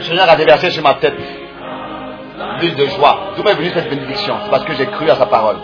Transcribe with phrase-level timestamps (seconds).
[0.00, 1.14] Seigneur a déversé sur ma tête
[2.60, 3.32] l'huile de joie.
[3.36, 4.36] D'où m'est venue cette bénédiction?
[4.44, 5.56] C'est parce que j'ai cru à sa parole.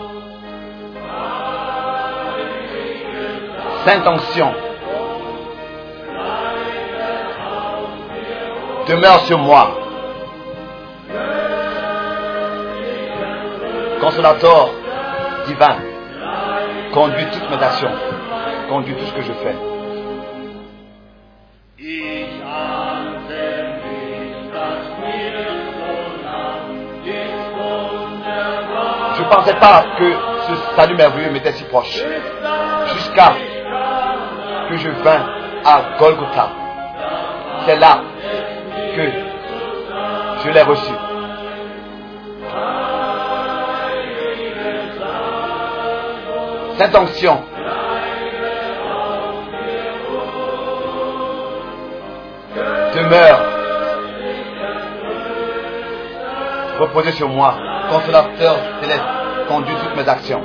[3.85, 4.51] Sainte onction.
[8.87, 9.80] Demeure sur moi.
[14.01, 14.69] Consolateur
[15.45, 15.75] divin.
[16.91, 17.91] Conduis toutes mes actions.
[18.67, 19.55] Conduis tout ce que je fais.
[29.15, 30.13] Je ne pensais pas que
[30.47, 32.03] ce salut merveilleux m'était si proche.
[32.93, 33.33] Jusqu'à
[34.67, 35.25] que je vins
[35.63, 36.49] à Golgotha.
[37.65, 38.01] C'est là
[38.95, 39.11] que
[40.43, 40.91] je l'ai reçu.
[46.77, 47.43] Cette onction
[52.95, 53.51] demeure
[56.81, 57.55] reposez sur moi,
[57.89, 59.03] consolateur céleste,
[59.47, 60.41] conduis toutes mes actions.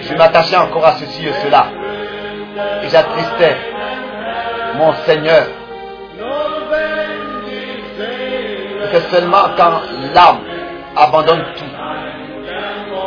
[0.00, 1.66] Je m'attachais encore à ceci et cela.
[2.82, 3.56] Et j'attristais
[4.76, 5.46] mon Seigneur.
[8.90, 9.80] C'est seulement quand
[10.14, 10.38] l'âme
[10.96, 11.64] abandonne tout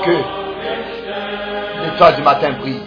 [0.05, 0.11] que
[1.83, 2.83] l'étoile du matin brille.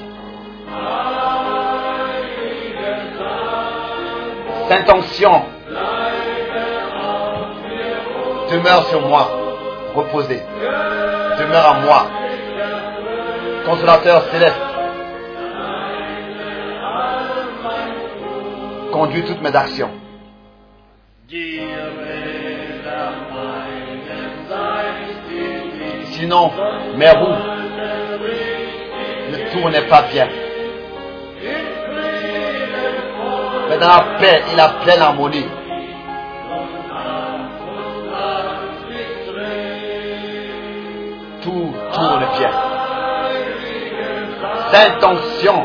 [4.68, 5.42] Sainte onction
[8.50, 9.28] demeure sur moi,
[9.94, 10.42] reposez.
[11.38, 12.06] Demeure en moi.
[13.66, 14.60] Consolateur céleste,
[18.92, 19.90] conduis toutes mes actions.
[26.24, 26.50] Sinon,
[26.96, 27.36] mes roues
[29.30, 30.26] ne tournaient pas bien.
[33.68, 35.44] Mais dans la paix et la pleine harmonie,
[41.42, 42.50] tout tourne bien.
[45.02, 45.62] Onction,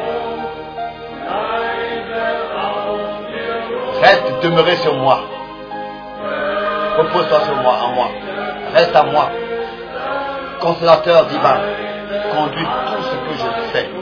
[4.02, 5.22] reste demeurer sur moi.
[6.98, 8.08] Repose-toi sur moi, en moi.
[8.74, 9.30] Reste à moi.
[10.60, 11.60] Consolateur divin,
[12.34, 13.99] conduis tout ce que je fais.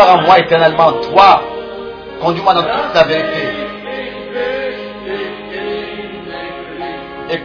[0.00, 1.42] Demeure en moi éternellement, toi.
[2.22, 3.48] Conduis-moi dans toute la vérité.
[7.30, 7.38] Et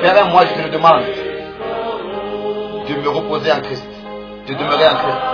[0.00, 1.02] Père, moi je te demande
[2.88, 3.88] de me reposer en Christ,
[4.48, 5.31] de demeurer en Christ.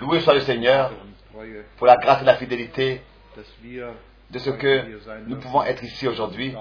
[0.00, 0.92] Loué soit le Seigneur
[1.32, 3.02] Treue, pour la grâce et la fidélité
[4.30, 4.84] de ce que
[5.26, 6.54] nous pouvons être ici aujourd'hui.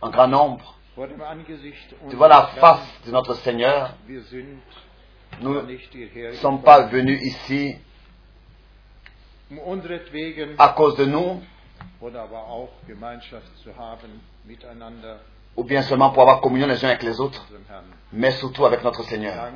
[0.00, 0.78] En grand nombre.
[0.96, 3.94] Devant la face de notre Seigneur.
[5.40, 7.76] Nous ne sommes pas venus ici
[9.50, 9.80] um
[10.58, 11.42] à cause de nous
[15.56, 17.46] ou bien seulement pour avoir communion les uns avec les autres,
[18.12, 19.50] mais surtout avec notre Seigneur.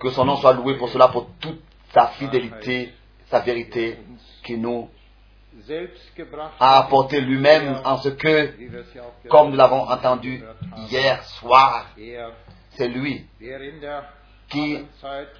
[0.00, 2.92] Que son nom soit loué pour cela, pour toute sa fidélité,
[3.26, 3.98] sa vérité
[4.44, 4.88] qui nous
[6.60, 8.52] a apporté lui-même en ce que,
[9.28, 10.44] comme nous l'avons entendu
[10.90, 12.26] hier soir, Er,
[12.70, 13.26] c'est lui
[14.48, 14.78] qui,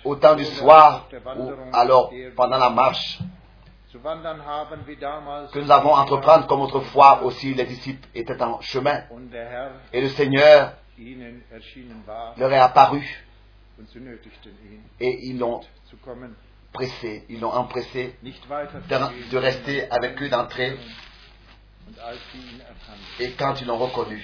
[0.05, 3.21] au temps du soir, ou alors pendant la marche,
[3.93, 9.03] que nous avons entreprendre comme autrefois aussi les disciples étaient en chemin.
[9.93, 10.73] Et le Seigneur
[12.37, 13.25] leur est apparu.
[15.01, 15.61] et ils l'ont
[16.73, 20.77] pressé, ils l'ont empressé de, rester avec eux erkannten,
[23.21, 24.23] et quand ils l'ont reconnu,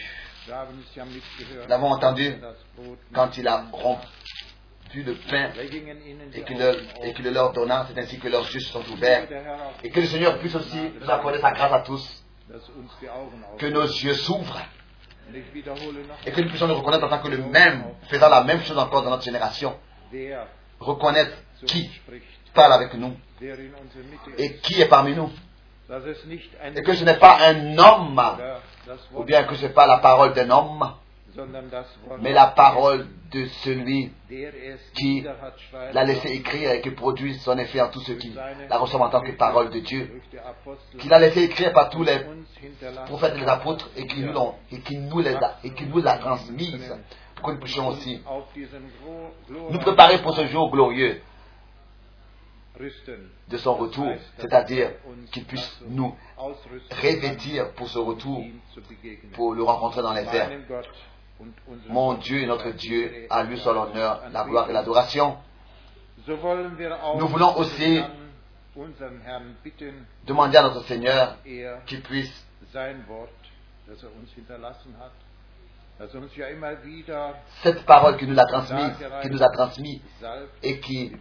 [1.68, 2.34] l'avons entendu
[3.12, 4.06] quand il a rompu
[4.94, 5.50] le pain
[6.34, 9.26] et qu'il qu'il le leur donna, c'est ainsi que leurs yeux sont ouverts.
[9.82, 12.24] Et que le Seigneur puisse aussi nous accorder sa grâce à tous,
[13.58, 14.60] que nos yeux s'ouvrent
[16.26, 18.78] Et que nous puissions nous reconnaître en tant que le même, faisant la même chose
[18.78, 19.74] encore dans notre génération.
[20.80, 21.36] Reconnaître
[21.66, 21.90] qui
[22.52, 23.14] parle avec nous
[24.36, 25.30] et qui est parmi nous.
[26.74, 28.22] Et que ce n'est pas un homme,
[29.14, 30.94] ou bien que ce n'est pas la parole d'un homme,
[32.20, 34.12] mais la parole de celui
[34.94, 35.24] qui
[35.92, 38.34] l'a laissé écrire et qui produit son effet en tous ceux qui
[38.68, 41.72] la reçoivent en tant que parole de Dieu, durch die Apostel qu'il a laissé écrire
[41.72, 42.18] par tous les
[43.06, 45.86] prophètes et les apôtres et qui nous l'ont et qui nous les a et qui
[45.86, 46.94] nous l'a transmise
[47.34, 48.20] pour que nous puissions aussi
[49.48, 51.20] nous préparer pour ce jour glorieux
[53.48, 54.08] de son retour,
[54.38, 54.92] c'est-à-dire
[55.30, 56.16] qu'il puisse nous
[56.90, 58.44] revêtir pour ce retour,
[58.74, 59.30] zu begegnen.
[59.32, 60.50] pour le rencontrer dans les airs.
[61.88, 65.36] Mon Dieu et notre Dieu, à lui soit l'honneur, la gloire et l'adoration.
[66.26, 68.02] Nous voulons aussi
[70.24, 71.36] Demander à notre Seigneur
[71.86, 72.46] qu'il puisse
[77.62, 78.92] cette parole qui nous a transmise,
[79.52, 80.02] transmis
[80.62, 81.12] et qui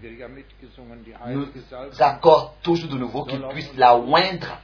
[1.27, 4.59] nous accorde toujours de nouveau, qu'il puisse la oindre,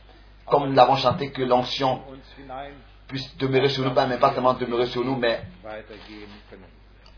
[0.45, 2.71] comme nous l'avons chanté, que l'onction uns hinein
[3.07, 5.41] puisse demeurer sur nous, pas, mais pas seulement demeurer sur nous, mais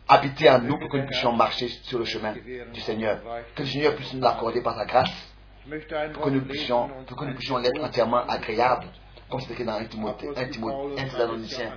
[0.07, 2.33] habiter en nous pour que nous puissions marcher sur le chemin
[2.73, 3.19] du Seigneur.
[3.55, 5.11] Que le Seigneur puisse nous l'accorder par sa grâce,
[6.13, 8.35] pour que nous puissions, pour que nous puissions Wort entièrement lesen.
[8.35, 8.87] agréable,
[9.29, 11.73] comme c'est écrit dans 1 Timothée, 1 Timothée, 1 Thessaloniciens,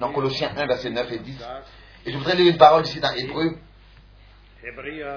[0.00, 1.48] dans Colossiens 1, versets 9 et 10.
[2.06, 3.56] Et je voudrais lire une parole ici dans Hébreu,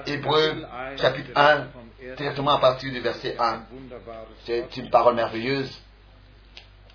[0.06, 0.64] Hébreu,
[0.96, 1.66] chapitre 1,
[2.16, 3.62] directement à partir du verset 1.
[4.44, 5.82] C'est une parole merveilleuse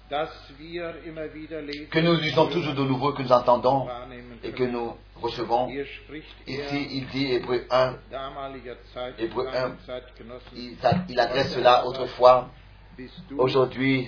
[0.10, 3.88] que nous lisons toujours de nouveau, que nous entendons
[4.44, 5.68] et que nous recevons.
[6.48, 7.96] Ici, il dit, Hébreu 1,
[9.18, 9.76] Hébreu 1,
[10.56, 10.78] il,
[11.10, 12.50] il adresse cela autrefois.
[13.38, 14.08] Aujourd'hui,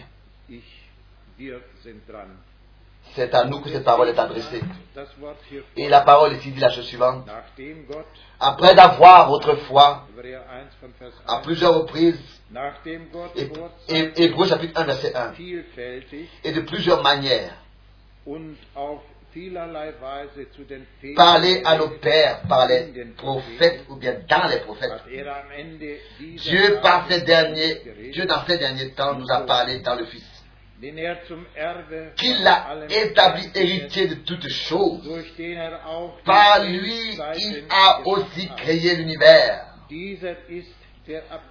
[3.16, 4.62] c'est à nous que cette parole est adressée.
[5.76, 7.28] Et la parole ici dit la chose suivante.
[8.40, 10.42] Après avoir autrefois, Hebräer 1
[10.82, 12.20] von Vers à 1, plusieurs reprises,
[12.52, 17.54] nachdem Gott Hé- vorzeitig Hé- Hébreu chapitre 1, verset 1, vielfältig et de plusieurs manières,
[21.16, 24.92] parler à nos pères par les prophètes ou bien dans les prophètes.
[25.12, 26.00] er
[26.38, 30.24] Dieu, par ces derniers, Dieu dans ces derniers temps nous a parlé dans le Fils,
[30.82, 35.08] er qu'il l'a établi héritier de toutes choses.
[35.40, 35.72] er
[36.26, 39.66] Par lui, il a aussi créé l'univers.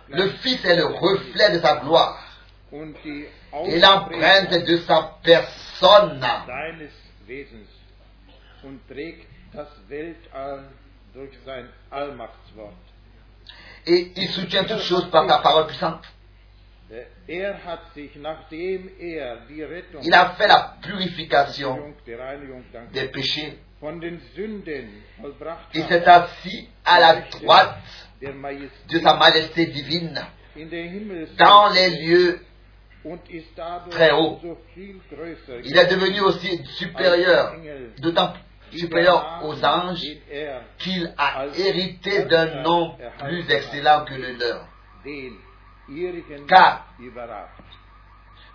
[0.09, 2.23] Le Fils est le reflet de sa gloire
[2.73, 6.25] et l'empreinte de sa personne.
[13.87, 16.05] Et il soutient toutes choses par sa parole puissante.
[16.91, 17.55] Er er
[20.03, 21.95] Il a fait la purification
[22.93, 23.59] des péchés.
[25.75, 30.21] Il s'est assis à la droite de sa majesté divine
[31.39, 32.41] dans les lieux.
[33.91, 34.39] très haut.
[34.43, 37.55] so viel größer Il est devenu aussi supérieur,
[37.99, 38.33] d'autant
[38.73, 44.67] supérieur aux anges er qu'il a hérité d'un nom plus excellent que le leur.
[46.49, 46.87] Car-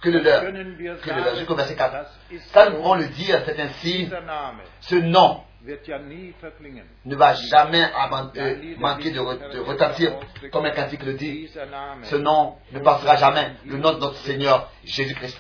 [0.02, 0.42] que le leur.
[0.42, 1.36] Que le leur.
[1.38, 1.92] Jusqu'au verset 4.
[1.94, 4.10] das ist Ça, nous pouvons le dire, c'est ainsi.
[4.82, 5.44] Ce nom
[7.06, 10.14] ne va jamais euh, manquer de, re- de retentir,
[10.52, 11.48] comme un cantique le dit.
[12.04, 13.52] Ce nom ne passera jamais.
[13.66, 15.40] Le nom de notre Seigneur Jésus-Christ.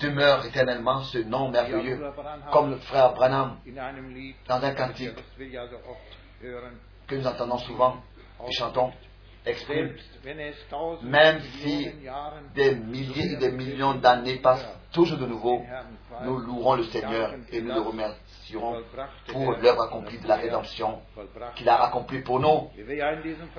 [0.00, 2.00] Demeure éternellement, ce nom merveilleux.
[2.52, 3.58] Comme le frère Branham,
[4.46, 5.14] dans un cantique.
[7.06, 8.02] Que nous entendons souvent
[8.48, 8.92] et chantons,
[9.46, 9.94] exprime
[11.02, 11.88] Même si
[12.54, 15.64] des milliers et des millions d'années passent toujours de nouveau,
[16.24, 18.82] nous louerons le Seigneur et nous le remercierons
[19.28, 21.00] pour l'œuvre accomplie de la rédemption
[21.56, 22.70] qu'il a accomplie pour nous.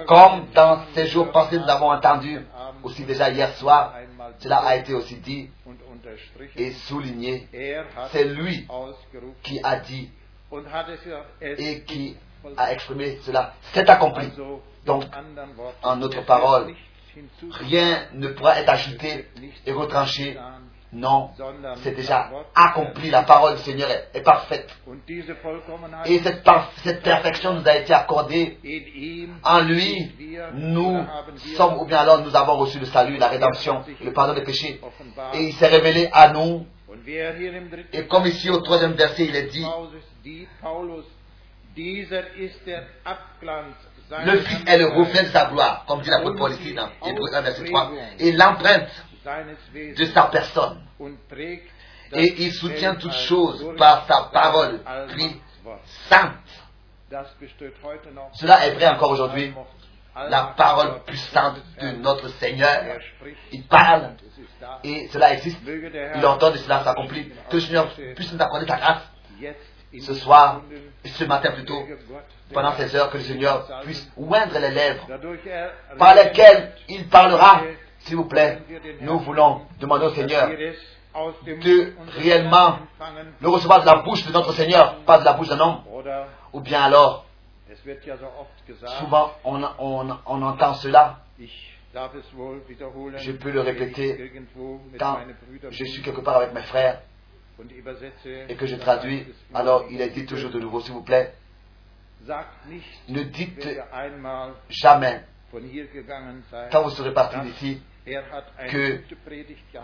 [0.05, 2.39] Comme dans ces jours passés, nous l'avons entendu,
[2.83, 3.95] aussi déjà hier soir,
[4.39, 5.49] cela a été aussi dit
[6.55, 7.47] et souligné.
[8.11, 8.67] C'est lui
[9.43, 10.09] qui a dit
[11.41, 12.17] et qui
[12.57, 13.53] a exprimé cela.
[13.73, 14.31] C'est accompli.
[14.85, 15.03] Donc,
[15.83, 16.73] en es parole,
[17.51, 19.27] Rien ne pourra être ajouté
[19.65, 20.37] et retranché.
[20.93, 21.29] Non,
[21.77, 23.09] c'est déjà accompli.
[23.09, 24.69] La parole du Seigneur est, parfaite.
[26.05, 26.43] Et cette,
[26.83, 28.59] cette perfection nous a été accordée
[29.43, 30.11] en lui.
[30.53, 31.05] Nous
[31.55, 34.81] sommes, ou bien alors nous avons reçu le salut, la rédemption, le pardon des péchés.
[35.33, 36.65] Et il s'est révélé à nous.
[37.93, 39.65] Et comme ici au troisième verset, il est dit,
[44.25, 47.33] Le Fils est le reflet de sa gloire, comme dit l'apôtre Paul ici dans Hébreux
[47.33, 48.89] 1, verset 3, et l'empreinte
[49.75, 50.81] de sa personne.
[52.13, 54.81] Et il soutient toutes choses par sa parole,
[56.09, 56.33] sainte.
[58.33, 59.53] Cela est vrai encore aujourd'hui.
[60.13, 62.99] La parole puissante de notre Seigneur.
[63.53, 64.15] Il parle
[64.83, 65.59] et cela existe.
[66.15, 67.31] Il entend et cela s'accomplit.
[67.49, 69.03] Que le Seigneur puisse nous accorder sa grâce
[69.99, 70.61] ce soir,
[71.05, 71.85] ce matin plutôt,
[72.53, 75.05] pendant ces heures, que le Seigneur puisse oindre les lèvres
[75.97, 77.61] par lesquelles il parlera.
[77.99, 78.59] S'il vous plaît,
[79.01, 80.49] nous voulons demander au Seigneur
[81.45, 82.79] de réellement
[83.41, 85.81] le recevoir de la bouche de notre Seigneur, pas de la bouche d'un homme.
[86.53, 87.25] Ou bien alors,
[88.99, 91.19] souvent on, on- entend cela
[93.17, 94.31] Je peux le répéter
[94.99, 95.17] quand
[95.71, 97.01] je suis quelque part avec mes frères
[98.49, 99.25] et que je traduis.
[99.53, 101.33] Alors il est dit toujours de nouveau, s'il vous plaît,
[103.09, 103.67] ne dites
[104.69, 105.21] jamais,
[106.71, 108.21] quand vous serez partis dass d'ici, er
[108.69, 109.01] que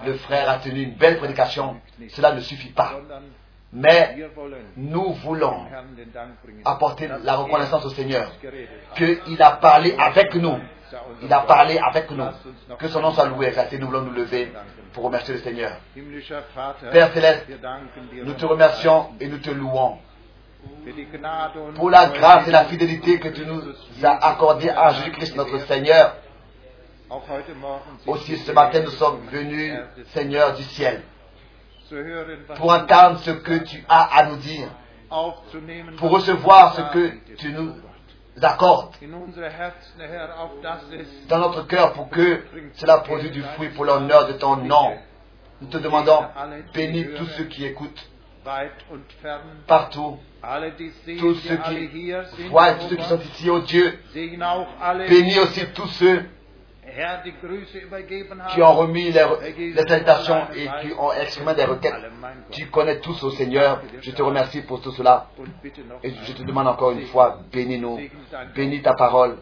[0.06, 1.80] le frère a tenu une belle prédication.
[2.10, 3.00] Cela ne suffit pas.
[3.74, 4.16] Mais
[4.78, 5.66] nous voulons
[6.64, 8.32] apporter la er reconnaissance au Seigneur,
[8.96, 10.58] qu'il a parlé avec nous.
[11.22, 12.26] Il a parlé avec nous.
[12.78, 13.78] Que son nom soit loué, exalté.
[13.78, 14.52] Nous voulons nous lever
[14.94, 15.72] pour remercier le Seigneur.
[16.92, 17.46] Père céleste,
[18.24, 19.98] Nous te remercions et nous te louons
[21.76, 23.62] pour la grâce et la fidélité que tu nous
[24.04, 26.16] as accordée à Jésus-Christ notre Seigneur.
[28.06, 29.74] Aussi ce matin, nous sommes venus,
[30.14, 31.04] Seigneur du ciel,
[32.56, 34.68] pour entendre ce que tu as à nous dire,
[35.98, 37.76] pour recevoir ce que tu nous
[38.38, 38.42] Es
[41.28, 44.96] dans notre cœur pour que cela produise du fruit pour l'honneur de ton nom.
[45.62, 46.24] Nous te demandons,
[46.74, 48.10] bénis tous ceux qui écoutent
[49.66, 50.20] partout,
[51.20, 52.12] tous ceux qui
[52.50, 54.00] voient, tous ceux qui sont ici, oh Dieu.
[54.14, 56.26] Bénis aussi tous ceux
[58.54, 59.26] qui ont remis les,
[59.74, 61.96] les salutations et qui ont exprimé des requêtes.
[62.52, 63.82] Tu connais tous, au Seigneur.
[64.02, 65.28] Je te remercie pour tout cela.
[66.04, 68.00] Et je te demande encore une fois, bénis-nous.
[68.56, 69.38] Bénis ta parole.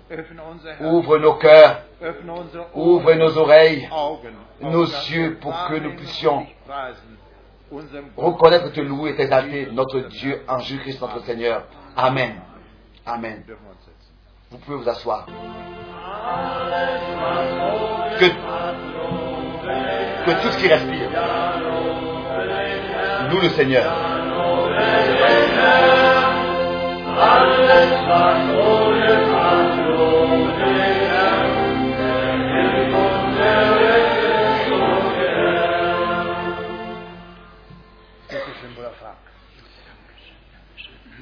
[0.82, 1.82] Ouvre nos cœurs.
[2.74, 3.90] Ouvre nos oreilles.
[4.62, 6.46] Nos yeux pour que nous puissions
[8.16, 11.64] Reconnaître, te louer et t'exalter, notre Dieu, en Jésus-Christ, notre Seigneur.
[11.96, 12.42] Amen.
[13.06, 13.44] Amen.
[14.52, 15.28] Vous pouvez vous asseoir.
[18.20, 18.26] Que,
[20.42, 21.10] tout ce qui respire
[23.30, 23.92] loue le Seigneur.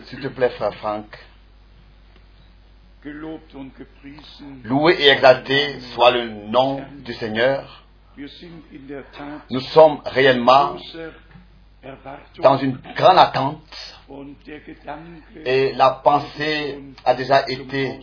[0.05, 1.17] S'il te plaît, frère Franck.
[4.63, 7.83] Loué et exalté soit le nom du Seigneur.
[9.49, 10.77] Nous sommes réellement
[12.39, 13.99] dans une grande attente.
[15.45, 17.99] Et la pensée a déjà été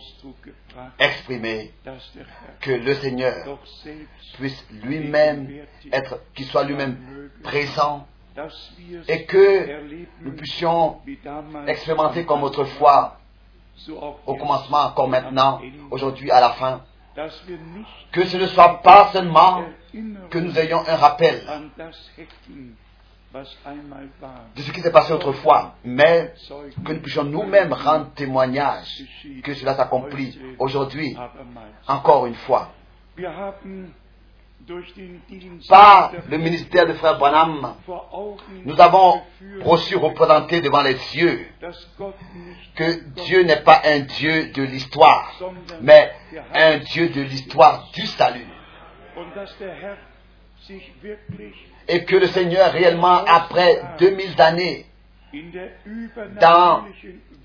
[0.99, 1.73] exprimée.
[2.59, 3.59] que le Seigneur
[4.33, 5.47] puisse lui-même
[5.91, 8.07] être, qu'il soit lui-même présent.
[9.07, 9.67] et que
[10.21, 11.01] nous puissions
[11.67, 13.20] expérimenter comme autrefois,
[14.25, 16.81] au commencement, comme maintenant, aujourd'hui à la fin,
[18.11, 19.63] que ce ne soit pas seulement
[20.29, 21.41] que nous ayons un rappel
[24.55, 26.33] de ce qui s'est passé autrefois, mais
[26.85, 29.03] que nous puissions nous-mêmes rendre témoignage
[29.43, 31.17] que cela s'accomplit aujourd'hui,
[31.87, 32.71] encore une fois.
[35.69, 37.75] Par le ministère de Frère Branham,
[38.65, 39.21] nous avons
[39.61, 41.47] reçu représenté devant les cieux
[42.75, 45.39] que Dieu n'est pas un Dieu de l'histoire,
[45.81, 46.11] mais
[46.53, 48.47] un Dieu de l'histoire du salut.
[51.87, 54.85] Et que le Seigneur réellement, après 2000 années,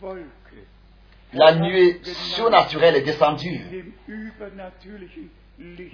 [0.01, 0.27] Wolke,
[1.33, 3.65] la nuée surnaturelle est descendue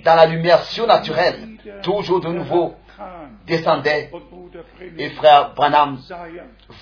[0.05, 1.49] dans la lumière surnaturelle,
[1.83, 2.75] toujours de nouveau
[3.47, 4.11] descendait
[4.99, 5.99] et frère Branham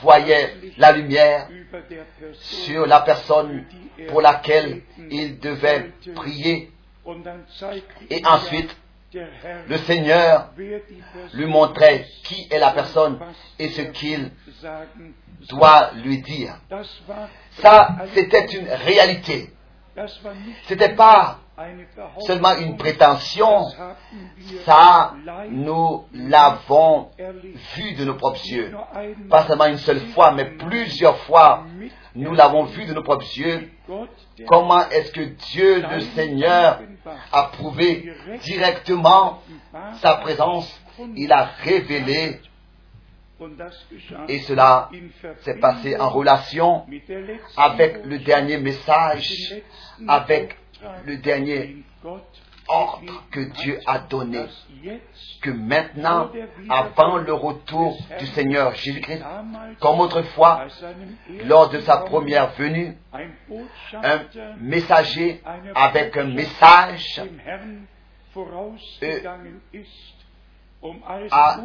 [0.03, 1.49] voyait la lumière
[2.33, 3.65] sur la personne
[4.09, 6.71] pour laquelle il devait prier
[8.11, 8.77] et ensuite
[9.13, 10.51] le Seigneur
[11.35, 13.19] lui montrait qui est la personne
[13.59, 14.31] et ce qu'il
[15.49, 16.55] doit lui dire.
[17.59, 19.51] Ça, c'était une réalité.
[20.67, 21.41] C'était pas
[22.27, 23.67] seulement une prétention.
[24.65, 25.15] Ça,
[25.51, 27.11] nous l'avons
[27.77, 28.75] vu de nos propres yeux.
[29.29, 31.65] Pas seulement une seule fois, mais plusieurs fois,
[32.15, 33.71] nous l'avons vu de nos propres yeux.
[34.47, 36.81] Comment est-ce que Dieu, le Seigneur,
[37.33, 38.13] a prouvé
[38.43, 39.43] directement
[40.01, 40.81] sa présence?
[41.17, 42.41] Il a révélé,
[44.29, 44.91] et cela
[45.41, 46.85] s'est passé en relation
[47.57, 49.55] avec le dernier message,
[50.07, 50.57] avec
[51.05, 51.85] le dernier
[52.69, 54.47] ordre que Dieu a donné.
[55.43, 56.31] Que maintenant,
[56.69, 59.23] avant le retour du Seigneur Jésus-Christ,
[59.81, 60.67] comme autrefois,
[61.45, 64.21] lors de sa première venue, un
[64.61, 65.43] messager
[65.75, 67.21] avec un message
[71.03, 71.61] als a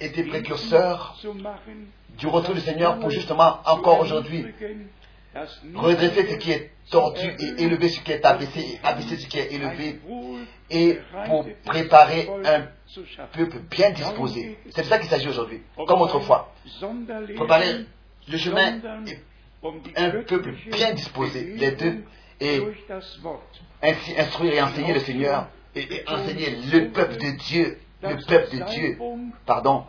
[0.00, 1.16] été précurseur
[2.16, 4.46] du retour du Seigneur pour justement encore aujourd'hui
[5.74, 9.38] redresser ce qui est tordu et élever ce qui est abaissé et abaisser ce qui
[9.38, 10.00] est élevé
[10.70, 12.68] et pour préparer un
[13.32, 14.58] peuple bien disposé.
[14.70, 16.52] C'est de ça qu'il s'agit aujourd'hui, comme autrefois.
[17.36, 17.86] Préparer
[18.28, 19.18] le chemin et
[19.96, 22.04] un peuple bien disposé, les deux,
[22.40, 22.60] et
[23.82, 28.64] ainsi instruire et enseigner le Seigneur et, enseigner le peuple de Dieu, le peuple de
[28.64, 28.98] Dieu,
[29.46, 29.84] pardon,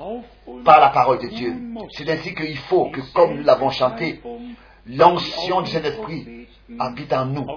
[0.66, 1.54] par la parole de Dieu.
[1.92, 4.22] C'est ainsi qu'il faut que, comme nous l'avons chanté,
[4.86, 6.48] l'onction du Saint-Esprit
[6.80, 7.48] habite en nous,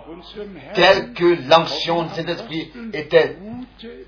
[0.75, 3.39] telle que l'onction du Saint-Esprit était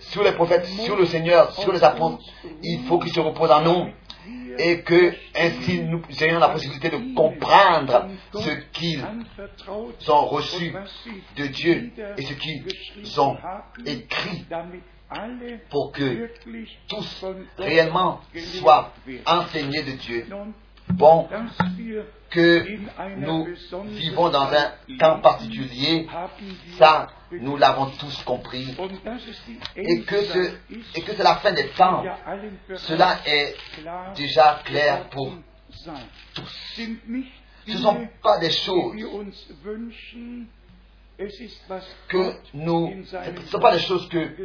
[0.01, 2.19] sur les prophètes, sur le Seigneur, sur les apôtres.
[2.63, 3.91] Il faut qu'il se repose en nous
[4.59, 9.05] et que ainsi nous ayons la possibilité de comprendre ce qu'ils
[10.09, 10.75] ont reçu
[11.37, 13.37] de Dieu et ce qu'ils ont
[13.85, 14.47] écrit
[15.71, 16.31] pour que
[16.89, 17.25] tous
[17.59, 18.21] réellement
[18.61, 18.93] soient
[19.27, 20.27] enseignés de Dieu.
[20.93, 21.29] Bon,
[22.31, 22.65] que
[23.19, 23.49] nous
[23.89, 26.07] vivons dans un temps particulier,
[26.79, 28.75] ça, nous l'avons tous compris,
[29.77, 30.55] et que ce-
[30.95, 32.05] et que c'est la fin des temps.
[32.77, 33.57] Cela est
[34.15, 35.33] déjà clair pour
[36.35, 36.81] tous.
[37.67, 38.95] Ce ne sont pas des choses
[42.09, 44.37] que nous, ce ne sont pas des choses que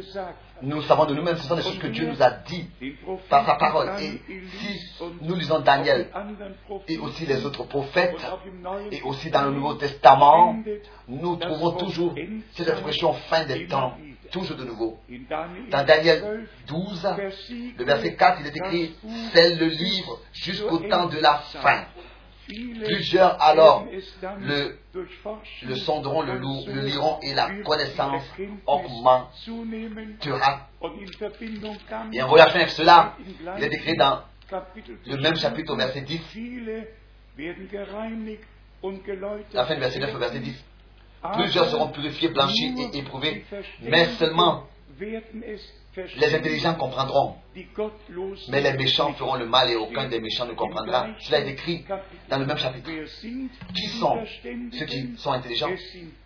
[0.62, 2.66] nous savons de nous-mêmes, ce sont des choses que Dieu nous a dit
[3.28, 3.90] par sa parole.
[4.00, 4.80] Et si
[5.20, 6.08] nous lisons Daniel
[6.88, 8.16] et aussi les autres prophètes,
[8.90, 10.56] et aussi dans le Nouveau Testament,
[11.08, 12.14] nous trouvons toujours
[12.54, 13.96] cette expression fin des temps,
[14.30, 14.98] toujours de nouveau.
[15.70, 17.08] Dans Daniel 12,
[17.76, 18.94] le verset 4, il est écrit,
[19.32, 21.84] c'est le livre jusqu'au temps de la fin.
[22.84, 23.86] Plusieurs alors
[24.40, 24.78] le,
[25.62, 28.22] le sonderont, le, lou- le liront et la connaissance
[28.66, 29.30] augmentera.
[32.12, 33.14] Et en relation avec cela,
[33.58, 34.20] il est écrit dans
[35.06, 36.20] le même chapitre au verset 10,
[39.54, 40.64] la fin du verset 9 au verset 10.
[41.34, 43.44] Plusieurs seront purifiés, blanchis et éprouvés,
[43.82, 44.66] mais seulement
[45.96, 47.36] les intelligents comprendront.
[48.48, 51.08] Mais les méchants feront le mal et aucun des méchants ne comprendra.
[51.20, 51.84] Cela est écrit
[52.28, 52.90] dans le même chapitre.
[53.74, 54.18] Qui sont
[54.72, 55.70] ceux qui sont intelligents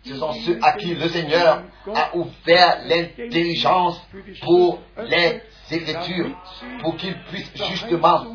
[0.03, 4.01] Ce sont ceux à qui le Seigneur a ouvert l'intelligence
[4.41, 6.29] pour les Écritures,
[6.79, 8.25] pour qu'ils puissent justement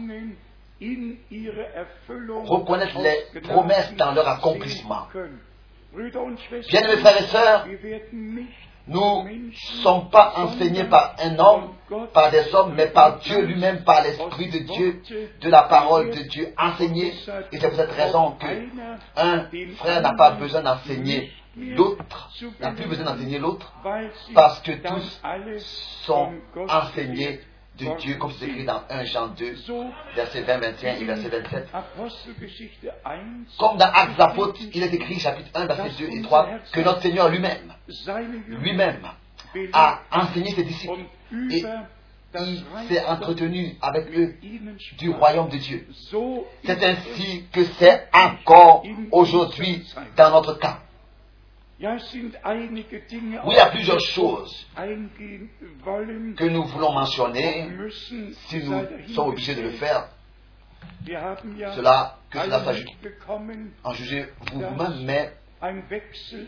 [2.44, 5.06] reconnaître les promesses dans leur accomplissement.
[5.94, 7.66] Bien-aimés frères et sœurs,
[8.88, 11.74] nous ne sommes pas enseignés par un homme,
[12.12, 15.02] par des hommes, mais par Dieu lui-même, par l'Esprit de Dieu,
[15.40, 17.12] de la parole de Dieu enseignée.
[17.52, 18.46] Et c'est pour cette raison que
[19.16, 23.72] un frère n'a pas besoin d'enseigner l'autre n'a plus besoin d'enseigner l'autre
[24.34, 25.20] parce que tous
[26.06, 26.32] sont
[26.68, 27.40] enseignés
[27.84, 29.56] de Dieu, comme c'est écrit dans 1 Jean 2,
[30.14, 31.68] verset 20, 21 et verset 27.
[33.58, 37.02] Comme dans Actes Apôtres, il est écrit, chapitre 1, verset 2 et 3, que notre
[37.02, 37.74] Seigneur lui-même,
[38.48, 39.08] lui-même,
[39.72, 41.00] a enseigné ses disciples
[41.50, 41.64] et
[42.40, 44.34] il s'est entretenu avec eux
[44.98, 45.86] du royaume de Dieu.
[46.64, 49.84] C'est ainsi que c'est encore aujourd'hui
[50.16, 50.76] dans notre temps.
[53.44, 54.66] Oui, il y a plusieurs choses
[56.36, 57.68] que nous voulons mentionner
[58.46, 60.08] si nous sommes obligés de le faire.
[61.74, 62.88] Cela, que cela s'ajoute.
[63.82, 65.32] En jugez vous-même, mais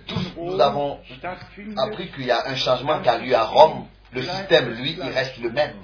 [0.06, 0.98] tous nous avons
[1.76, 3.86] appris qu'il y a un changement qui a lieu à Rome.
[4.12, 5.80] Le système, lui, il reste le même.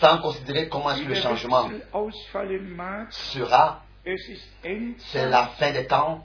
[0.00, 1.68] Sans considérer comment le changement
[3.10, 3.82] sera,
[4.98, 6.24] c'est la fin des temps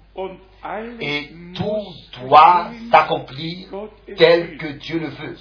[1.01, 1.29] et
[1.63, 3.69] tout doit s'accomplir
[4.17, 5.35] tel que Dieu le veut.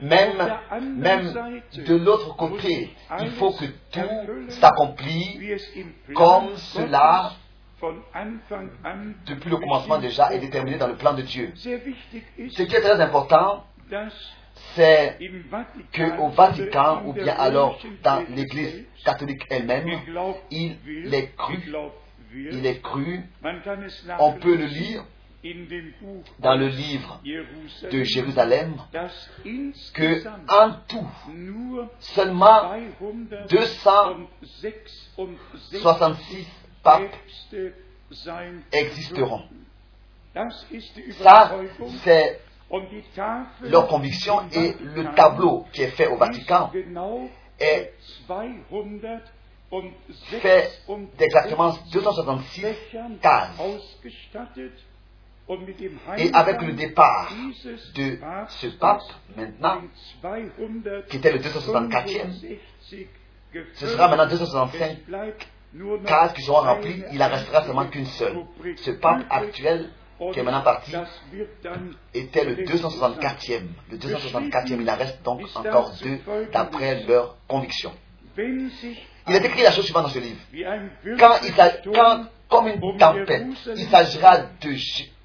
[0.00, 0.58] Même,
[0.96, 1.32] même
[1.74, 5.72] de l'autre côté, il faut que tout s'accomplisse
[6.14, 7.32] comme cela
[9.26, 11.52] depuis le commencement déjà est déterminé dans le plan de Dieu.
[11.56, 13.64] Ce qui est très important,
[14.74, 15.18] c'est
[15.94, 19.88] qu'au Vatican, ou bien alors dans l'Église catholique elle-même,
[20.50, 21.72] il est cru,
[22.34, 23.24] il est cru,
[24.18, 25.04] on peut le lire
[26.38, 27.20] dans le livre
[27.90, 28.76] de Jérusalem,
[29.94, 31.08] que en tout,
[31.98, 32.72] seulement
[33.48, 36.46] 266
[36.82, 37.10] papes
[38.70, 39.42] existeront.
[41.22, 41.56] Ça,
[42.04, 42.40] c'est
[43.62, 46.70] leur conviction et le tableau qui est fait au Vatican
[47.58, 47.94] est
[50.40, 50.70] fait
[51.18, 52.64] d'exactement 266
[53.20, 53.50] cases.
[56.18, 57.32] Et avec le départ
[57.94, 59.02] de ce pape,
[59.36, 59.82] maintenant,
[61.08, 62.58] qui était le 264e,
[63.74, 64.98] ce sera maintenant 265
[66.06, 68.36] cases qui seront remplies, il en restera seulement qu'une seule.
[68.76, 69.90] Ce pape actuel
[70.32, 70.92] qui est maintenant parti,
[72.14, 73.62] était le 264e.
[73.90, 76.20] Le 264e, il en reste donc encore deux
[76.52, 77.92] d'après leur conviction.
[78.38, 80.40] Il est écrit la chose suivante dans ce livre.
[81.18, 84.74] Quand, il quand comme une tempête, il s'agira de,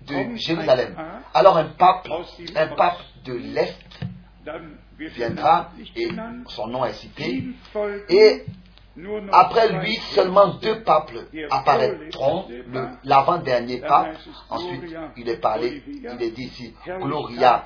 [0.07, 0.95] de Jérusalem,
[1.33, 2.07] alors un pape,
[2.55, 3.99] un pape de l'Est
[4.97, 6.07] viendra et
[6.47, 7.43] son nom est cité.
[8.09, 8.45] et
[9.31, 11.11] après lui, seulement deux papes
[11.51, 12.45] apparaîtront.
[13.03, 14.17] L'avant-dernier pape,
[14.49, 17.65] ensuite, il est parlé, il est dit ici, Gloria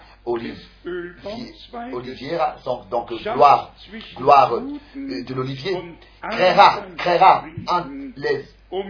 [1.93, 2.57] Oliviera,
[2.89, 3.73] donc gloire,
[4.17, 4.51] gloire
[4.95, 5.81] de l'olivier,
[6.29, 8.45] créera, créera entre les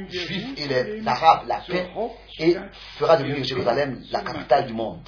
[0.09, 1.89] Juifs et les Arabes la paix
[2.39, 2.55] et
[2.97, 5.07] fera devenir Jérusalem la capitale du monde.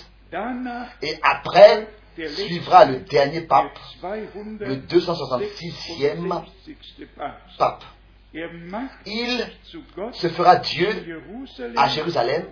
[1.01, 6.43] Et après, suivra le dernier pape, le 266e
[7.57, 7.83] pape.
[9.05, 9.47] Il
[10.13, 11.21] se fera Dieu
[11.75, 12.47] à Jérusalem.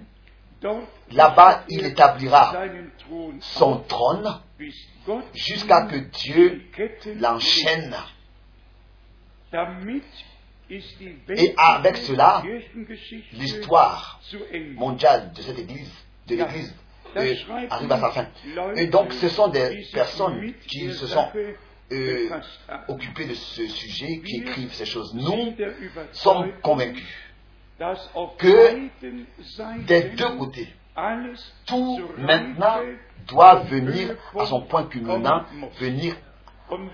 [1.11, 2.53] Là-bas, il établira
[3.39, 4.41] son trône
[5.33, 6.61] jusqu'à que Dieu
[7.19, 7.95] l'enchaîne.
[10.71, 12.43] Et avec cela,
[13.33, 14.21] l'histoire
[14.75, 15.91] mondiale de cette église,
[16.27, 16.73] de l'église,
[17.69, 18.27] arrive à sa fin.
[18.75, 21.27] Et donc, ce sont des personnes qui se sont
[21.91, 22.29] euh,
[22.87, 25.13] occupées de ce sujet, qui écrivent ces choses.
[25.13, 25.55] Nous
[26.13, 27.07] sommes convaincus
[28.37, 28.89] que
[29.87, 30.69] des deux côtés,
[31.65, 32.79] tout maintenant
[33.27, 35.45] doit venir à son point culminant,
[35.79, 36.15] venir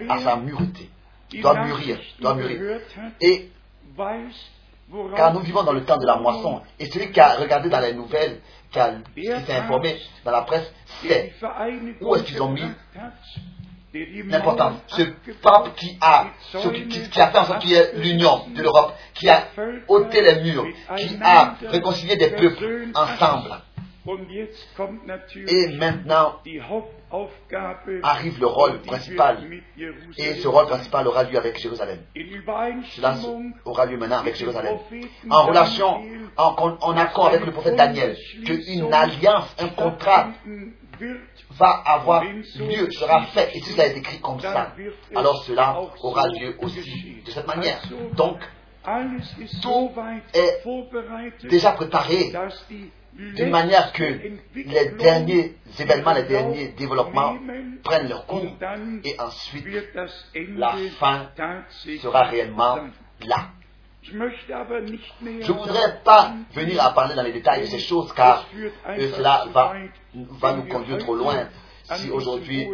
[0.10, 0.90] à sa mureté,
[1.42, 2.80] doit mûrir, doit mûrir.
[3.22, 3.52] Et
[5.16, 6.62] car nous vivons dans le temps de la moisson.
[6.80, 8.40] Et celui qui a regardé dans les nouvelles,
[8.72, 8.80] qui,
[9.26, 11.34] s'est informé dans la presse, sait
[12.02, 12.64] où est-ce qu'ils ont mis
[14.28, 14.76] l'importance.
[14.88, 15.02] Ce
[15.42, 19.30] pape qui a, qui, a fait en sorte qu'il y ait l'union de l'Europe, qui
[19.30, 19.48] a
[19.88, 20.66] ôté les murs,
[20.98, 23.62] qui a réconcilié des peuples ensemble.
[25.48, 26.40] Et maintenant
[28.04, 29.38] arrive le rôle principal.
[30.18, 32.00] Et ce rôle principal aura lieu avec Jérusalem.
[32.96, 33.16] Cela
[33.66, 34.78] aura lieu maintenant avec Jérusalem.
[35.30, 36.02] En relation,
[36.38, 38.16] en, accord avec le prophète Daniel,
[38.46, 40.30] qu'une alliance, un contrat
[41.52, 44.74] va avoir lieu, sera fait, et si cela est écrit comme ça,
[45.16, 47.82] alors cela aura lieu aussi de cette manière.
[48.14, 48.40] Donc,
[49.62, 49.92] tout
[50.34, 52.32] est déjà préparé
[53.14, 54.04] d'une manière que
[54.56, 57.36] les derniers événements, les derniers développements
[57.84, 58.46] prennent leur cours
[59.04, 59.66] et ensuite
[60.56, 61.30] la fin
[62.02, 62.78] sera réellement
[63.26, 63.50] là.
[64.04, 69.12] Je ne voudrais pas venir à parler dans les détails de ces choses car euh,
[69.16, 69.74] cela va,
[70.14, 71.50] va nous conduire trop loin
[71.96, 72.68] si aujourd'hui,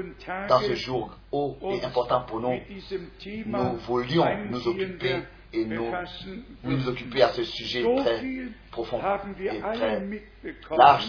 [0.50, 2.60] dans ce jour haut et important pour nous,
[3.46, 5.86] nous voulions nous occuper et nous,
[6.64, 8.22] nous occuper à ce sujet très
[8.72, 9.00] profond
[9.56, 10.00] et très
[10.78, 11.08] large.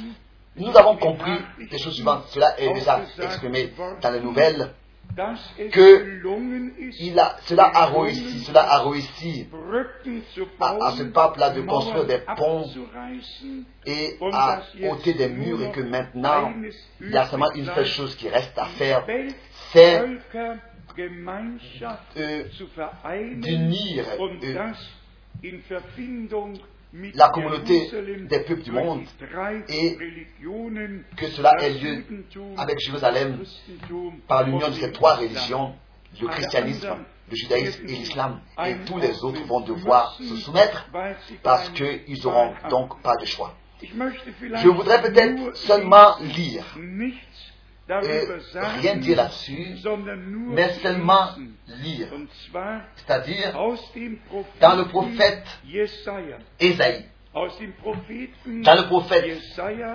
[0.56, 1.32] Nous avons compris
[1.70, 2.24] les choses suivantes.
[2.28, 4.70] Cela est déjà exprimé dans les nouvelles.
[5.70, 6.20] que
[7.00, 9.46] Il a, cela a réussi, cela a réussi
[10.60, 12.64] à- à ce peuple-là de construire des ponts
[13.86, 16.52] et à ôter des murs et que maintenant,
[17.00, 19.04] il y a seulement une seule chose qui reste à faire,
[19.72, 19.98] c'est
[22.16, 22.44] euh,
[23.36, 24.72] d'unir euh,
[27.14, 27.90] la communauté
[28.28, 29.02] des peuples du monde
[29.68, 29.96] et
[31.16, 32.04] que cela ait lieu
[32.56, 33.42] avec Jérusalem
[34.28, 35.74] par l'union de ces trois religions,
[36.20, 36.96] le christianisme,
[37.30, 40.88] le judaïsme et l'islam, et tous les autres vont devoir se soumettre
[41.42, 43.56] parce qu'ils n'auront donc pas de choix.
[43.82, 46.64] Je voudrais peut-être seulement lire
[47.88, 48.26] et
[48.80, 49.76] rien dire là-dessus,
[50.48, 51.30] mais seulement
[51.82, 52.08] lire,
[52.96, 53.52] c'est-à-dire
[54.60, 55.44] dans le prophète.
[56.60, 57.04] Ésaïe.
[57.34, 59.24] Dans le prophète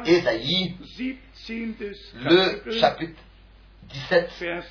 [0.06, 1.18] Ésaïe, 17.
[2.16, 3.22] le chapitre
[3.90, 4.64] 17, Vers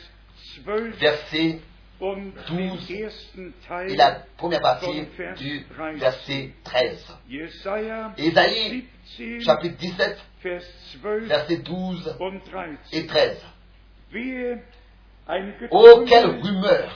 [0.65, 1.61] 12 verset
[2.01, 5.65] und 12 den ersten Teil et la première partie du
[5.97, 7.19] verset 13.
[7.29, 8.85] Jesaja Ésaïe, 17,
[9.41, 10.65] chapitre 17, Vers
[11.03, 12.79] 12 verset 12 und 13.
[12.93, 13.37] et 13.
[14.11, 14.63] Wehe,
[15.27, 16.89] ein Oh, quelle rumeur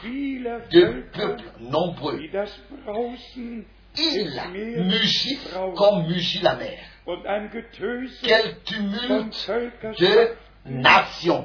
[0.70, 2.18] de peuples nombreux.
[2.18, 2.50] wie das
[2.84, 3.64] Brausen
[3.98, 4.40] Il
[4.86, 5.38] mugit
[5.76, 6.78] comme mugit la mer.
[8.22, 9.50] Quel tumulte
[9.98, 11.44] de nations.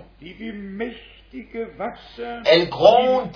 [2.45, 3.31] Elles grondent.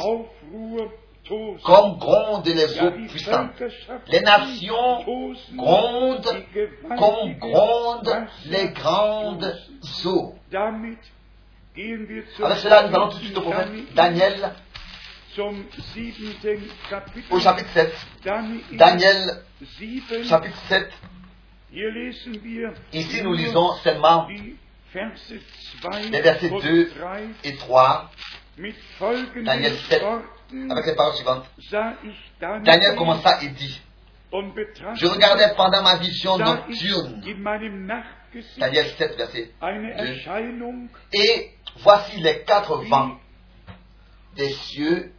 [1.63, 3.61] Comme grondent les eaux puissantes.
[4.07, 5.03] Les nations
[5.55, 6.45] grondent
[6.97, 9.57] comme grondent les grandes
[10.05, 10.35] eaux.
[10.53, 10.99] Avec
[12.59, 14.53] cela, nous allons tout de suite au prophète Daniel
[17.29, 17.93] au chapitre 7.
[18.23, 19.43] Daniel, Daniel,
[19.79, 20.23] 7.
[20.25, 20.91] chapitre 7.
[21.71, 24.57] Hier lesen wir Ici, nous lisons seulement die
[24.91, 25.33] Verse
[25.81, 28.09] 2 les versets und 2 3 et 3
[28.57, 30.25] mit folgenden Daniel 7 Worten
[30.69, 31.45] avec les paroles suivantes.
[32.63, 33.81] Daniel, commença et dit
[34.31, 37.21] Je regardais pendant ma vision nocturne.
[38.57, 40.03] Daniel 7, verset eine 2.
[40.05, 43.17] Erscheinung Et voici les quatre vents
[44.35, 45.11] des cieux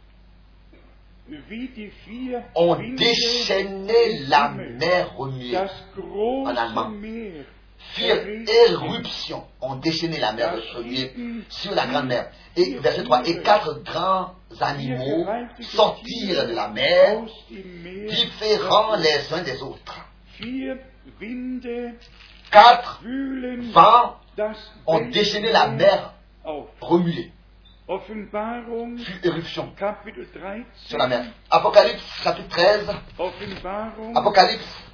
[2.55, 5.13] ont déchaîné la mer
[5.51, 6.91] das große En allemand.
[7.93, 8.25] Firent
[8.69, 11.13] éruption, ont déchaîné la mer remuée
[11.49, 12.31] sur la grande mer.
[12.55, 15.27] Et verset 3, et quatre grands animaux
[15.61, 17.21] sortirent de la mer,
[18.09, 19.95] différents les uns des autres.
[22.51, 23.03] Quatre
[23.73, 24.17] vents
[24.87, 26.13] ont déchaîné la mer
[26.81, 27.31] remuée,
[27.85, 29.71] fut éruption.
[29.77, 31.25] Kapitel 13 sur la mer.
[31.49, 32.87] Apocalypse chapitre 13,
[33.19, 34.92] Offenbarung Apocalypse Kapitel 13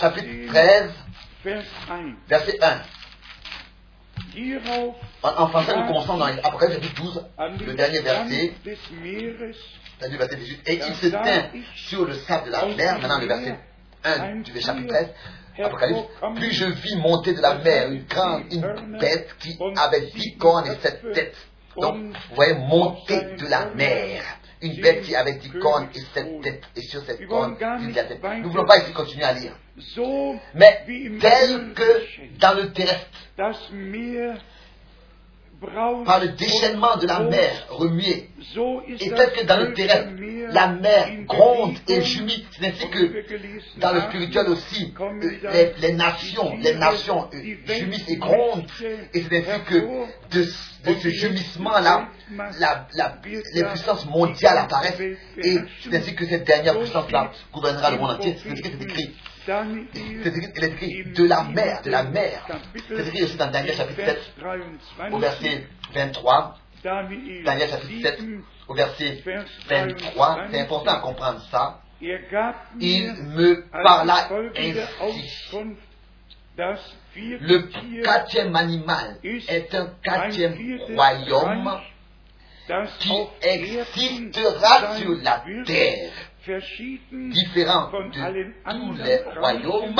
[0.00, 0.90] chapitre 13,
[1.44, 2.80] Vers 1 verset 1.
[4.34, 8.78] Hierauf En, en français, nous commençons dans Apocalypse chapitre 12, an le dernier verset, des
[9.02, 9.54] Meeres
[9.98, 10.62] c'est-à-dire verset 18.
[10.66, 13.58] Et il se tint sur le sable de la mer, maintenant le verset
[14.04, 15.08] 1 du chapitre 13,
[15.64, 16.00] Apocalypse,
[16.36, 20.66] puis je vis monter de la mer une grande, une bête qui avait dix cornes
[20.66, 21.36] et sept têtes.
[21.76, 24.22] Donc, vous voyez, monter de la mer.
[24.62, 26.62] Une bête qui avait dix cornes et sept têtes.
[26.76, 28.22] Et sur cette corne, il y a tête.
[28.22, 29.52] Nous ne voulons pas ici continuer à lire.
[29.78, 30.84] so Mais
[31.20, 33.06] tel que dans le terrestre,
[36.04, 38.28] par le déchaînement de la mer remuée,
[39.00, 40.08] et tel que dans le terrestre,
[40.52, 42.44] la mer gronde et gémit.
[42.52, 47.56] C'est ainsi que dans le spirituel aussi, euh, les, les nations, les nations euh, die
[47.66, 48.66] gémissent et grondent.
[49.14, 49.74] Et c'est ainsi que
[50.30, 52.08] de, de ce gémissement-là,
[52.60, 53.16] la, la,
[53.54, 55.00] les puissances mondiales apparaissent.
[55.42, 58.36] Et c'est ainsi que cette dernière puissance-là gouvernera le monde entier.
[58.42, 59.14] C'est ainsi que c'est écrit.
[59.46, 62.46] C'est écrit, de la mer, de la mer.
[62.88, 64.34] C'est écrit aussi dans Daniel chapitre 7,
[65.12, 66.58] au verset 23.
[66.82, 68.28] Daniel, chapitre 7, 7,
[68.68, 69.22] au verset
[69.68, 70.38] 23.
[70.50, 71.80] C'est important à comprendre ça.
[72.80, 74.28] Il me parla
[75.00, 75.76] ainsi.
[77.18, 81.80] Le quatrième animal est un quatrième royaume
[82.98, 86.10] qui existera sur la terre,
[87.10, 88.10] différent de
[88.70, 89.94] tous les royaumes,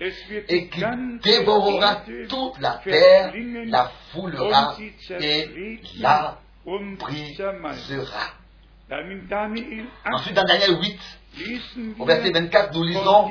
[0.00, 0.84] et qui
[1.22, 3.32] dévorera toute la terre,
[3.66, 4.76] la foulera
[5.20, 8.36] et la brisera.
[8.88, 13.30] Dann in Daniel 8 Ensuite, dans Daniel 8, lesen au verset wir 24, nous lisons,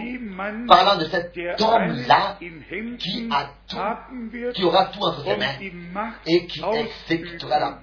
[0.68, 6.46] parlant de cet homme-là, qui a tout, qui aura tout entre ses und mains, et
[6.46, 7.80] qui exécutera la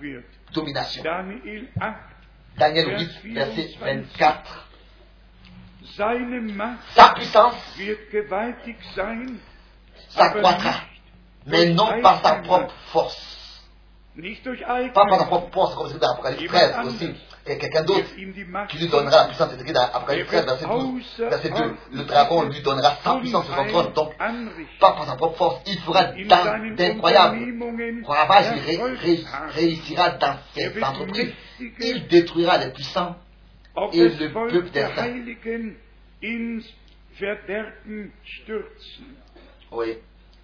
[0.52, 1.02] domination.
[2.56, 4.68] Daniel 8, Daniel 8, verset 24.
[5.96, 7.54] seine Macht Sa puissance
[10.10, 10.74] s'accroîtra,
[11.46, 13.62] mais non par sa propre force.
[14.94, 17.14] Pas par sa propre force, comme c'est dans Apocalypse 13 aussi.
[17.44, 18.06] Et quelqu'un d'autre
[18.68, 21.56] qui lui donnera la puissance, c'est écrit dans Apocalypse 13, verset 12, verset 2.
[21.92, 23.92] Le dragon lui donnera sa puissance sur son trône.
[23.94, 24.12] Donc,
[24.78, 26.04] pas par sa propre force, il fera
[26.76, 27.38] d'incroyables
[28.06, 29.50] ravages, il ré- ré- haben.
[29.50, 31.32] réussira dans ses entreprises.
[31.80, 33.16] Il détruira les puissants.
[33.92, 34.10] et le
[34.52, 35.04] peuple Saints.
[38.42, 38.84] Stürzen.
[39.72, 39.98] Oui,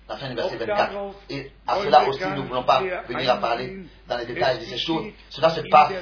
[0.08, 0.92] la fin du verset Auch 24.
[0.92, 3.66] darauf Et à cela aussi, nous ne voulons pas venir à parler
[4.08, 5.04] dans les détails de Es ces choses.
[5.30, 5.92] Cela se passe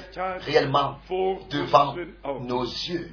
[0.47, 0.99] réellement
[1.51, 1.95] devant
[2.43, 3.11] nos yeux.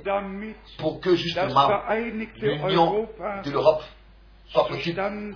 [0.78, 1.68] pour que justement
[2.68, 3.08] l'union
[3.42, 3.82] de l'Europe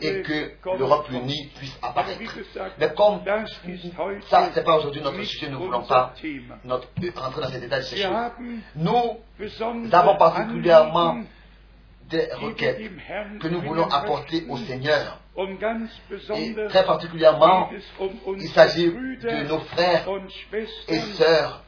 [0.00, 2.20] et que l'Europe unie puisse apparaître.
[2.78, 3.20] Mais comme
[4.28, 6.14] ça, c'est pas aujourd'hui notre sujet, nous ne voulons pas
[6.64, 8.12] notre, rentrer dans ces détails de ces choses.
[8.76, 9.18] Nous
[9.92, 11.22] avons particulièrement
[12.09, 12.81] des requêtes
[13.40, 14.57] que nous voulons apporter au.
[14.57, 15.20] Seigneur.
[16.37, 17.70] Et très particulièrement,
[18.37, 20.09] il s'agit de nos frères
[20.88, 21.64] et sœurs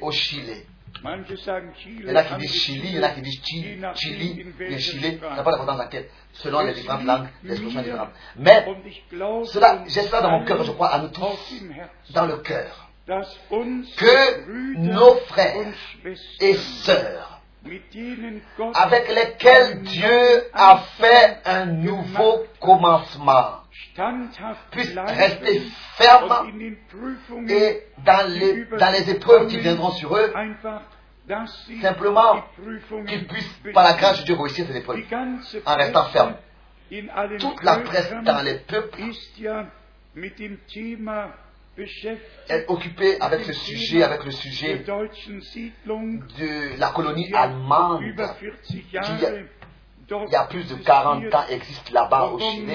[0.00, 0.64] au Chili.
[1.02, 4.46] Il y en a qui disent Chili, il y en a qui disent Chili, Chili,
[4.58, 8.10] welcher Chili, ça n'a pas d'importance laquelle, selon les Es différentes langues, les mir différentes.
[8.36, 8.64] Mais
[9.46, 11.62] cela, uns j'espère dans mon cœur, je crois à nous tous,
[12.10, 15.72] dans le cœur, que nos frères
[16.40, 17.40] et sœurs,
[18.74, 23.60] avec lesquels Dieu a fait un nouveau commencement,
[24.70, 25.62] puissent rester
[25.96, 26.52] fermes
[27.48, 30.32] et dans les, dans les épreuves qui viendront sur eux,
[31.80, 32.44] simplement
[33.06, 35.00] qu'ils puissent, par la grâce de Dieu, réussir ces épreuves.
[35.66, 36.34] En restant Presse ferme.
[36.92, 38.98] in allen Toute la presse dans les peuples
[42.48, 48.84] est occupée avec ce sujet, avec le sujet de la colonie allemande über 40 qui,
[50.26, 52.72] il y a plus de 40 existiert ans, existe là-bas au Chili.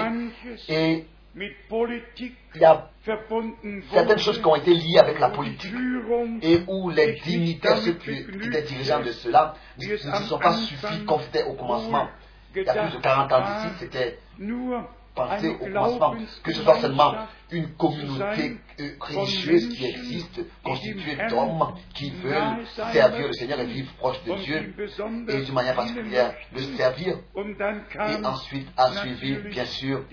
[0.69, 2.89] Et il y a
[3.91, 5.73] certaines choses qui ont été liées avec la politique
[6.41, 10.53] et où les dignitaires, ceux qui, étaient dirigeants de cela, ne, ne se sont pas
[10.53, 12.07] suffis comme c'était au commencement.
[12.55, 14.19] Il y a plus de 40 ans d'ici, c'était
[15.13, 17.13] pensé au commencement que ce soit seulement
[17.55, 23.91] une communauté euh, religieuse qui existe, constituée d'hommes qui veulent servir le Seigneur et vivre
[23.93, 24.73] proche de Dieu
[25.29, 27.17] et d'une manière particulière le servir.
[27.35, 30.03] Et ensuite a suivi, bien sûr,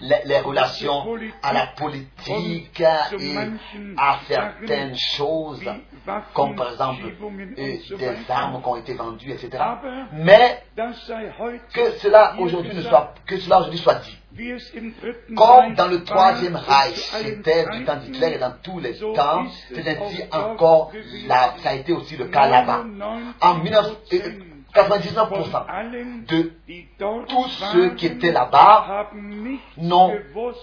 [0.00, 1.04] les, les relations
[1.42, 3.36] à la politique et
[3.96, 5.62] à certaines choses,
[6.32, 7.04] comme par exemple
[7.58, 9.50] euh, des armes qui ont été vendues, etc.
[10.12, 10.62] Mais
[11.74, 14.18] que cela aujourd'hui ne gesagt, soit, que cela aujourd'hui soit dit.
[15.36, 19.46] Comme dans le troisième Reich, allen c'était du temps d'Hitler et dans tous les temps,
[19.74, 20.92] c'est ainsi encore,
[21.26, 22.84] là, ça a été aussi le cas là-bas.
[23.40, 24.18] 99% En 19, euh,
[24.74, 26.52] 99% von allen, de
[27.26, 29.10] tous ceux qui étaient là-bas
[29.78, 30.14] n'ont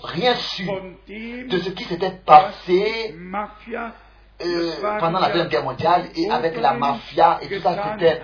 [0.03, 0.67] rien su
[1.47, 3.15] de ce qui s'était passé
[4.43, 8.21] euh, pendant la Deuxième Guerre mondiale et avec la mafia et tout ça, c'était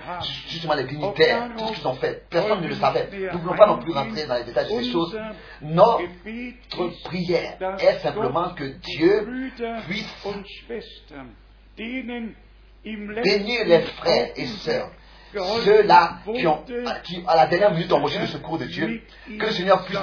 [0.48, 2.24] justement les dignitaires, tout ce qu'ils ont fait.
[2.28, 3.08] Personne ne le savait.
[3.10, 5.18] Nous ne voulons pas non plus rentrer dans les détails de ces choses.
[5.62, 6.02] Notre
[7.04, 9.50] prière est simplement que die Dieu
[9.88, 10.14] puisse
[12.84, 14.90] bénir les frères et sœurs,
[15.64, 16.62] ceux-là qui, ont,
[17.04, 19.02] qui, à la dernière minute, ont reçu le secours de Dieu,
[19.38, 19.98] que le Seigneur puisse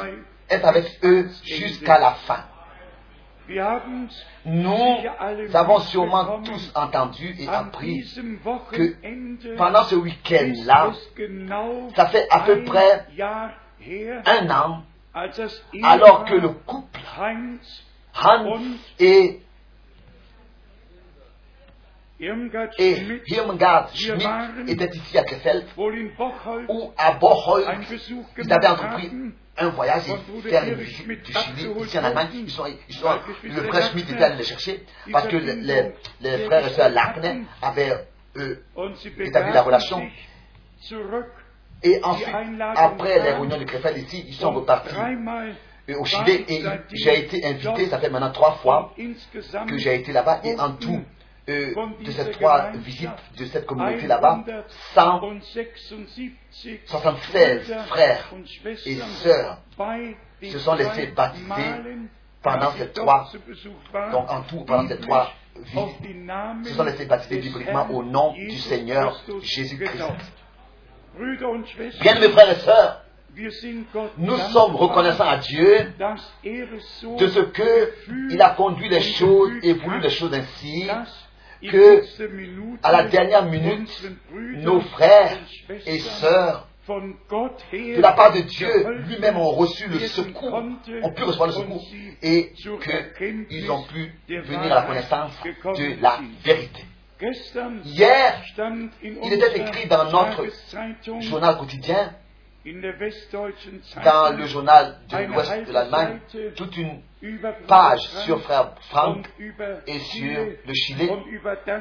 [0.49, 2.45] être avec eux jusqu'à la fin.
[4.45, 4.95] Nous
[5.53, 8.03] avons sûrement tous entendu et appris
[8.71, 10.91] que pendant ce week-end-là,
[11.95, 13.07] ça fait à peu près
[14.25, 14.83] un an,
[15.83, 16.99] alors que le couple
[18.21, 18.57] Hans
[18.99, 19.39] et,
[22.19, 22.97] et
[23.27, 24.27] Irmgard Schmidt
[24.67, 27.65] étaient ici à Krefeld, ou à Bocholt,
[28.37, 29.11] ils avaient entrepris
[29.57, 32.27] un voyage et faire une visite Schmidt du Chili ici en Allemagne.
[32.33, 33.09] Ils sont, ils sont,
[33.43, 38.05] le frère Schmidt était allé les chercher parce que les, frères et sœurs hatten avaient
[38.35, 38.63] eux,
[39.19, 40.01] établi la relation.
[41.81, 42.35] Et ensuite,
[42.75, 44.95] après les réunions de Krefeld ici, ils sont repartis
[45.89, 46.63] euh, au Chili et
[46.93, 48.93] j'ai été invité, ça fait maintenant trois fois
[49.67, 51.01] que j'ai été là-bas et en tout,
[51.49, 51.73] euh,
[52.03, 54.43] de ces trois visites de cette communauté là-bas,
[54.93, 55.67] 176
[56.85, 58.31] 176 frères
[58.85, 59.61] et sœurs
[60.43, 61.45] se sont laissés baptiser
[62.41, 63.29] pendant ces trois,
[64.11, 65.31] donc en tout, pendant ces trois
[66.15, 70.03] Namen se sont laissés baptiser bibliquement au nom du Seigneur Jésus-Christ.
[72.01, 73.03] Bien, mes frères et sœurs,
[74.17, 75.93] nous sommes reconnaissants à Dieu
[76.43, 77.93] de ce que
[78.31, 80.89] il a conduit les choses et voulu les choses ainsi
[81.61, 82.03] que
[82.83, 83.89] à la dernière minute,
[84.31, 85.37] nos frères
[85.85, 88.69] et sœurs de la part de Dieu
[89.07, 90.53] lui-même ont reçu le secours,
[91.03, 91.83] ont pu recevoir le secours
[92.21, 96.85] et qu'ils ont pu venir à la connaissance de la vérité.
[97.85, 98.41] Hier,
[99.03, 100.45] il était écrit dans notre
[101.21, 102.13] journal quotidien,
[104.03, 106.19] dans le journal de l'Ouest de l'Allemagne,
[106.55, 107.01] toute une
[107.67, 109.29] page sur frère Frank
[109.87, 111.09] et sur le Chili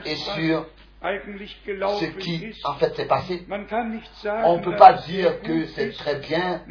[0.04, 0.66] et sur
[1.00, 3.46] ce qui en fait s'est passé.
[3.48, 6.62] On ne peut pas dire que c'est très bien,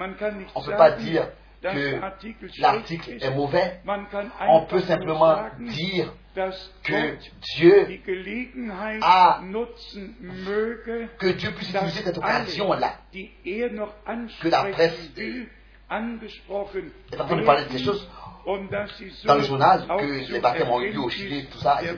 [0.56, 1.30] on ne peut pas dire
[1.62, 2.00] que
[2.62, 3.82] l'article est mauvais,
[4.48, 6.14] on peut simplement dire
[6.84, 7.18] que
[7.58, 7.88] Dieu,
[9.02, 9.40] a-
[11.20, 12.92] que Dieu puisse utiliser cette occasion-là.
[13.46, 13.70] er
[14.42, 15.12] Que la presse
[17.12, 18.08] est en train de parler de ces choses
[19.26, 21.96] dans le journal que les baptêmes ont eu lieu au Chili, tout ça, etc.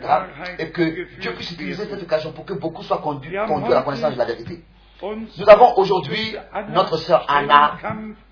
[0.60, 4.14] Et que Dieu puisse utiliser cette occasion pour que beaucoup soient conduits, à la connaissance
[4.14, 4.64] de la vérité.
[5.38, 6.36] Nous avons aujourd'hui
[6.74, 7.78] notre sœur Anna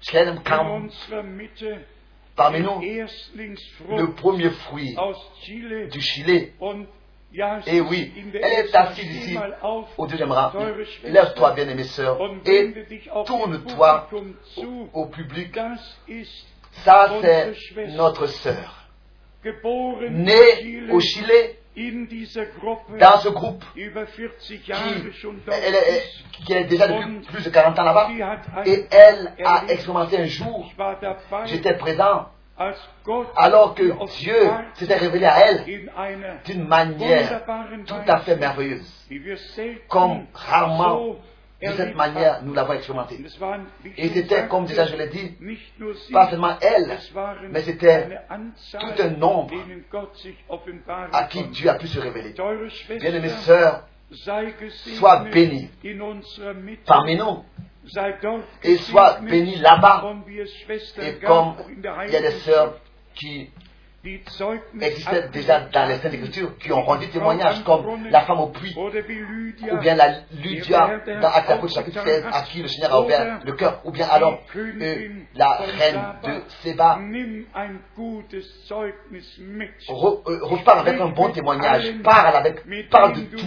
[0.01, 0.89] Stellenkamp
[2.37, 4.95] parmi nous, le premier fruit
[5.91, 6.51] du Chili.
[7.65, 9.37] Et ist oui, elle est assise ici,
[9.97, 10.53] au deuxième rang.
[11.03, 12.73] Lève-toi, bien-aimée sœur, et
[13.25, 14.09] tourne-toi
[14.55, 14.87] zu.
[14.93, 15.59] au public.
[16.85, 17.53] Ça, c'est
[17.89, 18.87] notre sœur.
[20.09, 21.56] Née au Chili,
[22.99, 27.49] dans ce groupe, über 40 Jahre qui, elle est, qui est déjà depuis plus de
[27.49, 28.09] 40 ans là-bas.
[28.65, 30.71] Et elle a expérimenté un jour,
[31.45, 32.29] j'étais présent,
[33.35, 33.83] alors que
[34.19, 35.63] Dieu s'était révélé à elle
[36.45, 37.43] d'une manière
[37.85, 39.07] tout à fait merveilleuse.
[39.87, 41.15] Comme rarement,
[41.61, 43.19] de cette manière, nous l'avons expérimenté.
[43.97, 45.35] Et c'était, comme déjà je l'ai dit,
[46.11, 46.97] pas seulement elle,
[47.49, 48.19] mais c'était
[48.79, 49.53] tout un nombre
[51.11, 51.43] à qui.
[51.45, 52.35] Dieu a pu se révéler.
[52.99, 53.87] Bien-aimées sœurs,
[54.97, 55.69] sois bénie
[56.85, 57.43] parmi nous,
[58.63, 60.15] et sois bénie là-bas.
[61.01, 61.55] Et comme
[62.05, 62.79] il y a des sœurs
[63.15, 63.49] qui
[64.81, 68.73] existaient déjà dans les Saintes Écritures, qui ont rendu témoignage, comme la femme au puits,
[69.71, 73.51] ou bien la Lydia dans Actes chapitre 16, à qui le Seigneur a ouvert le
[73.53, 74.39] cœur, ou bien alors
[74.81, 74.95] euh,
[75.35, 76.97] la reine de Séba
[79.89, 83.45] re- euh, avec un bon témoignage, parle avec, parle de tout,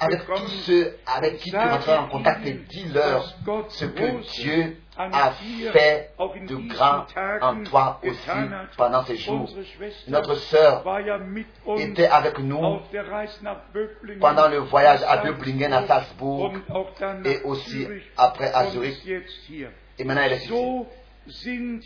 [0.00, 3.34] avec tous ceux avec qui tu rentreras en contact et dis-leur
[3.68, 4.02] ce que
[4.42, 5.30] Dieu a
[5.72, 6.10] fait
[6.46, 7.06] de grand
[7.40, 8.30] en toi aussi
[8.76, 9.48] pendant ces jours.
[10.08, 10.84] Notre sœur
[11.78, 12.80] était avec nous
[14.20, 16.52] pendant le voyage à Böblingen, à Salzbourg,
[17.24, 17.86] et aussi
[18.16, 19.06] après à Zurich,
[19.98, 20.86] et maintenant elle est ici.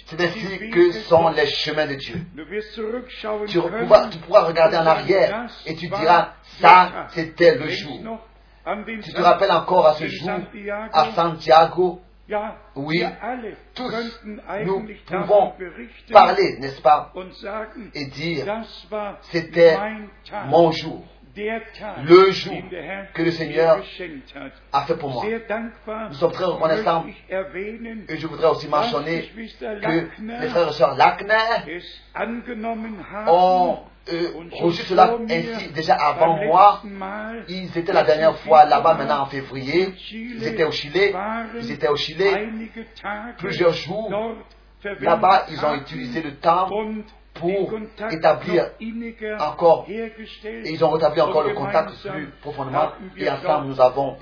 [0.06, 2.14] C'est ainsi que sont les chemins de Dieu.
[3.48, 7.98] Tu pourras, tu pourras regarder en arrière et tu diras, ça, c'était le jour.
[9.02, 10.30] Tu te rappelles encore à ce jour,
[10.92, 12.00] à Santiago,
[12.76, 13.04] Oui,
[13.74, 13.92] tous,
[14.64, 15.52] nous pouvons
[16.12, 17.12] parler, n'est-ce pas,
[17.94, 18.46] et dire,
[19.30, 19.76] c'était
[20.46, 21.04] mon jour,
[21.36, 22.54] le jour
[23.14, 23.82] que le Seigneur
[24.72, 25.24] a fait pour moi.
[26.08, 27.06] Nous sommes très reconnaissants.
[28.08, 31.82] Et je voudrais aussi mentionner que les frères et sœurs Lackner
[33.26, 33.78] ont
[34.12, 36.82] euh, reçu cela ainsi déjà avant moi.
[37.48, 39.94] Ils étaient la dernière fois là-bas, maintenant en février.
[40.10, 41.12] Ils étaient au Chili.
[41.60, 42.26] Ils étaient au Chili.
[43.38, 44.10] Plusieurs jours.
[45.00, 46.68] Là-bas, ils ont utilisé le temps
[47.42, 47.72] pour
[48.10, 48.70] établir
[49.40, 52.92] encore et ils ont rétabli encore le contact plus profondément.
[53.16, 54.16] Et ensemble, nous avons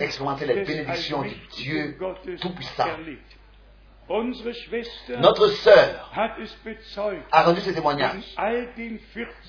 [0.00, 1.98] expérimenté les bénédictions du Dieu
[2.40, 2.88] Tout-Puissant.
[5.18, 6.12] Notre sœur
[7.32, 8.98] a rendu ses témoignages all den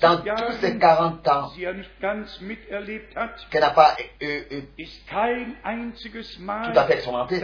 [0.00, 1.52] dans tous ces 40 ans
[3.50, 4.60] qu'elle n'a pas euh, euh,
[6.38, 7.42] tout à fait expérimenté.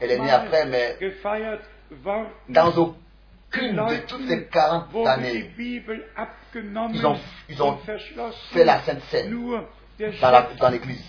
[0.00, 0.96] Elle est née après, mais
[2.48, 2.94] dans Die
[3.52, 5.50] aucune de toutes ces 40 wurde die années,
[6.94, 7.78] Ils ont- ils ont
[8.52, 9.30] fait la Sainte Seine
[10.58, 11.04] dans l'église.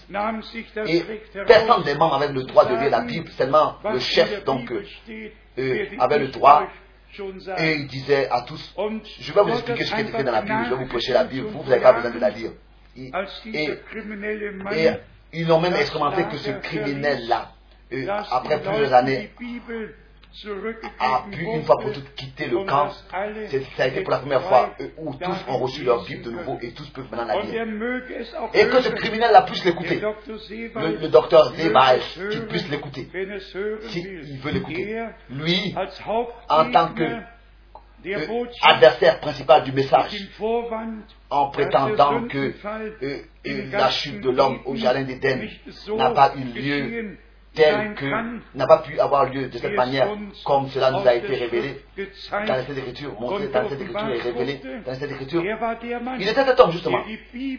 [0.88, 1.04] Et
[1.48, 4.84] personne des membres avait le droit de lire la Bible, seulement le chef, donc, euh,
[5.58, 6.68] euh, avait le droit.
[7.60, 8.74] Et il disait à tous,
[9.20, 11.14] je vais vous expliquer ce qui est écrit dans la Bible, je vais vous prêcher
[11.14, 12.52] la Bible, vous, n'avez pas besoin de la lire.
[12.98, 13.12] Et,
[13.54, 13.70] et,
[15.34, 17.52] ils ont même expérimenté que ce criminel-là,
[17.94, 19.32] euh, après plusieurs années,
[21.00, 22.90] a pu une fois pour toutes quitter le camp.
[22.90, 26.58] Ça a été pour la première fois où tous ont reçu leur Bible de nouveau
[26.62, 27.66] et tous peuvent maintenant la lire.
[28.54, 30.02] Et que ce criminel-là puisse l'écouter.
[30.02, 33.10] Le, docteur es qu'il puisse l'écouter.
[33.90, 34.92] S'il veut l'écouter.
[34.92, 35.76] Er Lui,
[36.50, 37.04] en tant que
[38.06, 40.12] euh, adversaire principal du message,
[41.30, 42.54] en prétendant que
[43.02, 45.48] euh, euh, la chute de l'homme au jardin d'Éden
[45.96, 47.18] n'a pas eu lieu
[47.56, 48.06] tel que
[48.56, 50.08] n'a pas pu avoir lieu de cette manière
[50.44, 51.84] comme cela nous a été révélé
[52.48, 55.44] dans cette écriture, montré dans cette écriture et révélé dans cette écriture.
[56.20, 57.04] Il était cet homme justement,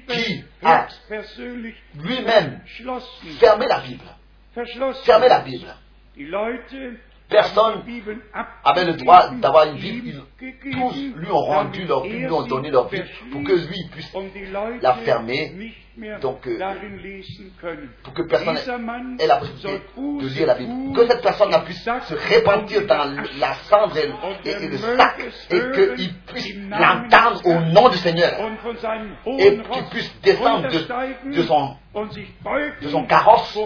[0.09, 0.87] qui a
[2.03, 2.61] lui-même
[3.39, 4.05] fermé la Bible,
[5.05, 5.67] fermé la Bible.
[7.29, 7.83] Personne
[8.65, 10.09] avait le droit d'avoir une Bible.
[10.09, 13.89] Ils- tous lui ont rendu leur Bible, lui ont donné leur Bible pour que lui
[13.93, 14.13] puisse,
[14.83, 15.53] la fermer,
[16.21, 16.59] donc, euh,
[18.03, 18.57] pour que personne
[19.21, 19.83] ait la possibilité
[20.23, 20.73] de lire la Bible.
[20.95, 24.69] Que cette personne-là puisse Sack se répandir dans la cendre et, Und et- er et
[24.69, 25.21] le sac
[25.51, 28.33] et qu'il puisse l'entendre au nom du Seigneur
[29.39, 31.77] et qu'il puisse descendre de, son,
[32.83, 33.57] de son carrosse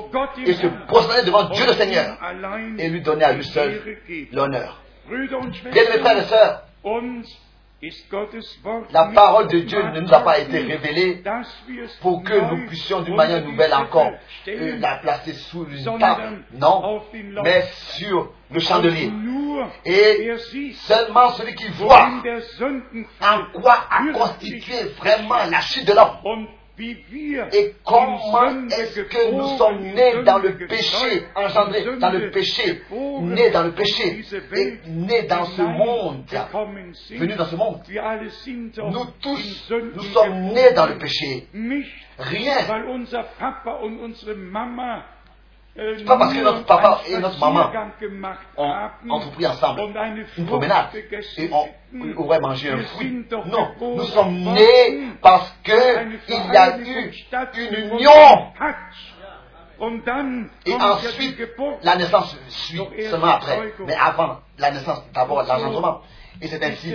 [0.44, 2.18] et se prosterner devant Dieu le Seigneur
[2.78, 3.80] et lui donner à lui seul
[4.32, 4.82] l'honneur.
[5.72, 6.62] Bien mes frères et sœurs,
[8.90, 11.22] la parole de Dieu ne nous a pas été révélée
[12.00, 14.10] pour que nous puissions d'une manière nouvelle encore
[14.48, 16.44] euh, la placer sous une table.
[16.54, 17.00] Non,
[17.44, 17.62] mais
[17.96, 19.12] sur le chandelier.
[19.84, 20.28] Et
[20.74, 22.08] seulement celui qui voit
[23.20, 26.48] en quoi a constitué vraiment la chute de l'homme.
[26.80, 32.82] Et comment est-ce que nous sommes nés dans le péché, engendrés dans le péché,
[33.20, 34.20] nés dans le péché,
[34.54, 36.24] et nés dans ce monde,
[37.16, 37.80] venus dans ce monde.
[38.92, 41.48] Nous tous, nous sommes nés dans le péché.
[42.18, 42.56] Rien.
[45.78, 47.70] Äh, pas parce que notre papa et notre maman
[48.56, 48.72] ont
[49.10, 49.80] entrepris ensemble
[50.36, 51.68] une promenade et on
[52.16, 53.24] aurait mangé un fruit.
[53.30, 57.12] Non, nous sommes nés parce que eine il y a eu
[57.54, 58.52] une union.
[60.66, 61.38] Et ensuite,
[61.82, 63.72] la naissance suit seulement après.
[63.86, 66.00] Mais avant la naissance, d'abord l'engendrement.
[66.40, 66.92] Et c'est ainsi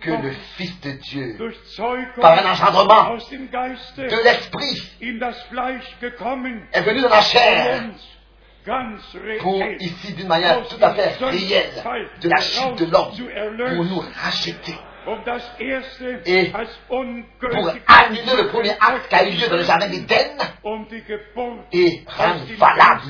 [0.00, 1.36] que le Fils de Dieu,
[2.20, 4.82] par un engendrement de l'Esprit,
[6.72, 7.82] est venu dans la chair
[9.40, 11.70] pour ici d'une manière tout à fait réelle
[12.20, 13.12] de la chute de l'homme
[13.76, 14.74] pour nous racheter.
[16.26, 20.36] Et pour annuler le premier acte qui a eu lieu dans le jardin d'Éden
[21.72, 23.02] et rendre valable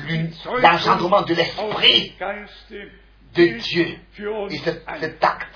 [0.61, 2.13] l'engendrement de l'Esprit
[3.35, 3.97] de Dieu.
[4.51, 5.47] Et cet, acte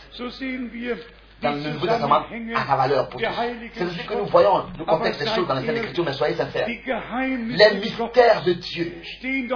[1.41, 2.23] dans le Nouveau Testament
[2.55, 3.27] a sa valeur pour tous.
[3.73, 6.35] C'est ainsi que nous voyons le contexte des choses dans les Saintes Écritures, mais soyez
[6.35, 6.67] sincères.
[6.67, 9.01] Les mystères de Dieu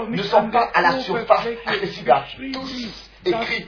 [0.10, 3.68] ne sont pas à la surface accessibles à tous, écrits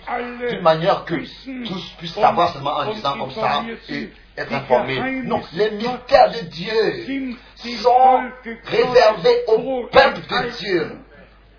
[0.49, 5.21] d'une manière que tous puissent savoir seulement en und disant comme ça et être informés.
[5.23, 8.21] Non, les mystères de Dieu sont
[8.65, 10.57] réservés au peuple de.
[10.57, 10.97] Dieu.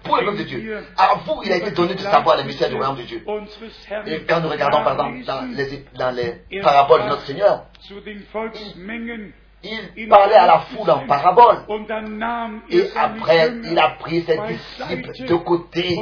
[0.09, 0.85] Pour le de Dieu.
[0.97, 3.23] À vous, il a été donné de savoir les mystères du royaume de Dieu.
[4.07, 7.67] Et quand nous regardons par exemple dans les, dans les paraboles de notre Seigneur,
[9.97, 11.65] il parlait à la foule en parabole.
[12.71, 16.01] Et après, il a pris ses disciples de côté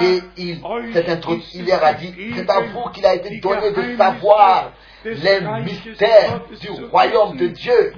[0.00, 0.60] et il
[0.92, 4.72] s'est introduit, il leur a dit, c'est à vous qu'il a été donné de savoir
[5.04, 7.48] les mystères du royaume de.
[7.48, 7.92] Dieu.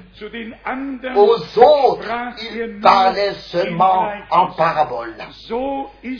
[1.15, 2.09] Aux autres,
[2.41, 5.15] il parlait seulement en parabole.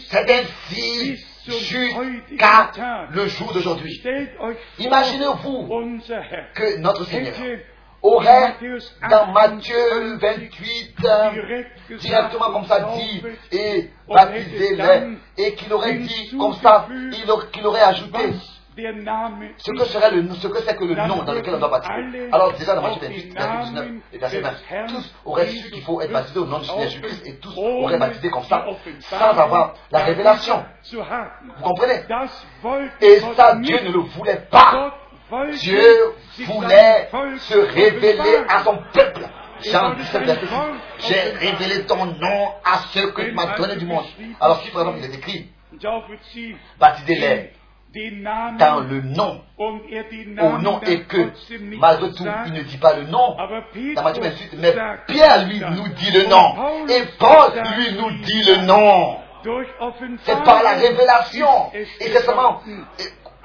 [0.09, 2.71] C'est es ainsi jusqu'à
[3.11, 4.01] le jour d'aujourd'hui.
[4.79, 5.67] Imaginez-vous
[6.55, 7.33] que notre Seigneur
[8.03, 8.55] aurait,
[9.09, 14.77] dans Matthieu 28 28, euh, direkt gesagt, directement comme ça dit, et baptisé
[15.37, 16.87] et qu'il aurait dit comme ça,
[17.51, 18.19] qu'il aurait ajouté
[19.57, 22.29] ce que serait le ce que c'est que le nom dans lequel on doit baptiser.
[22.31, 24.51] Alors déjà dans Matthieu 28, verset 19 et verset 20,
[24.87, 27.97] tous auraient su qu'il faut être baptisé au nom du Seigneur Jésus-Christ et tous auraient
[27.99, 28.65] baptisé comme ça,
[28.99, 30.63] sans avoir la révélation.
[30.91, 32.01] Vous comprenez?
[33.01, 33.55] Et ça.
[33.55, 34.95] Dieu ne le voulait pas.
[35.59, 35.81] Dieu
[36.45, 39.21] voulait se révéler à son peuple.
[39.63, 41.07] Jean 17, verset 6.
[41.07, 44.05] J'ai révélé ton nom à ceux que tu m'as donné du monde.
[44.39, 45.49] Alors si par exemple il est écrit,
[46.79, 47.51] baptisez-les
[48.57, 51.31] dans le nom, au nom et que
[51.77, 53.35] malgré tout il ne dit pas le nom,
[53.95, 54.75] dans Matthieu Petrus 28, mais
[55.07, 56.87] Pierre lui nous dit le nom.
[56.89, 59.17] Et Paul lui nous dit le nom.
[60.23, 61.71] C'est par la révélation.
[61.73, 62.61] Et es c'est seulement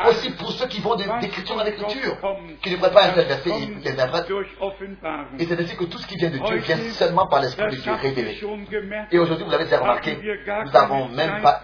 [0.07, 2.17] aussi pour ceux qui vont d'écriture en écriture,
[2.63, 4.31] qui ne prennent pas et ils interprètent.
[5.39, 7.81] Et c'est ainsi que tout ce qui vient de Dieu vient seulement par l'Esprit de
[7.81, 8.41] Dieu révélé.
[9.11, 10.19] Et aujourd'hui, vous l'avez déjà remarqué,
[10.65, 11.61] nous n'avons même pas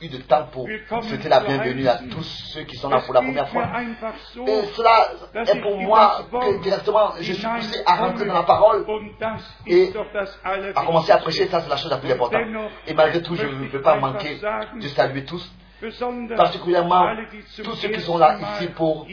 [0.00, 0.66] eu de, temps pour
[1.02, 3.68] souhaiter la bienvenue à tous ceux qui sont là pour la première fois.
[4.46, 5.08] Et cela
[5.46, 6.26] est pour moi
[6.62, 8.86] directement, je suis poussé à rentrer dans la parole,
[9.66, 9.92] et
[10.74, 12.42] à commencer à prêcher, ça c'est la chose la plus importante.
[12.86, 14.40] Et malgré tout, je ne veux pas manquer
[14.80, 15.50] de saluer tous,
[16.36, 17.16] particulièrement
[17.62, 19.06] tous ceux qui sont là ici pour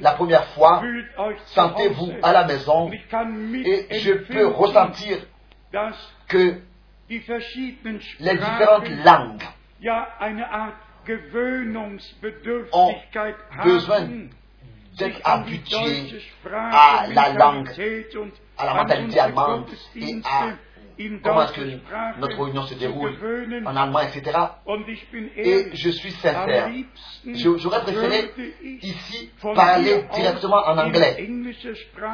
[0.00, 0.82] la première fois.
[1.46, 5.18] Sentez-vous à la maison et je peux ressentir
[6.28, 6.60] que
[7.08, 7.18] les
[8.38, 9.42] différentes langues
[12.72, 12.94] ont
[13.64, 14.28] besoin haben,
[14.98, 16.18] d'être habitués
[16.52, 17.70] à la langue,
[18.56, 20.48] à la mentalité allemande et à
[21.22, 23.12] comment est-ce que notre réunion se déroule
[23.64, 24.36] en allemand, etc.
[25.36, 26.70] Et je suis sincère.
[27.56, 28.30] J'aurais préféré
[28.82, 31.28] ici parler directement en anglais,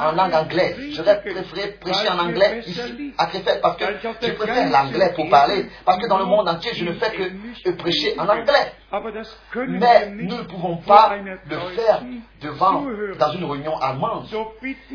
[0.01, 0.77] en langue anglaise.
[0.95, 3.85] J'aurais préféré prêcher en anglais ici à Krefeld parce que
[4.23, 7.71] je préfère l'anglais pour parler parce que dans le monde entier je ne fais que
[7.73, 8.73] prêcher en anglais.
[8.93, 11.39] Das können Mais nous ne pouvons pas le
[11.75, 12.03] faire
[12.43, 12.85] devant
[13.19, 14.27] dans une réunion allemande.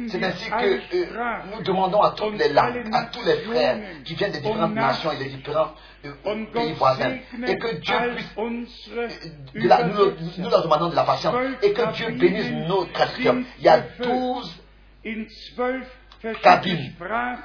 [0.08, 3.38] C'est ainsi que euh, nous demandons à toutes und les langues, alle à tous les
[3.38, 5.72] frères qui viennent des différentes nations et des différents
[6.06, 7.18] euh, pays voisins,
[7.48, 9.08] et que Dieu puisse unsere
[9.56, 10.42] de la- nous, Übersetzer.
[10.44, 13.36] nous leur demandons de la patience et que Dieu bénisse nos traducteurs.
[13.58, 14.64] Il y a 12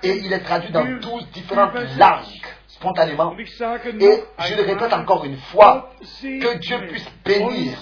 [0.02, 2.42] et il est traduit dans für 12 différentes langues
[2.82, 3.36] spontanément.
[3.38, 7.78] Et je le répète encore une fois, que Dieu puisse bénir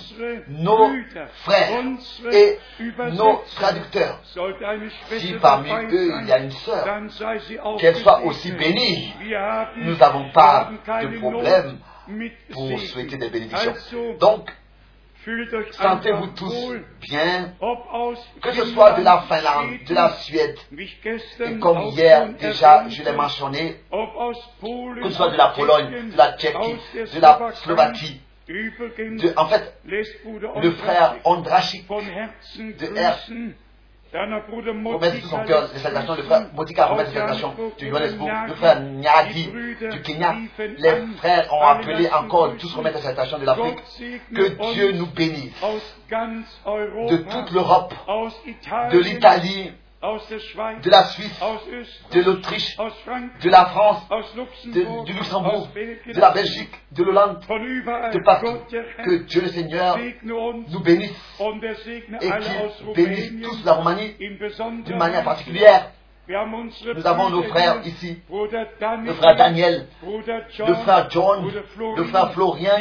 [0.48, 0.90] nos
[1.44, 1.84] frères
[2.32, 2.58] et
[3.12, 4.20] nos traducteurs.
[4.24, 6.86] Si parmi eux il y a une sœur,
[7.78, 9.14] qu'elle soit aussi bénie.
[9.76, 11.78] Nous n'avons pas de problème
[12.52, 13.74] pour souhaiter des bénédictions.
[14.18, 14.50] Donc,
[15.72, 17.54] sentez-vous tous bien,
[18.42, 20.56] que ce soit de la Finlande, de la Suède,
[21.46, 23.76] et comme hier déjà je l'ai mentionné,
[25.02, 28.20] que ce soit de la Pologne, de la Tchéquie, de la Slovaquie,
[29.18, 29.74] de- en fait,
[30.62, 32.00] le frère Ondrachik von
[32.96, 33.54] Herzen
[34.12, 37.54] de remettre de son cœur lässt les salutations, le frère Motika remet aus ses salutations
[37.78, 43.38] Johannesburg, le frère Brüder du Kenya, les frères ont appelé encore, tous remettent les salutations
[43.38, 43.78] de l'Afrique,
[44.34, 45.54] que Dieu nous bénisse.
[46.10, 47.94] De toute l'Europe,
[48.90, 49.72] de l'Italie,
[50.82, 51.40] de la Suisse,
[52.12, 52.76] de l'Autriche,
[53.42, 54.08] de la France,
[54.72, 55.68] de- du Luxembourg,
[56.14, 57.40] de la Belgique, de l'Hollande,
[58.12, 58.58] de partout.
[59.04, 59.98] Que Dieu le Seigneur
[60.68, 64.14] nous bénisse er et qu'il bénisse tous la Roumanie
[64.84, 65.90] d'une manière particulière.
[66.94, 68.22] Nous avons nos frères ici,
[69.04, 69.86] le frère Daniel,
[70.68, 71.44] le frère John,
[71.96, 72.30] le frère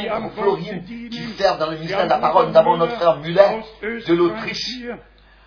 [0.08, 2.50] am Florine, qui servent dans le ministère de la parole.
[2.52, 3.66] Nous avons notre frère Müller aus
[4.08, 4.78] de l'Autriche.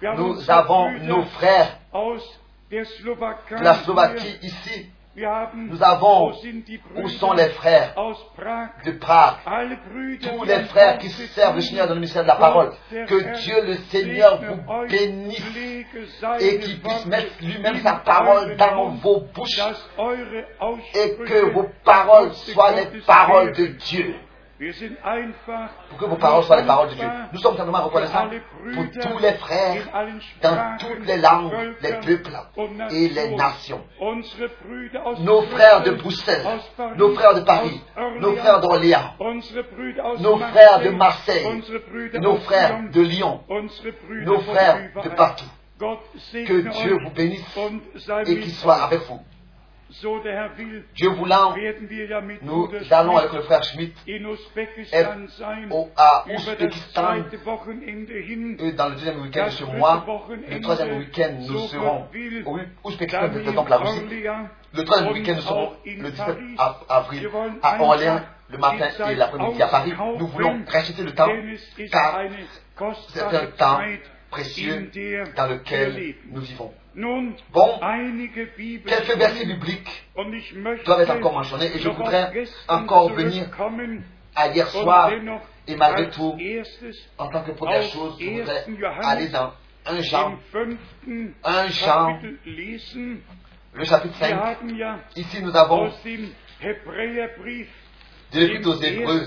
[0.03, 1.79] Nous avons nos frères
[2.71, 3.75] de la.
[3.75, 4.87] Slovaquie ici.
[5.55, 6.33] Nous avons,
[6.97, 7.95] où sont les frères
[8.85, 9.35] de Prague,
[10.23, 11.61] tous les frères qui servent le.
[11.61, 12.73] Seigneur dans le ministère de la parole.
[12.91, 15.43] Que Dieu le Seigneur vous bénisse
[16.41, 19.61] et qu'il puisse mettre lui-même sa parole dans vos bouches
[20.95, 23.67] et que vos paroles soient les paroles de.
[23.67, 24.17] Dieu.
[25.89, 27.09] Pour que vos paroles soient les paroles de Dieu.
[27.33, 28.29] Nous sommes für reconnaissants
[28.75, 29.83] pour tous les frères
[30.41, 32.39] dans toutes les langues, les peuples
[32.91, 33.81] et les nations.
[35.21, 36.47] Nos frères de Bruxelles,
[36.97, 37.81] nos frères de Paris,
[38.21, 39.15] nos frères d'Orléans,
[40.21, 41.63] nos frères de Marseille,
[42.21, 43.41] nos frères de Lyon,
[44.25, 45.51] nos frères de partout.
[46.33, 47.59] Que Dieu vous bénisse
[48.27, 49.21] et qu'il soit avec vous.
[50.95, 51.55] Dieu voulant,
[52.43, 53.93] nous allons avec le frère Schmidt
[54.89, 55.17] sein,
[55.71, 57.03] au, à Ouzbékistan
[58.59, 60.05] et dans le deuxième week-end de ce mois.
[60.49, 62.07] Le troisième week-end, nous serons
[62.47, 64.01] au Ouzbékistan, donc la Russie.
[64.75, 65.73] Le troisième week-end, nous serons
[66.03, 66.55] le 17 Paris.
[66.59, 67.29] av- avril
[67.63, 68.21] à Orléans,
[68.51, 69.93] le matin et l'après-midi à Paris.
[70.19, 71.29] Nous voulons racheter le temps
[71.91, 72.21] car
[73.09, 73.81] c'est un temps
[74.31, 74.91] précieux
[75.37, 76.73] dans lequel nous vivons.
[76.95, 77.81] Bon,
[78.87, 80.05] quelques versets bibliques
[80.85, 82.33] doivent être encore mentionnés et je voudrais
[82.69, 83.49] encore venir
[84.35, 85.11] à hier soir
[85.67, 86.37] et malgré tout,
[87.19, 88.43] en tant que première chose, je 1.
[88.43, 89.53] voudrais aller dans
[89.85, 92.15] 1 Jean, im fünften Un Jean.
[92.15, 93.21] Kapitel lesen.
[93.75, 94.39] le chapitre Wir 5.
[94.39, 95.91] haben ja Ici, nous avons
[98.33, 99.25] de l'Épître aux Hébreux,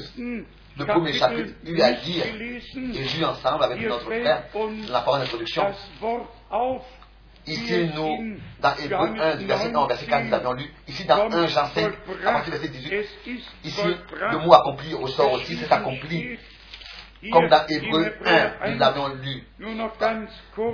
[0.77, 4.43] le premier chapitre, eu à lire et lu ensemble avec notre frère
[4.89, 5.63] la parole d'introduction.
[7.47, 10.73] Ici, nous, dans Hébreux 1, du verset 1 au verset 4, nous avions lu.
[10.87, 11.93] Ici, dans 1 Jean 5,
[12.25, 13.81] à partir du verset 18, Es ist ici,
[14.31, 16.37] le mot accompli ressort aussi, c'est accompli.
[17.31, 19.43] comme dans Hébreu 1, nous l'avions lu.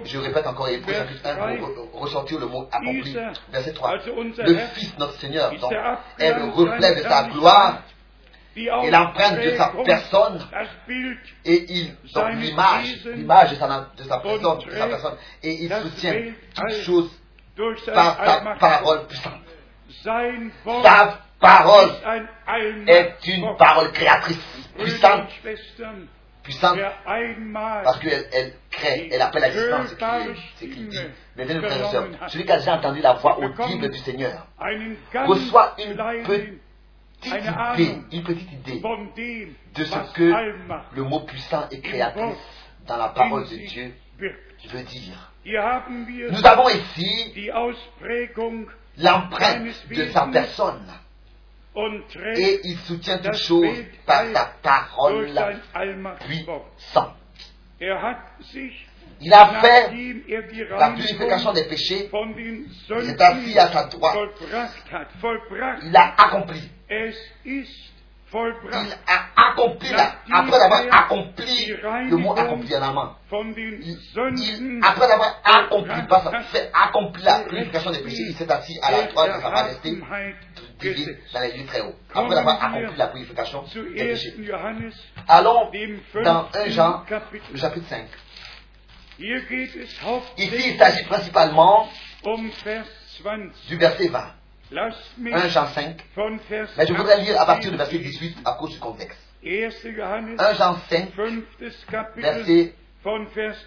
[0.05, 3.15] Je répète encore Hébreu Vers chapitre 1 pour re- ressortir le mot accompli.
[3.51, 3.89] Verset 3.
[3.89, 5.71] also unser Le Fils, notre Seigneur, donc,
[6.19, 7.83] est le reflet de sa gloire
[8.55, 10.39] et l'empreinte de sa personne
[11.45, 15.73] et il, donc l'image, l'image de sa, de sa personne, de sa personne, et il
[15.73, 17.21] soutient toutes choses
[17.93, 19.41] par sa parole puissante.
[20.83, 21.89] Sa parole
[22.87, 25.29] est une parole créatrice, puissante,
[26.43, 26.79] puissante,
[27.83, 30.99] parce qu'elle elle crée, elle appelle à l'existence ce qui est, ce qui dit.
[31.37, 34.45] Mais bien, frères et sœurs, celui qui a déjà entendu la voix audible du Seigneur
[35.25, 36.59] reçoit une kleinen
[37.21, 37.43] petite
[37.75, 42.37] idée, une petite idée de ce que le mot puissant et créatrice
[42.87, 45.31] dans la parole de Dieu veut dire.
[45.45, 47.33] Nous avons ici
[48.97, 50.87] l'empreinte de sa personne
[52.35, 55.31] et il soutient toutes choses par sa parole
[56.19, 57.15] puissante.
[57.79, 57.95] Er
[59.21, 59.91] Il a fait
[60.27, 64.17] er la purification des péchés, il est assis à sa droite,
[65.83, 66.61] il a accompli.
[68.33, 71.67] Il a accompli, la- après avoir accompli,
[72.09, 73.97] le mot accompli en den il,
[74.37, 78.79] il- après avoir accompli, pas ça, fait accompli la purification des péchés, il s'est assis
[78.81, 79.97] à la droite de sa majesté,
[80.79, 81.95] divine, dans les lieux très hauts.
[82.13, 84.33] Après avoir accompli la purification des péchés.
[84.39, 84.43] 1.
[84.45, 84.91] Johannes,
[85.27, 85.69] Allons
[86.23, 87.03] dans 1 Jean,
[87.51, 88.05] le chapitre 5.
[89.19, 89.89] Hier geht es
[90.37, 91.89] Ici, il s'agit principalement
[92.63, 92.85] Vers
[93.23, 93.51] 20.
[93.67, 94.40] du verset 20.
[94.71, 95.95] Lasst mich 1 Jean 5.
[96.15, 98.79] von Vers Mais je voudrais lire à partir du 18 verset 18 à cause du
[98.79, 99.19] contexte.
[99.43, 99.69] 1.
[99.95, 103.57] Johannes, 1 Jean 5, fünftes Kapitel, verset von Vers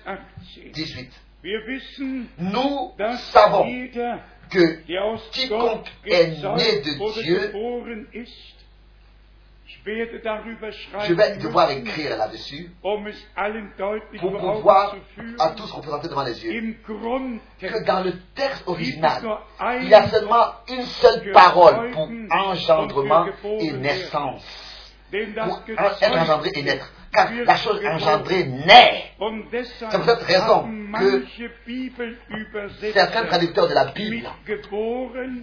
[0.56, 0.72] 18.
[0.74, 1.10] 18.
[1.42, 2.94] Wir wissen, Nous
[3.32, 3.66] savons
[4.48, 7.52] que quiconque est né de Dieu,
[9.86, 13.04] je vais devoir écrire là-dessus um
[14.18, 14.96] pour pouvoir
[15.38, 19.22] à tous représenter devant les yeux que dans le texte original,
[19.82, 23.26] il y a seulement une seule parole pour engendrement
[23.60, 24.44] et naissance.
[25.10, 25.62] Pour
[26.00, 26.90] être engendré et naître.
[27.44, 29.04] La chose engendrée naît.
[29.58, 31.24] C'est pour cette raison que
[32.92, 34.28] Certains traducteurs de la Bible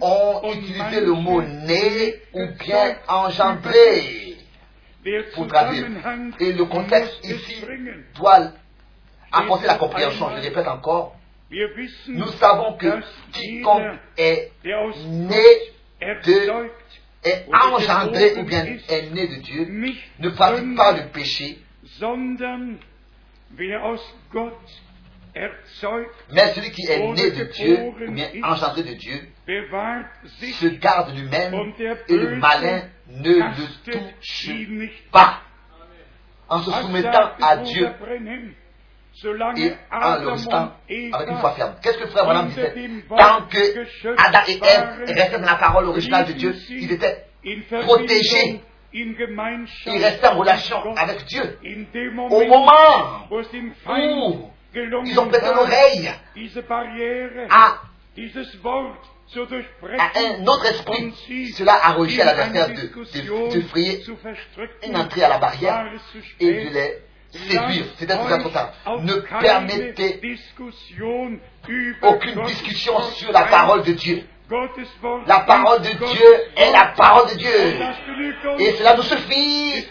[0.00, 4.36] ont utilisé le mot né ou bien engendré
[5.34, 5.86] pour traduire.
[6.40, 7.64] Et le contexte ici
[8.16, 8.52] doit
[9.30, 10.30] apporter la compréhension.
[10.36, 11.16] Je répète encore,
[12.08, 13.00] nous savons que
[13.32, 14.52] quiconque est
[15.06, 15.44] né
[16.00, 16.70] erzeugt,
[17.24, 19.66] est engendré ou bien est né de Dieu
[20.18, 21.58] ne pratique pas le péché,
[26.30, 31.54] mais celui qui est né de Dieu ou bien engendré de Dieu se garde lui-même
[32.08, 34.50] et le malin ne le touche
[35.10, 35.42] pas.
[36.48, 37.88] En se soumettant à Dieu
[39.56, 40.72] et en le restant
[41.12, 41.74] avec une foi ferme.
[41.82, 42.72] Qu'est-ce que frère Branham disait
[43.08, 43.58] Tant que
[44.18, 47.24] Adam et Ève restaient dans la parole originale de Dieu, ils étaient
[47.82, 48.60] protégés.
[49.86, 51.58] Ils restaient en relation avec Dieu.
[52.30, 53.26] Au Moment,
[54.20, 54.50] où
[55.06, 56.10] ils ont prêté l'oreille
[57.50, 57.78] à,
[59.98, 61.12] à un autre esprit,
[61.56, 64.02] cela a réussi à l'adversaire de, de, de frayer
[64.86, 65.86] une entrée à la barrière
[66.40, 67.02] et de les
[67.32, 67.84] séduire.
[68.00, 70.20] Euch auf Ne permettez
[72.02, 74.24] aucune discussion sur la parole de Dieu.
[75.26, 76.26] La parole de Dieu
[76.56, 77.50] est la parole de Dieu.
[78.58, 79.86] Et cela nous suffit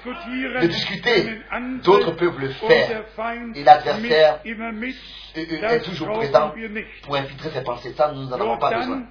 [0.62, 1.42] de discuter.
[1.84, 3.04] D'autres peuvent le faire.
[3.56, 4.39] Et l'adversaire
[5.34, 6.54] est toujours présent
[7.04, 7.94] pour infiltrer ses pensées.
[7.94, 9.04] Ça, nous n'en avons pas besoin.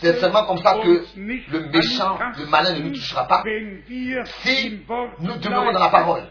[0.00, 3.42] C'est seulement comme ça que le méchant, le malin ne nous touchera pas
[4.42, 4.80] si
[5.20, 6.22] nous demeurons dans la parole.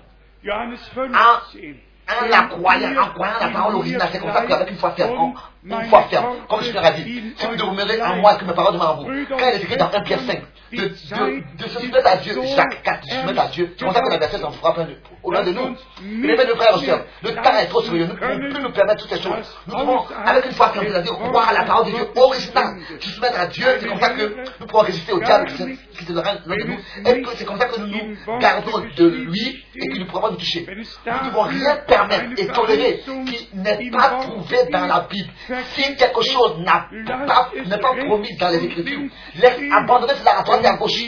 [0.44, 0.78] Johannes
[1.14, 1.76] En, 15.
[2.10, 5.18] en la croyant, en croyant la parole originale, c'est comme ça qu'avec une foi ferme,
[5.18, 5.34] en-
[5.66, 8.54] une foi ferme, comme je leur ai dit, si vous demeurez en moi, que mes
[8.54, 9.10] paroles demeurent en vous.
[9.30, 10.42] Quand il est écrit dans 1 Pierre 5,
[10.74, 13.86] de, de, de se soumettre à Dieu, Jacques 4, de se soumettre à Dieu, c'est
[13.86, 15.76] comme ça que la verset s'en fera plein de, au loin de nous.
[16.02, 16.78] Mais mes frères
[17.24, 19.58] et le temps est trop sérieux, nous ne pouvons plus nous permettre toutes ces choses.
[19.68, 23.10] Nous devons, avec une foi ferme, c'est-à-dire croire à la parole de Dieu originale, se
[23.12, 26.34] soumettre à Dieu, c'est comme ça que nous pourrons résister au diable qui se- l'un
[26.58, 30.02] de nous, et que c'est comme ça que nous nous gardons de lui et qu'il
[30.02, 30.66] ne pourra pas nous toucher?
[31.06, 35.30] Nous ne devons rien permettre et tolérer qui n'est pas trouvé dans la Bible.
[35.76, 36.90] Si quelque chose n'a
[37.28, 39.02] pas, n'est pas promis dans les Écritures,
[39.36, 41.04] laisse abandonner cela à droite et à gauche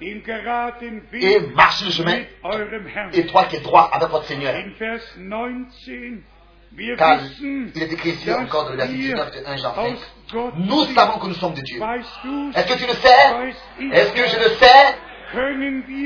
[0.00, 2.18] et marche le chemin
[3.12, 4.54] étroit qui est droit avec votre Seigneur.
[4.54, 6.22] In Vers 19,
[6.76, 9.74] wir Car il est écrit ici encore dans le verset wir 19 de 1 Jean
[9.74, 9.76] 5.
[9.76, 9.98] aus
[10.30, 11.80] Gott Nous savons que nous sommes de Dieu.
[12.54, 13.92] Est-ce que tu le sais?
[13.92, 14.94] Est-ce que je le sais?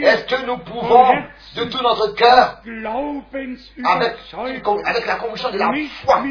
[0.03, 1.15] Est-ce que nous pouvons,
[1.57, 2.61] de tout notre cœur,
[3.85, 5.71] avec, la conviction de la
[6.05, 6.23] foi,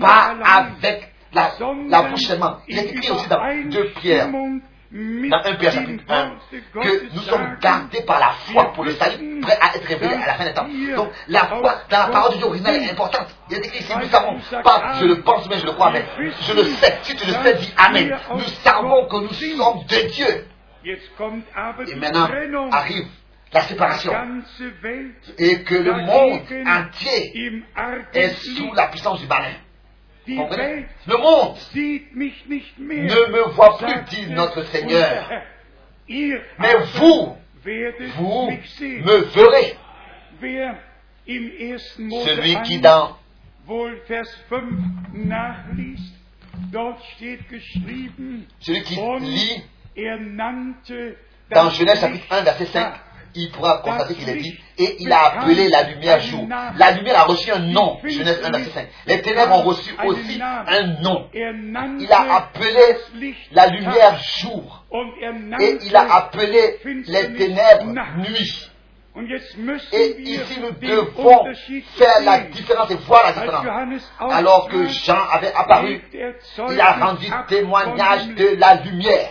[0.00, 1.50] pas avec la,
[1.88, 2.56] la bouche seulement.
[2.68, 3.40] Il est écrit aussi dans
[3.70, 6.32] 2 Pierre, dans 1 Pierre chapitre 1,
[6.80, 10.26] que nous sommes gardés par la foi pour le salut, prêts à être révélés à
[10.26, 10.66] la fin des temps.
[10.96, 13.26] Donc la foi dans la parole de Dieu originale est importante.
[13.50, 16.04] Il est écrit ici, nous savons, pas je le pense, mais je le crois, mais
[16.40, 16.98] je le sais.
[17.02, 18.16] Si tu le sais, dis Amen.
[18.32, 20.46] Nous savons que nous sommes de Dieu.
[20.86, 23.06] Et maintenant arrive
[23.52, 24.12] la séparation.
[25.38, 27.52] Et que le monde entier
[28.12, 29.54] est sous la puissance du malin.
[30.26, 30.86] Comprenez?
[31.06, 31.56] Le monde
[32.78, 35.30] ne me voit plus, dit notre Seigneur.
[36.08, 37.36] Mais vous,
[38.16, 39.76] vous me verrez.
[41.26, 43.16] Celui qui 1, dans
[43.66, 44.62] wohl Vers 5
[45.12, 46.14] nachliest,
[46.70, 49.64] dort steht geschrieben, celui qui lit
[51.50, 52.92] dans Genèse chapitre 1 verset 5, Tag.
[53.34, 56.46] il pourra constater qu'il est dit, et il a appelé la lumière jour.
[56.76, 58.88] La lumière a reçu un nom, Genèse 1 verset 5.
[59.06, 61.28] Les ténèbres ont reçu aussi un nom.
[61.32, 62.96] Il a appelé
[63.52, 64.84] la lumière jour.
[65.60, 68.70] Et il a appelé les ténèbres nuit.
[69.92, 71.44] Et ici nous devons
[71.96, 74.12] faire la différence et voir la différence.
[74.30, 76.34] Alors que Jean avait apparu, er
[76.70, 79.30] il a rendu témoignage de la lumière.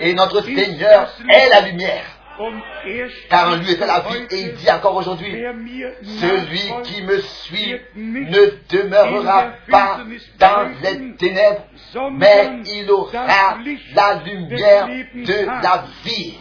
[0.00, 2.17] Et notre Seigneur est la lumière.
[3.28, 4.26] Car en lui était la vie.
[4.30, 5.32] Et il dit encore aujourd'hui,
[6.20, 10.00] celui qui me suit ne demeurera pas
[10.38, 11.64] dans les ténèbres,
[12.12, 13.56] mais il aura
[13.94, 16.38] la lumière de la vie.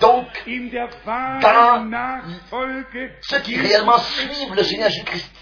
[0.00, 0.26] Donc,
[1.88, 5.32] Nachfolge ceux qui réellement suivent le Seigneur Jésus-Christ,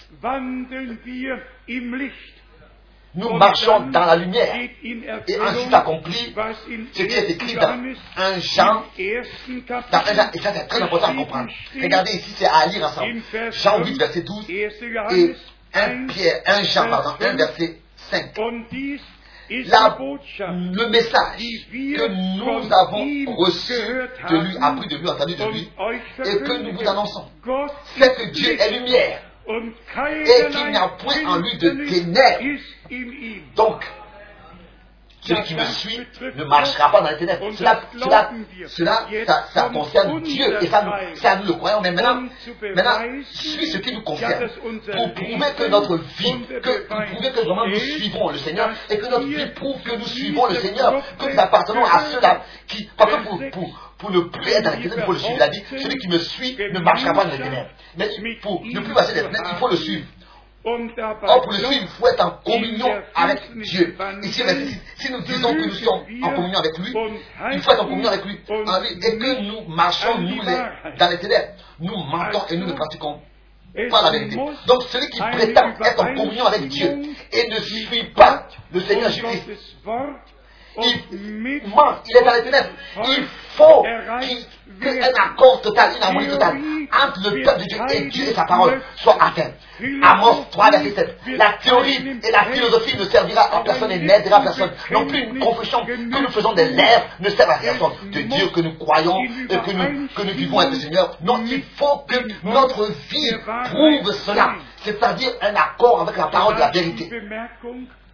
[3.16, 4.54] nous marchons dans la lumière.
[4.56, 4.70] Et
[5.40, 7.28] ainsi in ce qui est 1.
[7.28, 8.82] écrit dans Johannes 1 Jean,
[9.92, 11.50] dans 1 Kapitel Jean, et ça c'est très important à comprendre.
[11.80, 13.22] Regardez ici, c'est à lire ensemble.
[13.52, 14.52] Jean 5, 8, verset 12, 1.
[14.52, 15.34] et Johannes
[15.74, 17.78] 1 1, Pierre, 1 Jean, pardon, 1 Vers verset
[18.10, 18.38] 5.
[18.38, 19.00] Und dies
[19.50, 19.96] ist La-
[20.72, 22.08] le message que
[22.38, 25.70] nous von avons reçu de lui, appris de lui, entendu de lui,
[26.24, 27.26] et que nous vous annonçons,
[27.96, 29.20] c'est que Dieu est lumière.
[29.46, 32.60] Et qu'il n'y a point en lui de ténèbres.
[33.56, 33.84] Donc,
[35.24, 36.00] celui qui me suit
[36.36, 37.50] ne marchera pas dans les ténèbres.
[37.56, 38.30] Cela, cela,
[38.66, 41.80] cela ça, ça concerne Dieu et ça, nous, ça nous le croyons.
[41.80, 42.24] Mais maintenant,
[42.74, 44.48] maintenant, suis ce qui nous concerne
[44.92, 48.98] pour prouver que notre vie, que, pour prouver que vraiment nous suivons le Seigneur et
[48.98, 52.84] que notre vie prouve que nous suivons le Seigneur, que nous appartenons à ceux-là qui,
[52.96, 55.36] pas que pour, pour, pour ne plus être dans les ténèbres, il faut le suivre.
[55.36, 57.70] Il a dit, celui qui me suit ne marchera pas dans les ténèbres.
[57.96, 58.08] Mais
[58.42, 60.06] pour ne plus passer des ténèbres, il faut le suivre.
[60.66, 63.96] Or, pour le suivre, il faut être en communion avec Dieu.
[64.22, 64.42] Ici,
[64.96, 66.94] si nous disons que nous sommes en communion avec lui,
[67.52, 71.08] il faut être en communion avec lui, lui, et que nous marchons, nous, les, dans
[71.10, 71.48] les ténèbres.
[71.80, 73.20] Nous mentons et nous ne pratiquons
[73.90, 74.36] pas la vérité.
[74.66, 76.98] Donc, celui qui prétend être en communion avec Dieu
[77.32, 79.76] et ne suit pas le Seigneur Jésus-Christ,
[80.82, 82.70] il ment, il est dans les ténèbres.
[83.04, 83.24] Il
[83.56, 83.84] faut
[84.80, 86.58] qu'un accord total, une harmonie totale
[86.92, 89.52] entre le peuple de Dieu et Dieu et sa parole soit atteint.
[90.02, 91.18] Amos 3, verset 7.
[91.36, 94.70] La théorie et la philosophie ne servira à personne et n'aidera personne.
[94.90, 97.92] Non plus une confession que nous faisons des lèvres ne sert à personne.
[98.10, 101.16] De dire que nous croyons et que nous, que nous vivons avec le Seigneur.
[101.22, 103.32] Non, il faut que notre vie
[103.64, 104.54] prouve cela.
[104.82, 107.10] C'est-à-dire un accord avec la parole de la vérité.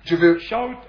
[0.05, 0.39] Je veux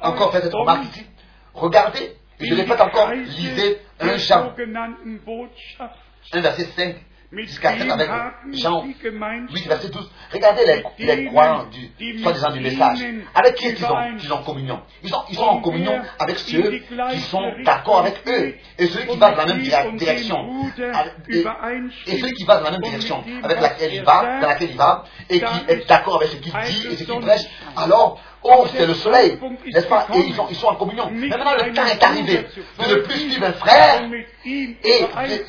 [0.02, 1.06] encore faire cette remarque ici.
[1.54, 5.96] Regardez, et je répète encore, lisez 1 Jean, sogenannten Botschaft
[6.34, 6.96] 1 verset 5
[7.34, 8.10] mit jusqu'à 7 wem avec
[8.52, 10.10] Jean die Gemeinschaft 8 verset 12.
[10.34, 11.66] Regardez les, les croyants
[12.00, 13.00] du soi-disant du message.
[13.34, 16.38] Avec qui est-ce qu'ils ont, ils ont communion ils sont, ils sont en communion avec
[16.40, 16.72] ceux
[17.12, 18.56] qui sont d'accord avec eux.
[18.80, 20.46] Et ceux qui vont dans la même dire- direction.
[21.30, 21.46] Et,
[22.08, 24.78] et celui qui va dans la même direction avec laquelle il va, dans laquelle il
[24.78, 27.44] va, et qui est d'accord avec ce qu'il dit et ce qu'il prêche,
[27.78, 29.38] alors, oh, c'est le soleil,
[29.74, 30.08] n'est-ce pas?
[30.14, 31.10] Et ils sont, ils sont en communion.
[31.30, 32.38] Maintenant, le temps est arrivé
[32.80, 34.02] de ne plus suivre un frère
[34.46, 34.78] et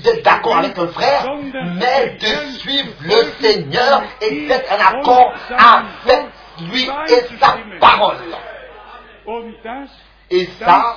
[0.03, 1.24] d'être d'accord avec un frère,
[1.76, 6.24] mais de suivre le Seigneur et d'être en accord avec
[6.70, 8.16] lui et sa parole.
[10.30, 10.97] Et ça,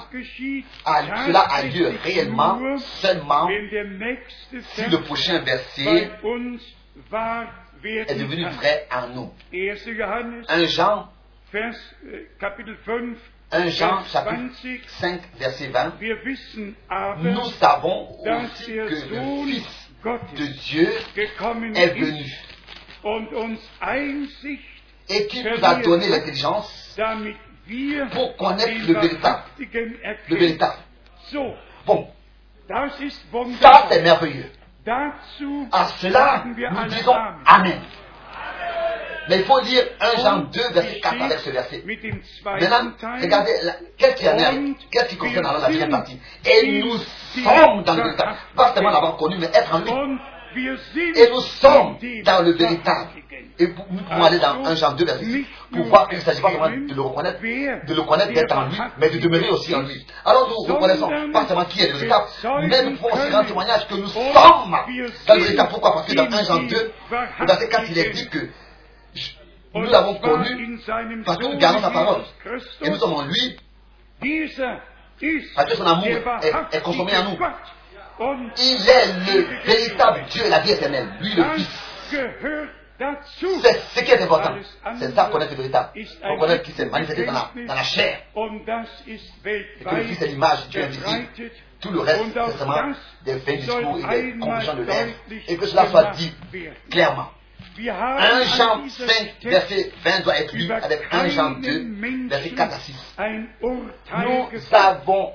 [0.86, 3.48] a- cela a lieu réellement seulement
[4.76, 6.10] si le prochain verset
[8.08, 9.32] est devenu vrai en nous.
[9.52, 9.93] 1.
[9.98, 11.08] Johannes, 1 Jean,
[11.56, 13.18] Vers, äh, Kapitel 5,
[13.49, 14.89] 1 Jean chapitre 20.
[14.99, 19.89] 5 verset 20, Wir wissen aber, nous savons aussi que le Fils
[20.36, 22.26] de Dieu est venu
[25.08, 26.99] et qui nous a donné l'intelligence
[28.12, 29.43] pour connaître le véritable.
[30.28, 30.78] Le véritable.
[31.32, 31.53] So,
[31.86, 32.10] Bon,
[32.68, 34.51] Ça, c'est merveilleux.
[34.86, 37.80] À cela, nous disons Amen.
[39.30, 41.84] Mais il faut lire 1 Jean Und 2, wie verset 4 avec ce verset.
[42.61, 43.51] Maintenant, regardez,
[43.97, 46.19] qu'est-ce en qu'est-ce qui concerne alors la deuxième partie?
[46.45, 46.97] Et nous
[47.43, 48.36] sommes dans le véritable.
[48.55, 49.89] Pas seulement l'avoir connu, mais être en lui.
[51.15, 53.09] Et nous sommes dans le véritable.
[53.59, 56.23] Et pour- nous pouvons aller dans 1 Jean 2, verset 6, pour voir qu'il ne
[56.23, 57.39] s'agit pas seulement de le reconnaître,
[57.88, 60.05] de le connaître, d'être en lui, mais de demeurer aussi en lui.
[60.23, 62.26] Alors nous reconnaissons pas seulement qui est le véritable,
[62.69, 64.23] mais nous pouvons aussi rendre témoignage que nous sommes
[65.28, 65.69] dans le véritable.
[65.71, 65.93] Pourquoi?
[65.93, 66.91] Parce que dans 1 Jean 2,
[67.39, 68.39] le verset 4, il est dit que
[69.74, 70.80] nous l'avons connu
[71.26, 72.22] parce que nous gardons sa parole.
[72.82, 73.57] Et nous sommes en lui,
[75.55, 77.38] Parce que son amour est- consommé en nous.
[78.57, 81.68] Il est le véritable Dieu, la vie éternelle, lui le Fils.
[83.61, 84.55] C'est ce qui est important.
[84.99, 85.89] C'est ça connaître le véritable.
[86.24, 88.20] Reconnaître qui s'est manifesté dans la, chair.
[88.36, 91.28] Et que le Fils est l'image du Dieu invisible.
[91.82, 92.93] Tout le reste, c'est seulement
[93.26, 96.34] des soll discours et des conclusions de deutlich Et que cela soit dit
[96.89, 97.32] clairement.
[97.76, 101.30] Wir haben 1 an Jean dieser 5, Stelle verset 20 doit être lu avec 1
[101.30, 102.93] Jean 2, keinen verset 4 à 6.
[102.93, 105.34] Menschen ein Urteil Nous avons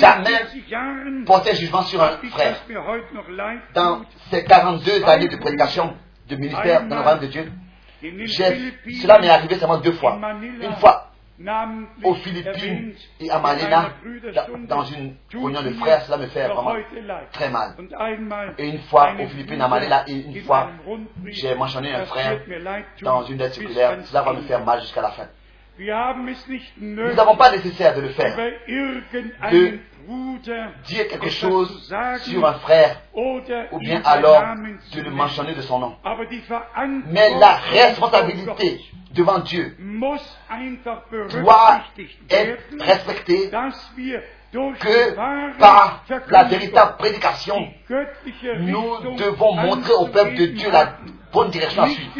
[0.00, 2.56] jamais 42 Jahren porté jugement sur un frère.
[3.74, 5.96] Dans ces 42 années de prédication,
[6.28, 7.52] de ministère dans le royaume de Dieu,
[8.02, 10.18] cela m'est arrivé seulement deux fois.
[10.60, 11.11] Une fois
[12.02, 13.68] aux Philippines et à einer
[14.68, 16.74] dans, une réunion de frères, cela me fait vraiment
[17.32, 17.74] très mal.
[18.58, 20.70] Et une fois aux Philippines, à Manila, et une fois,
[21.26, 22.40] j'ai mentionné un frère
[23.02, 25.28] dans une lettre circulaire, cela va me faire mal jusqu'à la fin.
[25.78, 28.36] Nous n'avons pas nécessaire de le faire.
[30.84, 34.42] Dire quelque chose sur un frère, ou bien alors
[34.94, 35.96] de le mentionner de son nom.
[37.06, 38.80] Mais la responsabilité
[39.12, 39.76] devant Dieu
[41.42, 41.82] doit
[42.30, 43.50] être respectée
[44.52, 47.68] que par la véritable prédication,
[48.58, 50.96] nous devons montrer au peuple de Dieu la
[51.32, 52.10] bonne direction à suivre.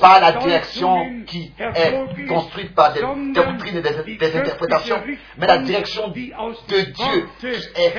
[0.00, 3.82] Pas la direction qui est construite par des doctrines et
[4.16, 5.02] des, interprétations,
[5.38, 7.94] mais la direction de Dieu qui, est,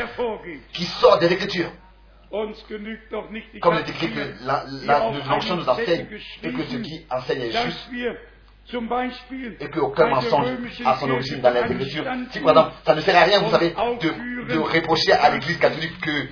[0.73, 1.71] qui sort des Écritures.
[2.29, 2.51] Comme
[3.75, 6.07] le décrit que la, hier la, auf le l'onction einem nous enseigne,
[6.43, 7.89] et que ce qui enseigne est juste,
[9.61, 10.49] et qu'aucun mensonge
[10.83, 12.03] a son origine dans les Écritures.
[12.31, 15.57] Si par exemple, ça ne sert à rien, vous savez, de, de reprocher à l'Église
[15.57, 16.27] catholique que,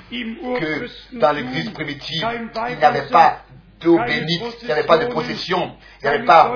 [0.59, 2.27] que dans l'Église primitive,
[2.69, 3.44] il n'y avait pas
[3.87, 5.71] il n'y avait pas de procession,
[6.01, 6.53] il n'y avait pas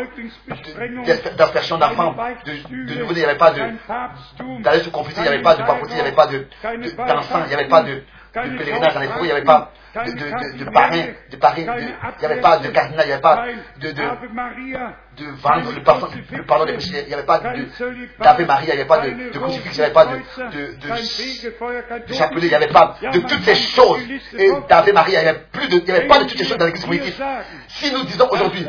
[1.37, 2.15] d'aspersion d'enfants,
[2.45, 5.63] de, de nouveau, il n'y avait pas d'aller se confesser, il n'y avait pas de
[5.63, 8.03] papoter, il n'y avait pas d'encens, il n'y avait pas de,
[8.35, 11.37] de pèlerinage dans les forêts, il n'y avait pas de, de, de, de parrain, de
[11.37, 13.45] parrain, il n'y avait pas de cardinal, il n'y avait pas
[13.79, 18.73] de, de, vendre le pardon, le pardon des péchés, il n'y avait pas d'Ave Maria,
[18.73, 22.49] il n'y avait pas de, de crucifix, il n'y avait pas de, de, chapelet, il
[22.49, 23.99] n'y avait pas de toutes ces choses.
[24.37, 26.57] Et d'Ave Maria, il n'y avait plus de, il avait pas de toutes ces choses
[26.57, 27.23] dans l'église primitive.
[27.67, 28.65] Si nous disons aujourd'hui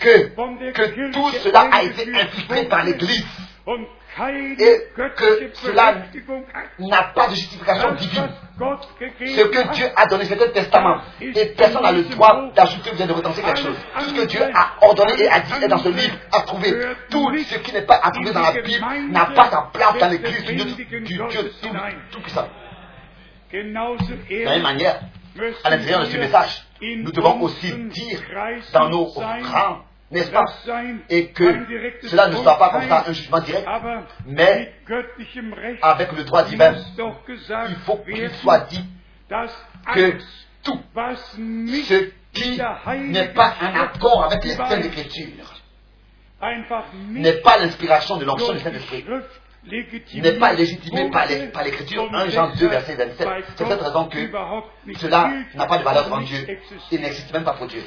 [0.00, 3.24] que, que tout cela a été infiltré par l'église
[4.16, 5.94] et que cela
[6.78, 11.00] n'a pas de justification divine, ce que Dieu a donné, c'est un testament.
[11.20, 13.76] Et personne n'a le droit d'ajouter ou bien de retenir quelque chose.
[13.98, 16.72] Tout ce que Dieu a ordonné et a dit est dans ce livre à trouver.
[17.10, 20.08] Tout ce qui n'est pas à trouver dans la Bible n'a pas sa place dans
[20.08, 20.64] l'église du Dieu,
[21.00, 21.76] du Dieu tout,
[22.12, 22.48] tout puissant.
[23.52, 25.00] De la même manière,
[25.64, 28.20] à l'intérieur de ce message, nous devons aussi dire
[28.72, 29.84] dans nos rangs,
[30.14, 30.44] n'est-ce pas,
[31.10, 31.44] et que
[32.04, 33.68] cela ne soit pas comme ça un jugement direct,
[34.26, 34.72] mais
[35.82, 36.74] avec le droit divin,
[37.68, 38.84] il faut qu'il soit dit
[39.92, 40.18] que
[40.62, 42.60] tout ce qui
[43.10, 45.60] n'est pas en accord avec les saintes écritures
[47.10, 49.04] n'est pas l'inspiration de l'onction du Saint-Esprit,
[50.22, 51.26] n'est pas légitimé par
[51.64, 52.08] l'écriture.
[52.12, 53.28] 1 Jean 2, verset 27.
[53.56, 54.18] C'est cette raison que
[54.98, 56.46] cela n'a pas de valeur devant Dieu.
[56.92, 57.82] Il n'existe même pas pour Dieu.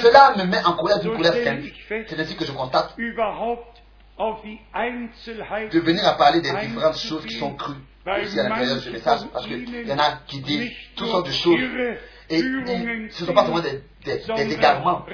[0.00, 1.60] Cela me met en colère d'une colère sainte.
[2.08, 2.94] C'est ainsi que je constate
[5.70, 7.74] de venir à parler des différentes choses qui sont crues
[8.22, 11.26] aussi à l'intérieur de ce message, parce qu'il y en a qui disent toutes sortes
[11.26, 11.58] de choses,
[12.28, 12.44] et ce
[13.22, 15.04] ne sont pas seulement des, des, des égarements,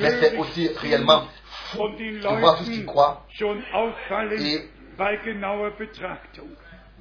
[0.00, 1.24] mais c'est aussi réellement
[1.74, 3.26] de voir tout ce qu'ils croient.
[4.38, 4.70] Et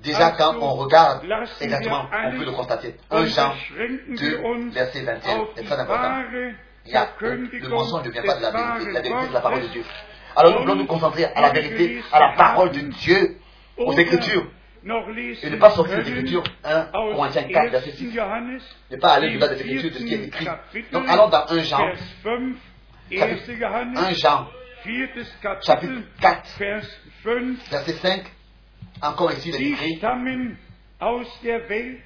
[0.04, 1.26] déjà quand on regarde
[1.60, 2.96] exactement, on peut le constater.
[3.12, 3.54] 1 Jean
[4.08, 6.24] 2, verset 21, est très important.
[6.86, 9.42] Il y a, le mensonge ne vient pas de la vérité, la vérité c'est la
[9.42, 9.84] parole de Dieu.
[10.36, 13.38] Alors nous voulons nous concentrer à la vérité, à la parole de Dieu,
[13.78, 14.48] aux Écritures,
[15.44, 18.14] et ne pas sortir des Écritures 1 Corinthiens 4, verset 6.
[18.92, 20.48] Ne pas aller au-delà des Écritures, de ce qui est écrit.
[20.94, 21.80] Donc allons dans 1 Jean,
[23.12, 24.48] 1 Jean,
[25.62, 26.04] chapitre
[27.24, 28.26] 4, verset 5,
[29.02, 30.58] Encore ici, il est Sie écrit, stammen
[31.00, 32.04] aus der Welt,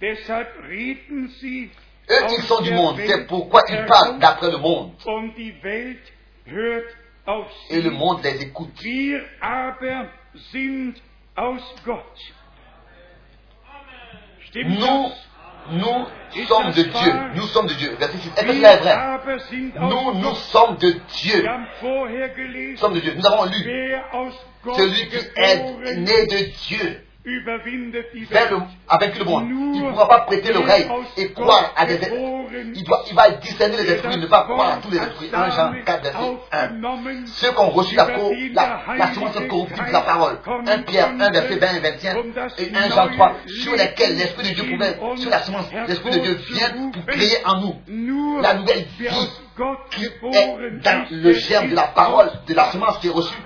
[0.00, 1.70] deshalb reden sie
[2.10, 4.58] eux aus qui sont du der monde, Welt c'est pourquoi ils heraus, parlent d'après le
[4.58, 4.92] monde.
[5.06, 6.12] und die Welt
[6.46, 6.84] hört
[7.26, 7.96] auf Et le sie.
[7.96, 8.72] monde les écoute.
[8.82, 10.08] Wir aber
[10.52, 10.94] sind
[11.36, 12.18] aus Gott.
[14.48, 15.27] Stimmt Nous, das?
[15.70, 16.06] Nous
[16.46, 17.12] sommes de Dieu.
[17.34, 17.96] Nous sommes de Dieu.
[17.98, 18.28] Verset 6.
[18.36, 18.96] Est-ce que cela est vrai?
[19.80, 21.46] Nous, nous sommes de Dieu.
[21.82, 23.14] Nous sommes de Dieu.
[23.16, 23.94] Nous avons lu.
[24.76, 27.04] Celui qui est né de Dieu
[28.26, 28.58] fait le,
[28.88, 29.44] avec le monde.
[29.74, 31.98] Il ne pourra pas prêter l'oreille et croire à des
[32.74, 35.28] il, doit, il va discerner les esprits, ne pas croire à tous les esprits.
[35.32, 36.22] 1 als Jean Same 4, verset 1.
[36.22, 40.00] aufgenommen, Ceux qui ont reçu la, co- über die la, la semence corruptible de la
[40.00, 40.36] parole.
[40.44, 42.16] kommen 1 Pierre 1, verset konnte, 20 et 21.
[42.16, 45.38] um das Et 1 Jean 3, neue sur lesquels l'Esprit de Dieu pouvait, sur la
[45.42, 49.28] semence, l'Esprit de Dieu vient pour créer en nous la nouvelle vie
[49.90, 50.20] qui est
[50.82, 53.36] dans le germe de la parole, de la semence qui est reçue.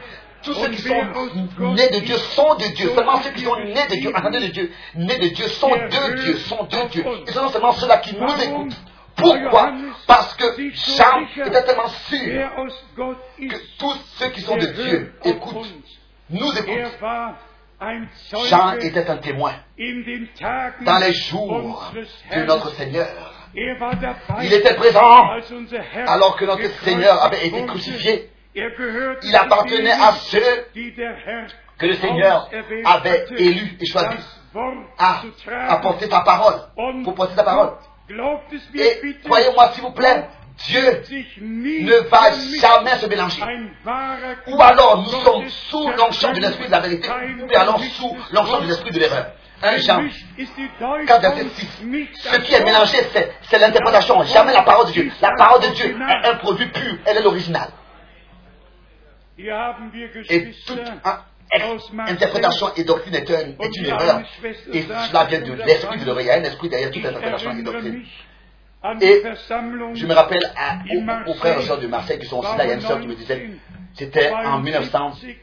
[0.42, 2.90] Tous ceux Und qui sont nés de Dieu sont de Dieu.
[2.94, 6.14] Seulement ceux qui sont nés de Dieu, entendez de Dieu, nés de Dieu sont de
[6.22, 7.04] Dieu, sont de Dieu.
[7.26, 8.76] Et ce sont seulement ceux-là qui nous écoutent.
[9.16, 9.72] Pourquoi?
[10.06, 11.02] Parce que sicher,
[11.44, 12.50] était tellement sûr
[12.96, 15.74] que tous ceux qui sont de Dieu écoutent,
[16.30, 16.98] nous écoutent.
[18.48, 19.54] Jean était un témoin
[20.82, 21.92] dans les jours
[22.34, 23.08] de notre Seigneur.
[23.54, 23.76] Er
[24.42, 25.28] Il était présent
[26.06, 28.31] alors que notre Seigneur avait été crucifié.
[28.54, 30.66] Il appartenait à ceux
[31.78, 32.48] que le Seigneur
[32.84, 34.42] avait élus et choisis
[34.98, 35.68] à tragen.
[35.68, 36.60] apporter sa parole,
[37.04, 37.72] pour porter sa parole.
[38.74, 40.28] Et croyez-moi s'il vous plaît,
[40.66, 41.02] Dieu
[41.40, 42.30] ne va
[42.60, 43.42] jamais se mélanger.
[44.48, 48.60] Ou alors nous sommes sous l'onction de l'esprit de la vérité, ou alors sous l'onction
[48.60, 49.26] de l'esprit de l'erreur.
[49.62, 51.84] 1 Jean Vermischt ist die 4, verset Deutung 6.
[51.84, 52.98] nicht Ce qui est mélangé,
[53.42, 55.12] c'est l'interprétation, jamais la parole de Dieu.
[55.20, 57.68] La parole de Dieu est un produit pur, elle est l'original.
[60.30, 60.78] Et toute
[62.08, 63.34] interprétation et doctrine est, un-
[63.64, 64.20] est une erreur.
[64.72, 66.24] Et cela vient de l'esprit de l'oreille.
[66.26, 67.92] Il y a un esprit derrière toute interprétation et doctrine.
[69.00, 69.22] Et
[69.94, 70.78] Je me rappelle à-
[71.26, 72.64] aux, aux frères et sœurs de Marseille qui sont aussi là.
[72.64, 73.50] Il y a une sœur qui me disait,
[73.94, 75.36] c'était en 1972,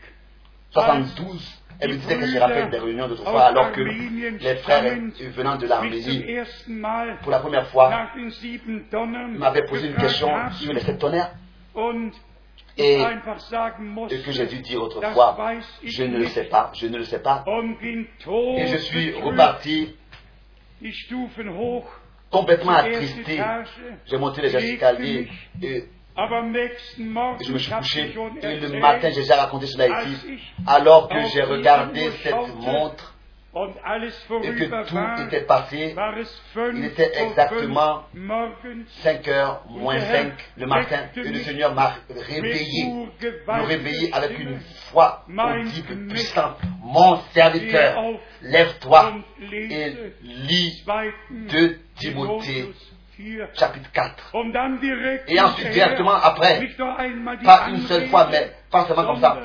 [0.76, 3.82] 1972, elle me disait que j'ai rappelé des réunions d'autrefois alors que
[4.44, 4.84] les frères
[5.36, 6.26] venant de l'Arménie,
[7.22, 7.90] pour la première fois,
[9.40, 11.32] m'avaient posé une question sur les sept tonnerres
[12.80, 15.38] et, que j'ai dû dire autrefois,
[15.84, 17.44] je ne le sais pas, je ne le sais pas.
[17.48, 19.96] Et je suis reparti
[22.32, 23.42] complètement attristé.
[24.06, 25.28] J'ai monté les escaliers
[25.62, 25.84] et
[26.18, 28.16] je me suis couché.
[28.42, 30.40] Et le matin, j'ai déjà raconté cela ici.
[30.66, 33.16] Alors que j'ai regardé cette montre
[33.66, 35.96] et que tout était passé,
[36.74, 41.94] Il était exactement fünf morgens 5 heures moins 5 le matin, et le Seigneur m'a
[42.10, 44.60] réveillé, me réveillé avec une
[44.92, 46.58] foi audible, puissante.
[46.82, 48.02] Mon serviteur,
[48.42, 49.14] lève-toi
[49.52, 50.86] et lis
[51.30, 51.48] 2.
[51.48, 52.74] 2 Timothée
[53.16, 53.60] Timotheus 4.
[53.60, 54.34] chapitre 4.
[54.34, 56.62] Und dann direkt Et ensuite, directement après,
[57.44, 59.38] pas une seule fois, mais pas seulement comme ça,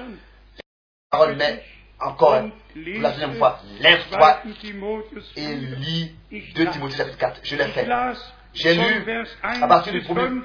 [1.36, 1.62] mais
[2.00, 2.42] encore
[2.74, 4.52] pour la deuxième fois, lève-toi 2.
[4.54, 5.80] Timotheus et 4.
[5.80, 6.72] lis Ich 2 las.
[6.72, 7.40] Timothée chapitre 4.
[7.42, 7.88] Je l'ai fait.
[8.54, 10.42] J'ai lu Vers 1 à partir du premier 5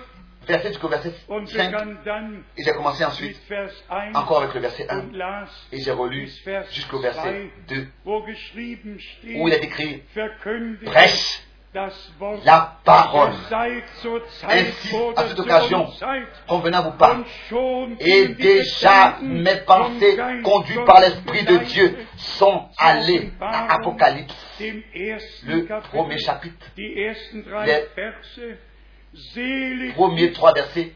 [0.48, 4.56] verset jusqu'au verset und 5 begann dann et j'ai commencé ensuite Vers 1 encore avec
[4.56, 6.28] le verset 1 und las et j'ai relu
[6.72, 10.02] jusqu'au verset 2, 2 wo geschrieben steht, où il est écrit
[10.86, 11.44] prêche
[12.46, 13.32] la parole.
[14.50, 15.88] Ainsi, à cette occasion,
[16.48, 17.18] convenant vous pas.
[18.00, 26.18] Et déjà mes pensées, conduites par l'Esprit de Dieu, sont allées à Apocalypse, le premier
[26.18, 27.08] chapitre, les
[29.96, 30.92] premiers trois versets.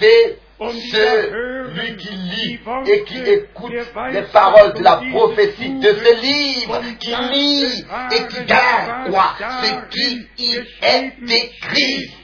[0.00, 0.36] der
[0.68, 3.72] celui qui lit et qui écoute
[4.12, 9.88] les paroles de la prophétie de ce livre, qui lit et qui garde quoi ce
[9.88, 12.14] qui y est écrit.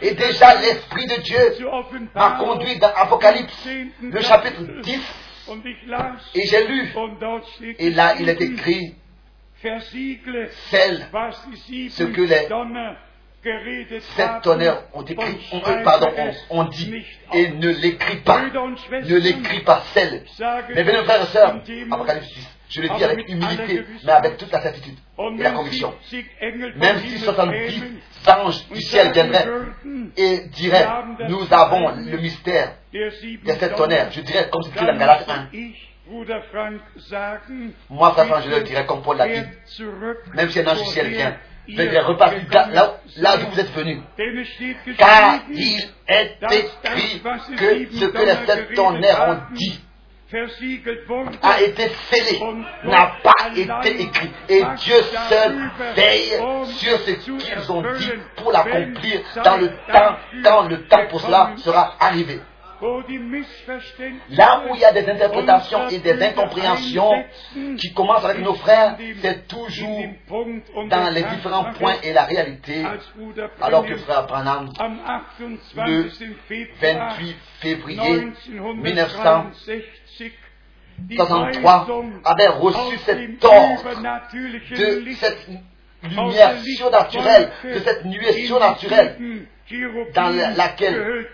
[0.00, 1.66] Et déjà l'Esprit de Dieu
[2.14, 3.68] m'a conduit dans Apocalypse,
[4.00, 4.82] le chapitre Kapitel.
[4.82, 5.00] 10,
[5.48, 6.92] Und ich las, et j'ai lu,
[7.78, 8.94] et là il est écrit,
[9.62, 11.08] celle,
[11.90, 12.48] ce que les
[13.44, 13.86] Écrit,
[14.92, 15.06] und
[15.52, 20.24] on, pardon, es on, on dit, et ne l'écrit pas, ne l'écrit pas, celle.
[20.74, 21.56] Mais bien, frères et sœurs,
[21.90, 24.98] Apocalypse 10, je le dis avec humilité, mais avec toute la certitude
[25.38, 25.94] et la conviction.
[26.02, 27.80] 70 Engel vom Même si Himmel 70
[28.24, 29.46] kämen anges du ciel viendraient
[30.16, 30.86] et diraient,
[31.28, 35.48] nous avons le mystère sept Donner, tonnerres, je dirais comme c'est dans muss 1.
[35.52, 39.42] ich, Bruder Frank, sagen, Moi, frère Franck, je le dirais comme Paul l'a dit,
[40.34, 41.36] même si un ange du ciel vient,
[41.76, 47.20] venez repartir gekommen là, là d'où vous êtes steht Car il est écrit
[47.56, 49.80] que ce que les sept tonnerres ont dit
[51.42, 52.38] a été scellé,
[52.84, 54.30] n'a pas été écrit.
[54.50, 56.38] Et Dieu seul veille
[56.76, 61.52] sur ce qu'ils ont dit pour l'accomplir dans le temps, quand le temps pour cela
[61.56, 62.40] sera arrivé.
[62.80, 67.24] Missverständnisse Là où il y a des interprétations et des incompréhensions
[67.76, 70.04] qui commencent avec nos frères, c'est toujours
[70.88, 72.84] dans les différents points et la réalité,
[73.60, 74.98] alors que frère Branham, am
[75.76, 76.68] le 28.
[76.78, 80.48] Februar 28 février 1963
[80.98, 83.84] die 63, Weisung avait reçu cet ordre
[84.70, 85.48] de cette
[86.02, 89.46] lumière surnaturelle, de cette nuée surnaturelle
[90.14, 91.28] dans laquelle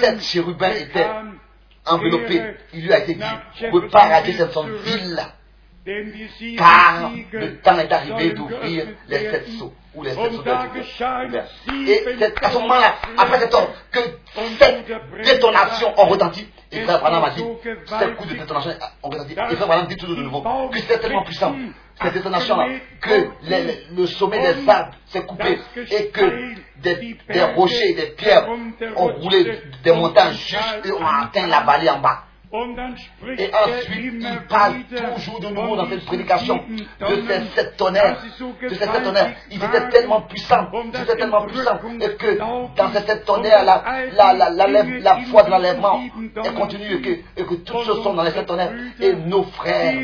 [0.00, 1.38] sept chérubins étaient bekam
[1.86, 2.42] enveloppés.
[2.74, 5.37] Il lui a été dit, repars à Jeffersonville, denn die sieben
[6.56, 10.70] car le temps est arrivé d'ouvrir les sept sceaux, ou les sept sceaux ouverts.
[11.88, 14.00] Et c'est à ce moment-là, après cet ordre, que
[14.58, 14.84] sept
[15.24, 16.46] détonations ont retenti.
[16.70, 17.42] Et frère Branham a dit,
[17.86, 18.70] sept coups de détonation
[19.02, 19.32] ont retenti.
[19.32, 21.54] Et frère Branham dit toujours de nouveau que c'est tellement puissant,
[22.02, 22.66] cette détonation-là,
[23.00, 25.58] que les- les- le sommet des arbres s'est coupé
[25.90, 26.20] et que
[26.76, 28.46] des, des rochers et des pierres
[28.96, 32.24] ont roulé des montagnes jusqu'à ont atteint la vallée en bas.
[32.50, 34.74] Et ensuite, il parle
[35.14, 36.58] toujours de nouveau dans cette prédication
[36.96, 38.22] sieben de ces sept tonnerres,
[38.62, 39.34] de ces sept tonnerres.
[39.50, 45.18] Ils étaient tellement puissants, ils étaient tellement puissants, et que dans ces sept tonnerres, la,
[45.30, 46.00] foi de l'enlèvement
[46.42, 47.10] est continue et que,
[47.40, 48.72] et que toutes choses sont dans les sept tonnerres.
[48.98, 49.94] Et nos frères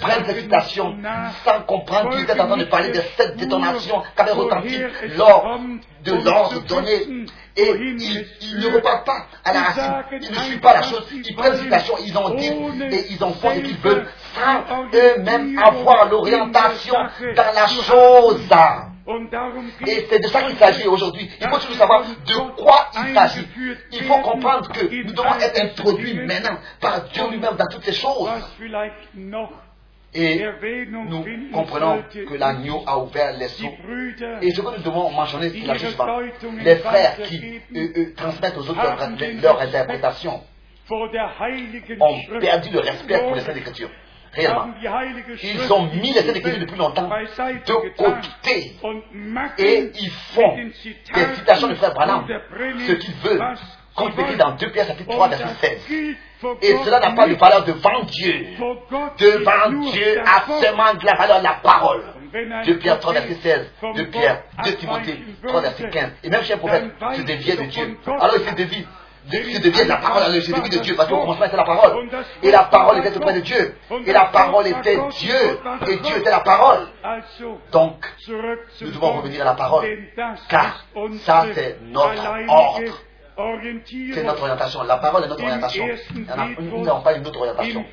[0.00, 0.96] prennent cette citation
[1.44, 4.78] sans comprendre qu'ils étaient en train de parler des sept détonations qu'avaient retenti
[5.16, 5.58] lors
[6.04, 7.26] de l'ordre zu donné.
[7.56, 9.94] Et wohin ils, ne repartent pas à la racine.
[10.20, 11.06] Ils ne suivent pas la chose.
[11.12, 14.84] Ils prennent citation, ils en disent ohne et ils en font ce qu'ils veulent sans
[14.92, 16.94] eux-mêmes avoir l'orientation
[17.36, 18.48] dans la chose.
[19.86, 21.30] Et c'est de ça qu'il s'agit aujourd'hui.
[21.40, 23.46] Il faut toujours savoir de quoi il s'agit.
[23.92, 27.92] Il faut comprendre que nous devons être introduits maintenant par Dieu lui-même dans toutes ces
[27.92, 28.30] choses.
[30.14, 30.44] Et
[30.90, 33.72] nous comprenons que l'agneau a ouvert les sceaux.
[34.40, 35.96] Et ce que nous devons mentionner, c'est la chose
[36.62, 37.60] Les frères qui
[38.16, 38.96] transmettent aux autres leur,
[39.42, 40.40] leur interprétation
[40.90, 43.90] ont perdu le respect pour les Saintes Écritures.
[44.32, 44.74] Réellement.
[45.42, 48.72] Ils ont mis les Saintes Écritures depuis longtemps de côté.
[49.58, 52.26] Et ils font des citations de frère Branham,
[52.86, 53.42] ce qu'ils veulent,
[53.96, 56.16] comme écrit dans 2 Pierre chapitre 3 Und verset das 16.
[56.62, 58.46] Et cela n'a pas de valeur devant Dieu.
[59.18, 60.40] Devant Dieu a
[60.94, 62.02] de la valeur la parole.
[62.66, 65.92] 2 Pierre 3 verset Prophet 16, vom 2 Pierre, 2 Timothée abweichen 3 verset würde,
[65.92, 66.10] 15.
[66.24, 66.84] Et même chez un prophète
[67.16, 67.98] se déviait de Dieu.
[68.06, 68.86] Alors il se dévie.
[69.30, 72.08] Se de la parole, se dévie de Dieu, parce qu'au commencement c'était la parole.
[72.42, 73.40] Et la parole était auprès de.
[73.40, 73.74] Dieu.
[74.04, 74.98] Et la parole était.
[75.18, 75.60] Dieu.
[75.86, 75.96] Et.
[75.96, 76.88] Dieu était la parole.
[77.72, 79.86] Donc, nous devons revenir à la parole.
[80.48, 80.84] Car
[81.24, 82.82] ça, c'est notre ordre.
[84.14, 84.82] C'est notre orientation.
[84.84, 85.88] La parole est notre orientation.
[86.14, 87.84] Nous n'avons pas une autre orientation.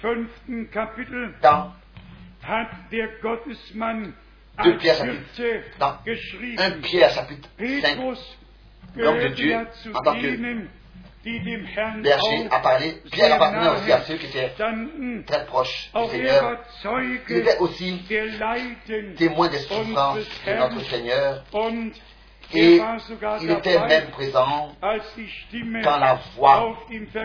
[1.41, 1.73] Dans
[2.43, 4.13] hat der Gottesmann
[4.63, 6.81] Deux als Pierre chapitre- dans 1 geschrieben.
[6.81, 8.37] Pierre chapitre 5, Petrus
[8.95, 9.55] L'homme de Dieu,
[9.93, 10.37] en tant que
[12.01, 13.01] berger a parlé.
[13.11, 14.51] Pierre appartenait aussi à ceux qui étaient
[15.25, 16.57] très proches du er Seigneur.
[17.29, 18.01] Il était aussi
[19.17, 21.43] témoin des souffrances de notre Seigneur.
[22.53, 22.81] Et
[23.41, 24.75] il était même présent
[25.83, 26.75] quand la voix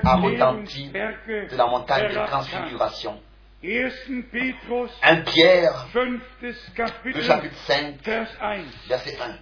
[0.04, 3.20] a retenti de la montagne de transfiguration.
[3.64, 3.90] 1.
[4.30, 7.04] Petrus, 1 Pierre, 5.
[7.04, 8.56] le chapitre 5, Vers 1.
[8.88, 9.38] verset 1.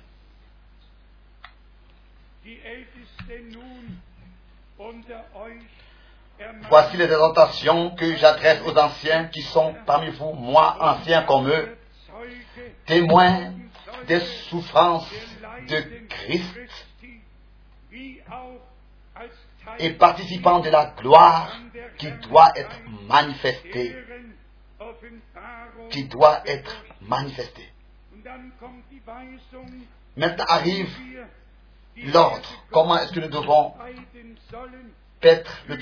[2.44, 3.98] Die Ältesten nun
[4.78, 5.62] unter euch
[6.38, 11.48] ermahnen Voici les exhortations que j'adresse aux anciens qui sont parmi vous, moi ancien comme
[11.48, 11.76] eux,
[12.86, 13.52] témoins
[14.06, 15.10] des souffrances
[15.68, 16.54] de Christ
[19.78, 21.56] et participants de la gloire
[21.98, 22.76] qui doit être
[23.08, 23.96] manifestée,
[25.90, 27.72] qui doit être manifestée.
[30.16, 30.90] Maintenant arrive
[31.96, 32.48] l'ordre.
[32.70, 33.74] Comment est-ce que nous devons
[35.20, 35.78] paître le,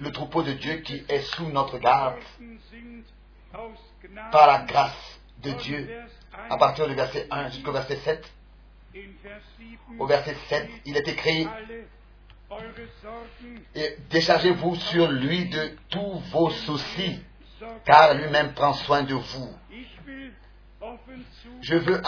[0.00, 2.16] le troupeau de Dieu qui est sous notre garde
[4.30, 5.84] par la grâce de Dieu?
[5.84, 6.06] Vers
[6.50, 8.32] 1 à partir du verset 1 jusqu'au verset 7.
[8.94, 11.48] In Vers 7 Au verset 7, il est écrit
[14.10, 17.20] déchargez-vous sur lui de tous vos soucis,
[17.84, 19.50] car lui-même prend soin de vous.
[21.62, 22.00] Je veux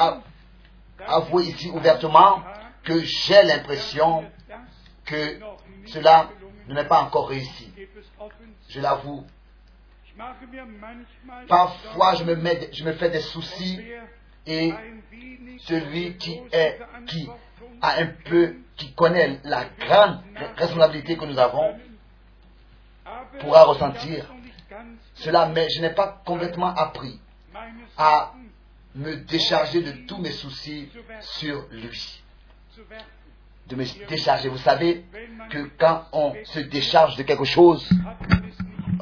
[1.04, 2.42] avouer ici ouvertement
[2.84, 4.24] que j'ai l'impression
[5.04, 5.40] que
[5.86, 6.30] cela
[6.68, 7.72] ne m'est pas encore réussi.
[8.68, 9.26] Je l'avoue.
[11.48, 12.34] Parfois, je me,
[12.72, 13.80] je me fais des soucis
[14.46, 14.72] et
[15.60, 17.28] celui qui est, qui
[17.80, 20.20] a un peu, qui connaît la grande
[20.56, 21.74] responsabilité que nous avons,
[23.40, 24.32] pourra ressentir
[25.14, 27.20] cela, mais je n'ai pas complètement appris
[27.96, 28.32] à
[28.94, 30.88] me décharger de tous mes soucis
[31.20, 32.22] sur lui.
[33.66, 34.48] De me décharger.
[34.48, 35.04] Vous savez
[35.50, 37.88] que quand on se décharge de quelque chose,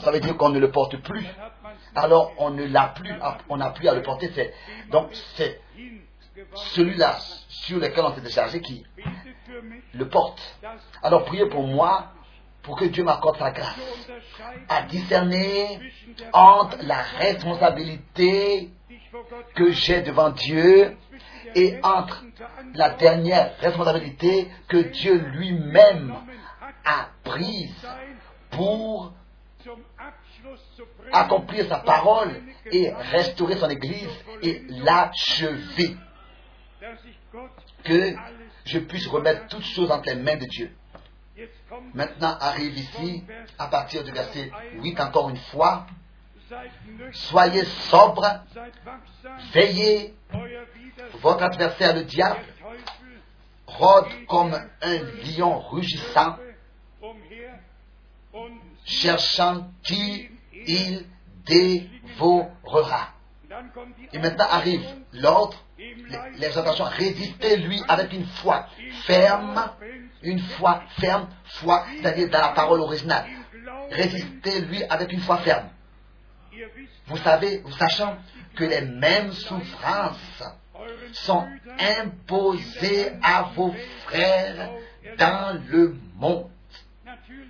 [0.03, 1.27] ça veut dire qu'on ne le porte plus.
[1.95, 3.13] Alors on ne l'a plus,
[3.49, 4.31] on n'a plus à le porter.
[4.91, 5.61] Donc c'est
[6.55, 7.17] celui-là
[7.49, 8.85] sur lequel on s'est déchargé qui
[9.93, 10.41] le porte.
[11.03, 12.13] Alors priez pour moi,
[12.63, 13.79] pour que Dieu m'accorde sa grâce,
[14.69, 15.81] à discerner
[16.33, 18.71] entre la responsabilité
[19.55, 20.97] que j'ai devant Dieu
[21.55, 22.25] et entre
[22.75, 26.15] la dernière responsabilité que Dieu lui-même
[26.85, 27.87] a prise
[28.51, 29.13] pour
[31.13, 34.11] accomplir sa parole et restaurer son Église
[34.43, 35.97] et l'achever.
[37.85, 38.15] Que
[38.65, 40.75] je puisse remettre toutes choses entre les mains de Dieu.
[41.93, 43.25] Maintenant arrive ici,
[43.59, 45.87] à partir du verset 8, encore une fois,
[47.13, 48.41] soyez sobres,
[49.53, 50.15] veillez,
[51.21, 52.41] votre adversaire le diable
[53.67, 54.99] rôde comme un
[55.37, 56.37] lion rugissant,
[58.85, 60.29] cherchant qui
[60.67, 61.07] il
[61.47, 63.09] dévorera.
[64.13, 65.57] Et maintenant arrive l'ordre,
[66.39, 68.67] l'exhortation, résistez-lui avec une foi
[69.07, 69.71] ferme,
[70.23, 73.27] une foi ferme, foi, c'est-à-dire dans la parole originale.
[73.91, 75.69] Résistez-lui avec une foi ferme.
[77.07, 78.17] Vous savez, vous sachant
[78.57, 80.43] que les mêmes souffrances
[81.13, 81.47] sont
[81.79, 83.75] imposées à vos
[84.05, 84.71] frères
[85.19, 86.51] dans le monde.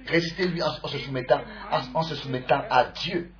[0.07, 1.41] Résistez-lui en, se soumettant,
[1.95, 3.31] en, se soumettant à Dieu.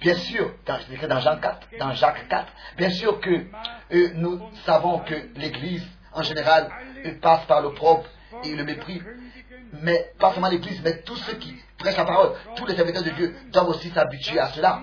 [0.00, 0.78] Bien sûr, dans,
[1.08, 6.22] dans Jean 4, dans Jacques 4, bien sûr que euh, nous savons que l'Église, en
[6.22, 6.68] général,
[7.04, 8.08] euh, passe par le propre
[8.44, 9.02] et le mépris.
[9.82, 13.10] Mais pas seulement l'Église, mais tous ceux qui prêchent la parole, tous les serviteurs de
[13.10, 14.82] Dieu doivent aussi s'habituer à cela.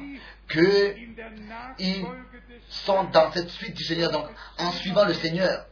[0.50, 2.06] Qu'ils
[2.70, 4.12] sont dans cette suite du Seigneur.
[4.12, 4.26] Donc,
[4.58, 5.66] en suivant le Seigneur,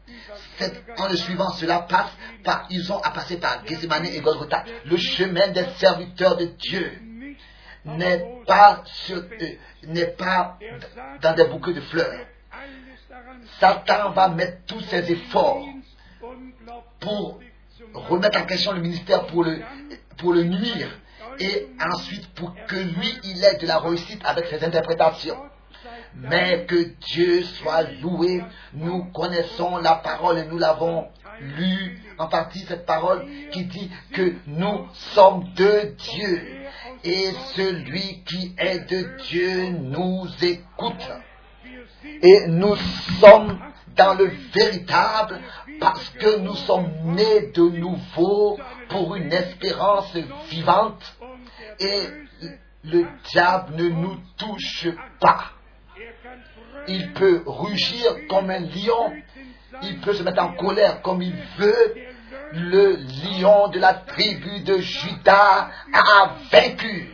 [0.98, 2.12] en le suivant, cela passe
[2.44, 4.64] par, ils ont à passer par Gethsemane et Golgotha.
[4.86, 6.92] Le chemin des serviteurs de Dieu
[7.86, 8.84] n'est pas,
[10.18, 10.58] pas
[11.22, 12.26] dans des bouquets de fleurs.
[13.60, 15.66] Satan va mettre tous ses efforts
[17.00, 17.40] pour
[17.94, 20.90] remettre en question le ministère pour le nuire
[21.40, 25.38] et ensuite pour que lui, il ait de la réussite avec ses interprétations.
[26.18, 28.44] Mais que Dieu soit loué,
[28.74, 31.08] nous connaissons la parole et nous l'avons
[31.42, 36.42] lu en partie cette parole qui dit que nous sommes de Dieu
[37.04, 41.12] et celui qui est de Dieu nous écoute.
[42.04, 42.76] Et nous
[43.20, 43.60] sommes
[43.96, 45.40] dans le véritable
[45.80, 48.58] parce que nous sommes nés de nouveau
[48.90, 50.16] pour une espérance
[50.50, 51.18] vivante
[51.80, 52.08] et
[52.84, 54.88] le diable ne nous touche
[55.20, 55.55] pas.
[56.88, 59.14] Il peut rugir comme un lion,
[59.82, 61.96] il peut se mettre en colère comme il veut.
[62.52, 62.96] Le
[63.40, 67.12] lion de la tribu de Judas a vaincu.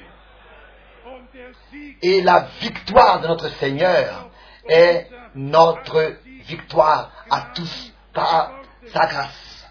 [2.02, 4.30] Et la victoire de notre Seigneur
[4.68, 6.16] est notre
[6.46, 8.52] victoire à tous par
[8.88, 9.68] sa grâce.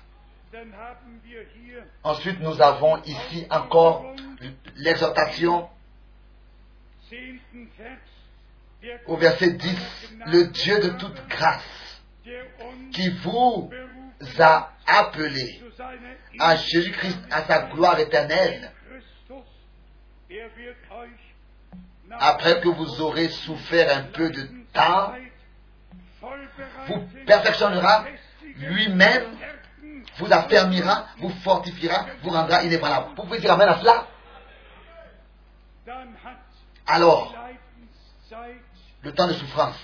[2.03, 4.15] Ensuite, nous avons ici encore
[4.77, 5.69] l'exhortation
[9.07, 9.79] au verset 10,
[10.27, 12.01] le Dieu de toute grâce
[12.93, 13.71] qui vous
[14.39, 15.63] a appelé
[16.39, 18.73] à Jésus-Christ, à sa gloire éternelle,
[22.19, 25.15] après que vous aurez souffert un peu de temps,
[26.87, 28.05] vous perfectionnera
[28.57, 29.37] lui-même,
[30.19, 33.09] vous affermira, vous fortifiera, vous rendra inébranlable.
[33.17, 34.07] Vous pouvez dire Amen à cela?
[36.87, 37.35] Alors,
[39.03, 39.77] le temps de souffrance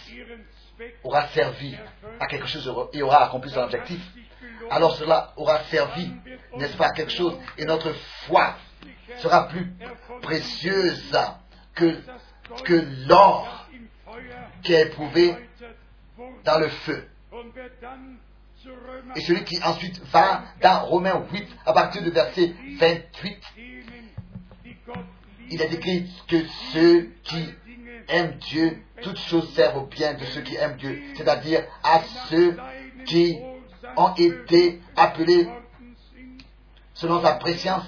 [1.02, 1.76] aura servi
[2.20, 4.00] à quelque chose et aura accompli son objectif.
[4.70, 6.12] Alors cela aura servi,
[6.56, 7.38] n'est-ce pas, à quelque chose.
[7.56, 7.92] Et notre
[8.26, 8.56] foi
[9.18, 9.72] sera plus
[10.22, 11.16] précieuse
[11.74, 11.98] que,
[12.64, 13.68] que l'or
[14.62, 15.36] qui est éprouvé
[16.44, 17.08] dans le feu.
[19.14, 23.42] Et celui qui ensuite va dans Romains 8, à partir du verset 28,
[25.50, 27.54] il est écrit que ceux qui
[28.08, 32.56] aiment Dieu, toutes choses servent au bien de ceux qui aiment Dieu, c'est-à-dire à ceux
[33.06, 33.38] qui
[33.96, 35.48] ont été appelés
[36.94, 37.84] selon sa préscience.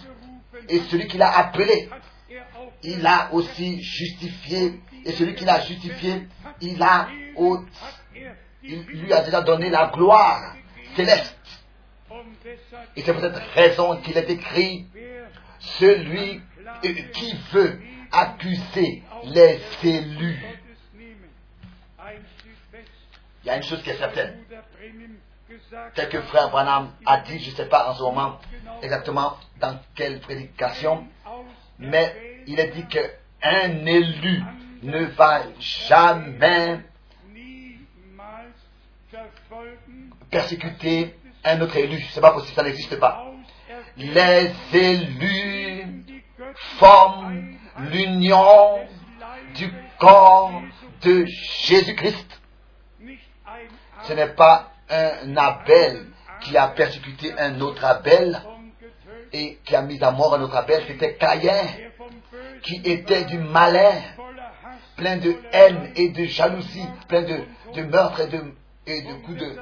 [0.68, 1.88] Et celui qui l'a appelé,
[2.82, 4.80] il a aussi justifié.
[5.04, 6.26] Et celui qui l'a justifié,
[6.60, 7.08] il a
[8.62, 10.54] il lui a déjà donné la gloire
[10.96, 11.36] céleste.
[12.96, 14.86] Et c'est pour cette raison qu'il est écrit,
[15.78, 16.40] celui
[17.12, 17.80] qui veut
[18.12, 20.44] accuser les élus.
[23.44, 24.38] Il y a une chose qui est certaine.
[25.94, 28.38] Tel que frère Branham a dit, je ne sais pas en ce moment
[28.82, 31.06] exactement dans quelle prédication,
[31.78, 34.42] mais il a dit qu'un élu
[34.82, 36.80] ne va jamais
[40.30, 41.14] persécuter
[41.44, 42.00] un autre élu.
[42.12, 43.24] C'est pas possible, ça n'existe pas.
[43.96, 46.04] Les élus
[46.78, 47.58] forment
[47.90, 48.78] l'union
[49.54, 50.62] du corps
[51.02, 51.24] de
[51.64, 52.40] Jésus-Christ.
[54.02, 56.06] Ce n'est pas un Abel
[56.40, 58.40] qui a persécuté un autre Abel
[59.32, 61.66] et qui a mis à mort un autre Abel, c'était Caïn
[62.62, 63.92] qui était du malin,
[64.96, 67.40] plein de haine et de jalousie, plein de,
[67.74, 68.54] de meurtre et de,
[68.86, 69.56] et de coups de...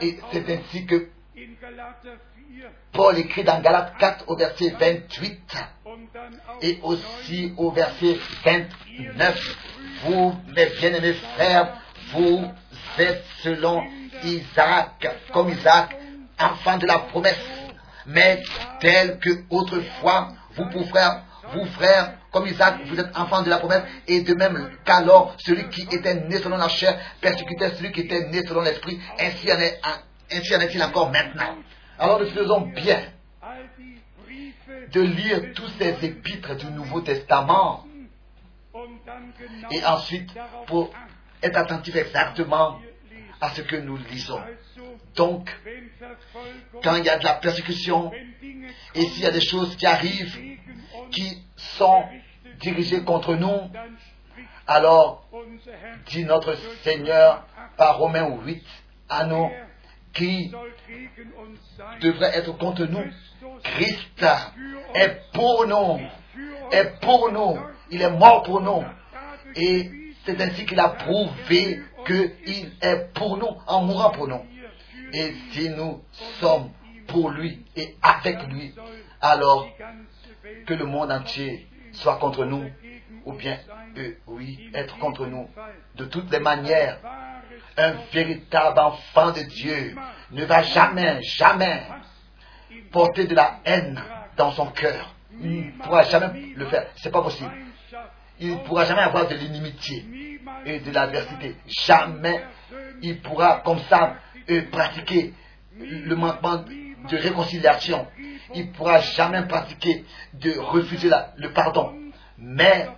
[0.00, 1.08] Et c'est ainsi que
[2.92, 5.56] Paul écrit dans Galates 4 au verset 28
[6.62, 9.56] et aussi au verset 29,
[10.04, 11.78] vous, mes bien-aimés frères,
[12.12, 12.44] vous
[12.98, 13.82] êtes selon
[14.24, 15.96] Isaac, comme Isaac,
[16.38, 17.38] enfant de la promesse,
[18.06, 18.42] mais
[18.80, 21.22] tel que autrefois, vous, pour frères,
[21.52, 25.68] vous, frères, comme Isaac, vous êtes enfants de la promesse, et de même qu'alors, celui
[25.68, 29.58] qui était né selon la chair persécutait celui qui était né selon l'esprit, ainsi en
[29.58, 29.80] est,
[30.32, 31.56] ainsi en est-il encore maintenant.
[32.00, 33.02] Alors nous faisons bien
[34.90, 37.84] de lire tous ces épîtres du Nouveau Testament
[39.70, 40.30] et ensuite
[40.66, 40.90] pour
[41.42, 42.80] être attentif exactement
[43.38, 44.40] à ce que nous lisons.
[45.14, 45.54] Donc,
[46.82, 48.10] quand il y a de la persécution
[48.94, 50.40] et s'il y a des choses qui arrivent
[51.10, 52.02] qui sont
[52.60, 53.70] dirigées contre nous,
[54.66, 55.28] alors,
[56.06, 57.44] dit notre Seigneur
[57.76, 58.64] par Romains 8
[59.10, 59.50] à nous,
[60.12, 60.52] qui
[62.00, 63.04] devrait être contre nous.
[63.62, 64.24] Christ
[64.94, 66.00] est pour nous,
[66.72, 67.58] est pour nous,
[67.90, 68.84] il est mort pour nous.
[69.56, 69.90] Et
[70.24, 74.40] c'est ainsi qu'il a prouvé qu'il est pour nous, en mourant pour nous.
[75.12, 76.02] Et si nous
[76.40, 76.70] sommes
[77.08, 78.72] pour lui et avec lui,
[79.20, 79.68] alors
[80.66, 82.70] que le monde entier soit contre nous,
[83.24, 83.58] ou bien
[83.96, 85.48] eux, oui, être contre nous.
[85.96, 86.98] De toutes les manières,
[87.76, 89.94] un véritable enfant de Dieu
[90.30, 91.82] ne va jamais, jamais
[92.90, 94.00] porter de la haine
[94.36, 95.14] dans son cœur.
[95.32, 96.86] Il ne pourra jamais le faire.
[96.96, 97.50] C'est pas possible.
[98.38, 101.56] Il ne pourra jamais avoir de l'inimitié et de l'adversité.
[101.66, 102.42] Jamais
[103.02, 104.16] il pourra comme ça
[104.70, 105.34] pratiquer
[105.78, 106.64] le manquement
[107.08, 108.06] de réconciliation.
[108.54, 111.94] Il ne pourra jamais pratiquer de refuser le pardon.
[112.38, 112.88] Mais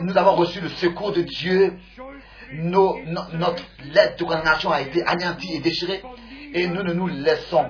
[0.00, 1.74] nous avons reçu le secours de Dieu.
[2.52, 6.02] notre lettre de condamnation a été anéantie et déchirée.
[6.52, 7.66] Et nous ne nous laissons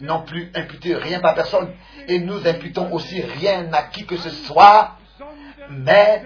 [0.00, 1.72] non plus imputer rien par personne.
[2.08, 4.96] Et nous imputons aussi rien à qui que ce soit.
[5.70, 6.22] Mais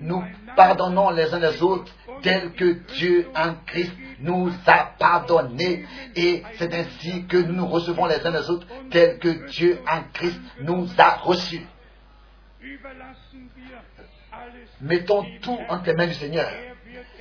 [0.00, 0.22] nous
[0.56, 1.92] pardonnons les uns les autres
[2.22, 5.84] tel que Dieu en Christ nous a pardonné.
[6.14, 10.02] Et c'est ainsi que nous nous recevons les uns les autres tel que Dieu en
[10.12, 11.66] Christ nous a reçus.
[14.80, 16.50] Mettons tout entre les mains du Seigneur.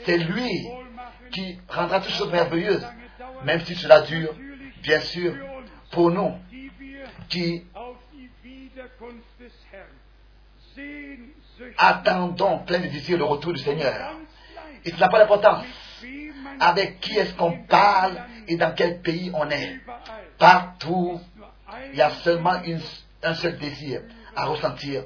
[0.03, 0.67] C'est lui
[1.31, 2.85] qui rendra toutes choses merveilleuses,
[3.43, 4.33] même si cela dure,
[4.81, 5.35] bien sûr,
[5.91, 6.33] pour nous
[7.29, 7.63] qui
[11.77, 14.17] attendons plein de désirs le retour du Seigneur.
[14.83, 15.65] Et cela n'a pas d'importance.
[16.59, 19.79] Avec qui est-ce qu'on parle et dans quel pays on est?
[20.37, 21.19] Partout,
[21.91, 22.61] il y a seulement
[23.23, 24.01] un seul désir
[24.35, 25.03] à ressentir.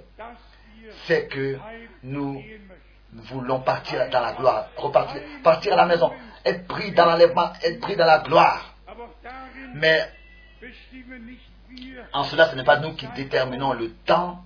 [1.06, 1.58] C'est que
[2.04, 2.44] nous
[3.14, 6.12] voulons partir dans la gloire, repartir, partir à la maison,
[6.46, 8.76] être pris dans l'enlèvement, être pris dans la gloire.
[9.74, 10.10] Mais
[12.14, 14.44] en cela, ce n'est pas nous qui déterminons le temps,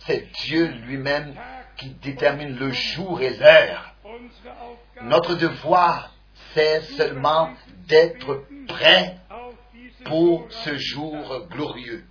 [0.00, 1.34] c'est Dieu lui-même
[1.76, 3.94] qui détermine le jour et l'heure.
[5.02, 6.14] Notre devoir,
[6.54, 7.50] c'est seulement
[7.86, 9.18] d'être prêt
[10.04, 12.04] pour ce jour glorieux.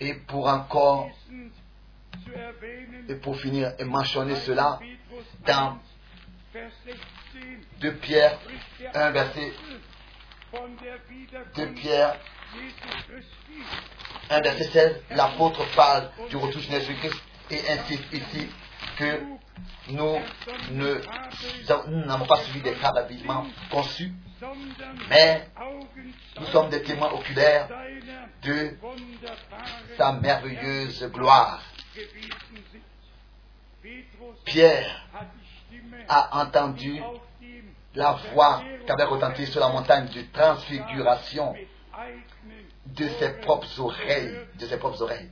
[0.00, 1.08] Et pour encore,
[3.08, 4.78] et pour finir et mentionner cela,
[5.46, 5.78] dans
[7.80, 8.38] 2 Pierre
[8.94, 9.52] 1 verset
[11.56, 12.16] 2 Pierre
[14.30, 18.48] 1 verset 16, l'apôtre parle du retour de Jésus-Christ et insiste ici
[18.98, 19.20] que
[19.90, 20.18] nous
[22.06, 24.12] n'avons pas suivi des cas d'habillement conçus,
[25.08, 25.48] mais
[26.38, 27.68] nous sommes des témoins oculaires
[28.42, 28.76] de
[29.96, 31.62] sa merveilleuse gloire.
[34.44, 35.06] Pierre
[36.08, 37.00] a entendu
[37.94, 41.54] la voix qui avait retenti sur la montagne de transfiguration
[42.86, 45.28] de ses propres oreilles, de ses propres oreilles.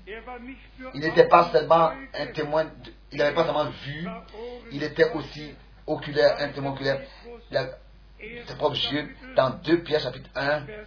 [0.95, 4.07] Il n'était pas seulement un témoin, de- il n'avait pas seulement vu,
[4.73, 5.55] il était aussi
[5.87, 7.01] oculaire, un témoin oculaire.
[7.55, 7.65] A
[8.47, 9.15] ses propres yeux.
[9.37, 10.87] Dans 2 Pierre chapitre 1, Vers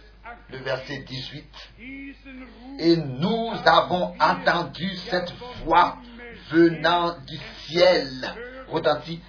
[0.50, 1.44] le verset 18.
[1.78, 5.32] diesen Ruf Et nous avons entendu cette
[5.64, 5.98] voix
[6.50, 7.36] venant du
[7.66, 8.34] ciel,
[8.68, 9.20] retentit,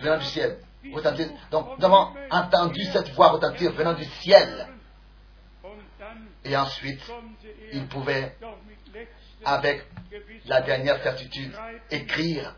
[0.00, 0.58] venant du ciel,
[0.92, 1.28] retentir.
[1.50, 4.68] Donc nous avons entendu cette voix retentir venant du ciel.
[6.44, 7.02] Et ensuite,
[7.72, 8.36] il pouvait,
[9.44, 9.84] avec
[10.46, 11.52] la dernière certitude,
[11.90, 12.54] écrire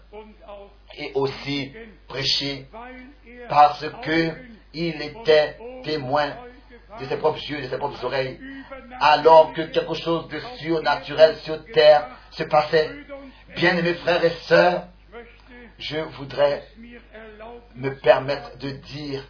[0.97, 1.73] et aussi
[2.07, 2.69] prêcher
[3.27, 4.33] er parce que
[4.75, 6.33] il était témoin
[7.01, 8.39] de ses propres yeux, de ses propres oreilles,
[9.01, 12.91] alors que quelque chose de surnaturel sur terre se passait.
[13.57, 14.87] Bien-aimés frères et sœurs,
[15.79, 16.67] je voudrais
[17.75, 19.25] me permettre de dire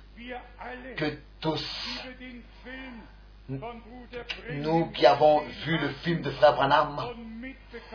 [0.97, 2.01] que tous,
[4.51, 7.01] nous qui avons vu le film de Frère Branham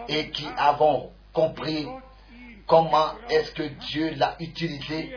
[0.07, 1.87] et qui avons compris
[2.65, 5.15] comment est-ce que Dieu l'a utilisé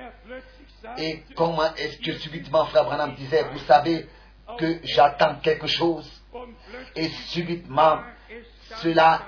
[0.98, 4.06] et comment est-ce que subitement Frère Branham disait, vous savez
[4.58, 6.10] que j'attends quelque chose.
[6.96, 7.98] Et subitement
[8.76, 9.20] cela,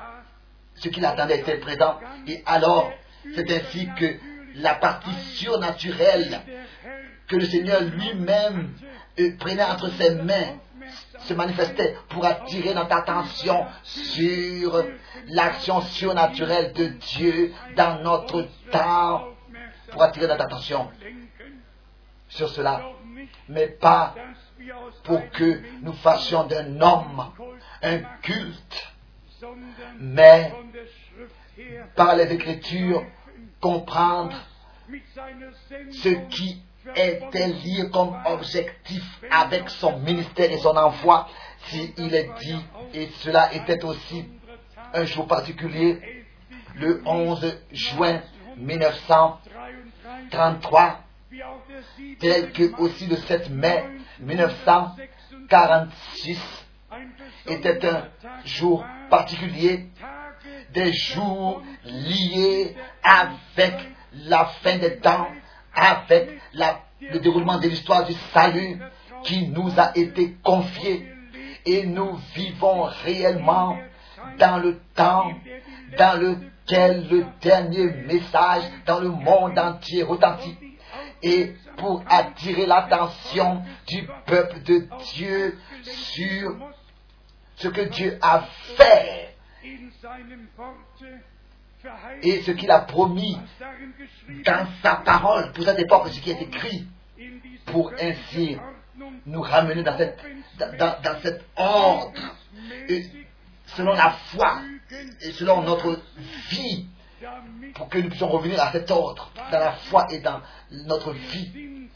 [0.76, 1.98] ce qu'il attendait était présent.
[2.26, 2.92] Et alors
[3.34, 4.16] c'est ainsi que
[4.56, 6.42] la partie surnaturelle
[7.28, 8.74] que le Seigneur lui-même
[9.18, 10.58] euh, prenait entre ses mains
[11.20, 14.84] se manifestait pour attirer notre attention sur
[15.28, 19.28] l'action surnaturelle de Dieu dans notre temps,
[19.90, 20.90] pour attirer notre attention
[22.28, 22.82] sur cela,
[23.48, 24.14] mais pas
[25.04, 27.30] pour que nous fassions d'un homme
[27.82, 28.92] un culte,
[29.98, 30.52] mais
[31.96, 33.04] par les Écritures
[33.60, 34.36] comprendre
[35.90, 36.62] ce qui
[36.94, 41.28] était lié comme objectif avec son ministère et son envoi,
[41.66, 42.64] s'il est dit,
[42.94, 44.24] et cela était aussi
[44.92, 46.24] un jour particulier,
[46.76, 48.22] le 11 juin
[48.56, 52.18] 1933, wie auch der 7.
[52.18, 53.84] tel que aussi le 7 mai
[54.22, 56.38] 1946
[57.46, 58.08] était un
[58.44, 59.88] jour particulier,
[60.72, 63.74] des jours liés avec
[64.12, 65.26] la fin des temps,
[65.74, 66.30] avec
[67.00, 68.78] le déroulement de l'histoire du salut
[69.24, 71.08] qui nous a été confié.
[71.64, 73.78] Et nous vivons réellement
[74.38, 75.32] dans le temps
[75.96, 80.56] dans lequel le dernier message dans le monde entier retentit.
[81.22, 86.56] Et pour attirer l'attention du peuple de Dieu sur
[87.56, 88.40] ce que Dieu a
[88.76, 89.36] fait
[92.22, 93.38] et ce qu'il a promis
[94.44, 95.52] dans sa parole.
[95.52, 96.86] Pour cette époque, ce qui est écrit,
[97.66, 98.56] pour ainsi
[99.26, 100.18] nous ramener dans, cette,
[100.58, 102.20] dans, dans- cet ordre,
[103.66, 104.58] selon la foi
[105.20, 106.00] et selon notre
[106.50, 106.86] vie,
[107.74, 110.40] pour que nous puissions revenir à cet ordre, dans la foi et dans
[110.70, 111.88] notre vie,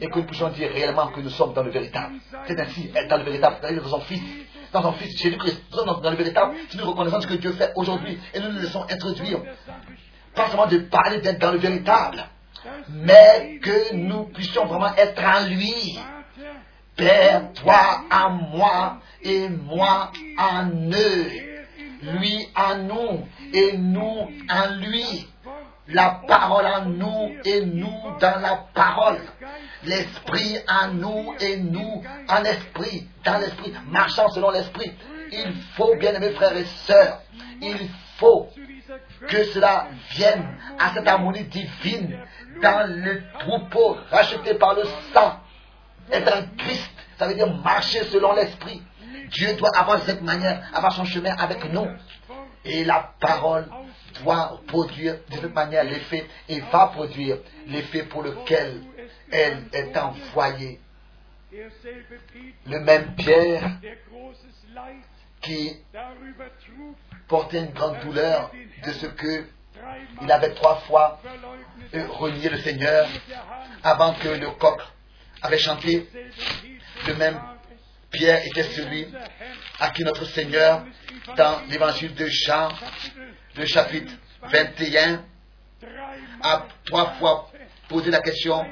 [0.00, 2.14] et que nous puissions dire réellement que nous sommes dans le véritable.
[2.46, 4.22] C'est ainsi, être dans le véritable, c'est-à-dire dans son Fils,
[4.72, 7.52] dans son Fils Jésus-Christ, nous sommes dans, le véritable, si nous reconnaissons ce que Dieu
[7.52, 9.40] fait aujourd'hui, et nous nous laissons introduire,
[10.34, 12.24] pas seulement de parler d'être dans le véritable,
[12.88, 15.98] mais que nous puissions vraiment être en lui.
[16.96, 21.55] Père, toi en moi et moi en eux.
[22.12, 25.28] Lui en nous et nous en lui.
[25.88, 29.20] La parole en nous et nous dans la parole.
[29.84, 34.92] L'esprit en nous et nous en esprit, dans l'esprit, marchant selon l'esprit.
[35.30, 37.20] Il faut, bien aimés frères et sœurs,
[37.60, 37.88] il
[38.18, 38.48] faut
[39.28, 42.18] que cela vienne à cette harmonie divine
[42.62, 45.40] dans le troupeau racheté par le sang.
[46.10, 48.82] Être un Christ, ça veut dire marcher selon l'esprit.
[49.30, 51.86] Dieu doit avoir cette manière, avoir son chemin avec nous.
[52.64, 53.68] Et la parole
[54.22, 58.82] doit produire de cette manière l'effet et va produire l'effet pour lequel
[59.30, 60.80] elle est envoyée.
[62.66, 63.78] Le même Pierre
[65.40, 65.76] qui
[67.28, 68.50] portait une grande douleur
[68.84, 69.44] de ce que
[70.22, 71.20] il avait trois fois
[71.94, 73.06] euh, renié le Seigneur
[73.82, 74.80] avant que le coq
[75.42, 76.08] avait chanté.
[77.06, 77.38] Le même
[78.16, 79.06] Pierre était celui
[79.78, 80.86] à qui notre Seigneur,
[81.36, 82.68] dans l'évangile de Jean,
[83.56, 84.12] le chapitre
[84.42, 85.22] 21,
[85.80, 87.50] dreimal a trois fois
[87.88, 88.64] posé la question,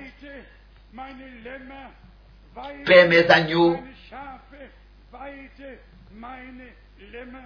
[2.87, 3.79] Paix mes agneaux,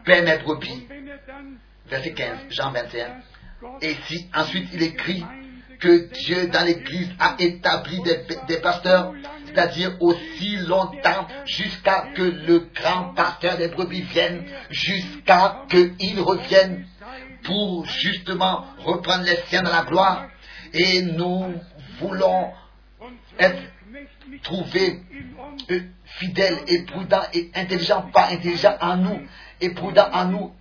[0.05, 0.87] paix mes brebis.
[0.91, 3.09] Er Verset 15, Jean 21.
[3.09, 3.23] dass
[3.61, 5.25] Gott Et si ensuite il écrit
[5.81, 9.15] que Dieu dans l'Église a établi des pasteurs,
[9.49, 16.87] c'est-à-dire aussi longtemps jusqu'à que le grand pasteur des brebis vienne, jusqu'à qu'il revienne
[17.45, 20.29] pour justement reprendre les siens dans la gloire.
[20.73, 21.55] Et nous
[21.99, 22.51] voulons
[23.39, 23.63] être
[24.43, 25.01] trouvés
[25.71, 29.21] euh, fidèles et prudents et intelligents, pas intelligents en nous
[29.61, 30.53] et prudents en nous,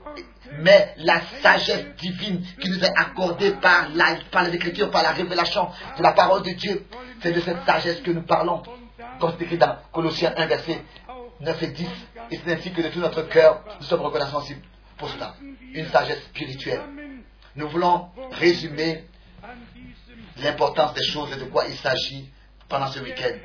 [0.60, 5.70] mais la sagesse divine qui nous est accordée par la, par l'écriture, par la révélation
[5.98, 6.86] de la parole de Dieu,
[7.22, 8.64] c'est de cette sagesse que nous parlons,
[9.20, 10.82] comme c'est écrit dans Colossiens 1, verset
[11.40, 11.88] 9 et 10.
[12.32, 14.44] Et c'est ainsi que de tout notre cœur, nous sommes reconnaissants
[14.98, 15.36] pour cela.
[15.74, 16.82] Une sagesse spirituelle.
[17.56, 19.06] Nous voulons résumer
[20.38, 22.30] l'importance des choses et de quoi il s'agit
[22.68, 23.36] pendant ce week-end.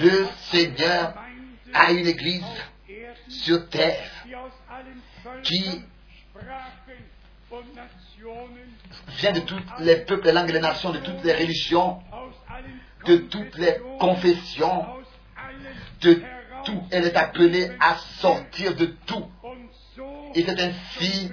[0.00, 1.14] Le Seigneur
[1.72, 2.44] a une église
[3.28, 4.10] sur terre
[5.42, 5.84] qui
[9.08, 12.00] vient de tous les peuples, les langues, les nations, de toutes les religions,
[13.06, 14.86] de toutes les confessions,
[16.00, 16.22] de
[16.64, 16.82] tout.
[16.90, 19.26] Elle est appelée à sortir de tout.
[20.34, 21.30] Et c'est ainsi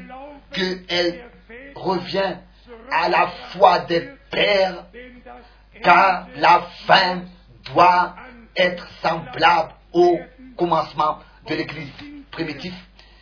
[0.51, 1.29] qu'elle
[1.75, 2.37] revient
[2.91, 4.85] à la foi des pères,
[5.83, 7.21] car la fin
[7.73, 8.15] doit
[8.55, 10.19] être semblable au
[10.55, 11.91] commencement de l'Église
[12.31, 12.73] primitive.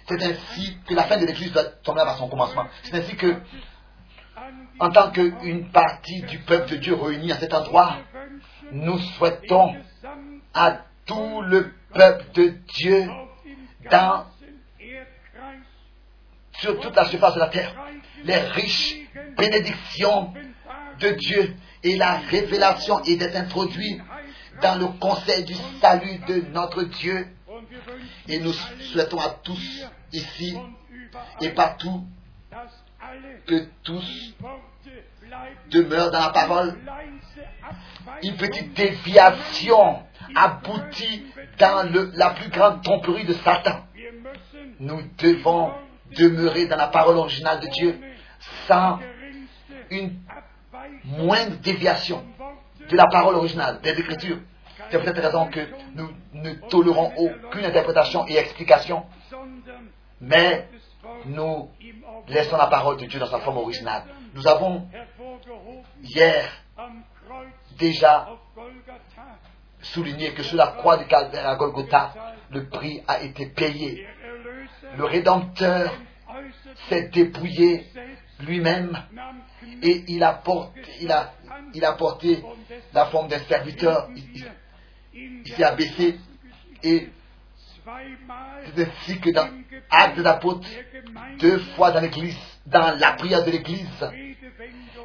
[0.08, 2.66] C'est ainsi que la fin de l'Église doit tomber à son commencement.
[2.84, 3.36] C'est ainsi que,
[4.80, 7.98] en tant qu'une partie du peuple de Dieu réunie à cet endroit,
[8.72, 9.76] nous souhaitons
[10.54, 13.10] à tout le peuple de Dieu
[16.54, 17.74] sur toute la surface de la terre
[18.26, 18.96] les riches
[19.38, 20.34] bénédictions
[21.00, 24.02] de Dieu et la révélation est d'être introduit
[24.62, 27.28] dans le conseil du salut de notre Dieu.
[28.28, 30.58] Et nous souhaitons à tous ici
[31.42, 32.06] et partout
[33.46, 34.36] que tous
[35.70, 36.78] demeurent dans la parole.
[38.24, 40.04] Une petite déviation
[40.36, 41.26] aboutit
[41.60, 43.86] dans la plus grande tromperie de Satan.
[44.80, 45.72] Nous devons
[46.18, 48.00] demeurer dans la parole originale de Dieu
[48.68, 49.00] sans
[49.90, 50.20] une
[51.04, 52.26] moindre déviation
[52.90, 54.40] de la parole originale, des Écritures.
[54.90, 59.06] C'est pour cette raison que nous ne tolérons aucune interprétation et explication,
[60.22, 60.68] mais
[61.26, 61.70] nous
[62.28, 64.04] laissons la parole de Dieu dans sa forme originale.
[64.34, 64.88] Nous avons
[66.02, 66.52] hier
[67.78, 68.28] déjà
[69.82, 72.14] souligné que sur la croix Calvaire à Golgotha,
[72.50, 74.08] le prix a été payé.
[74.98, 75.94] Le Rédempteur
[76.90, 77.86] s'est dépouillé
[78.40, 79.02] lui-même
[79.82, 81.08] et il a, porté,
[82.94, 84.10] la forme d'un serviteur.
[85.16, 86.20] Il s'est abaissé
[86.84, 87.10] et
[88.76, 89.50] c'est ainsi que dans
[89.90, 93.88] Actes des deux fois dans l'église, dans la prière de l'église,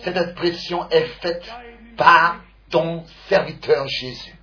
[0.01, 1.45] cette expression est faite
[1.97, 4.35] par ton serviteur Jésus.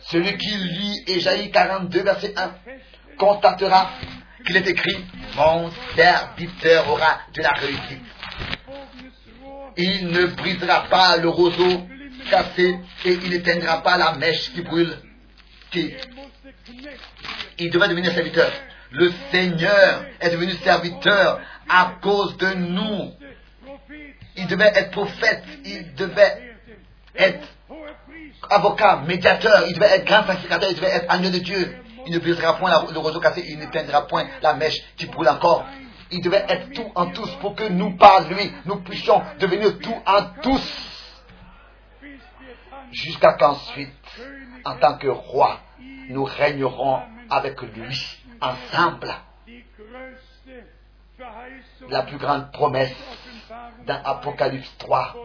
[0.00, 2.54] Celui qui lit Ésaïe 42, verset 1,
[3.16, 3.90] constatera
[4.46, 5.04] qu'il est écrit,
[5.36, 8.02] mon serviteur aura de la réussite.
[9.76, 11.86] Il ne brisera pas le roseau
[12.28, 14.96] cassé et il n'éteindra pas la mèche qui brûle.
[17.58, 18.50] Il devait devenir serviteur.
[18.90, 23.12] Le Seigneur est devenu serviteur à cause de nous.
[24.36, 26.54] Il devait être prophète, il devait
[27.16, 27.46] être
[28.48, 31.76] avocat, médiateur, il devait être grand sacrificateur, il devait être agneau de Dieu.
[32.06, 35.66] Il ne brisera point le roseau cassé, il n'éteindra point la mèche qui brûle encore.
[36.10, 39.96] Il devait être tout en tous pour que nous, par lui, nous puissions devenir tout
[40.06, 40.97] en tous.
[42.92, 43.92] Jusqu'à qu'ensuite,
[44.64, 45.60] en tant que roi,
[46.08, 47.98] nous régnerons avec lui
[48.40, 49.14] ensemble.
[51.88, 52.94] La plus grande promesse
[53.86, 55.16] dans Apocalypse 3,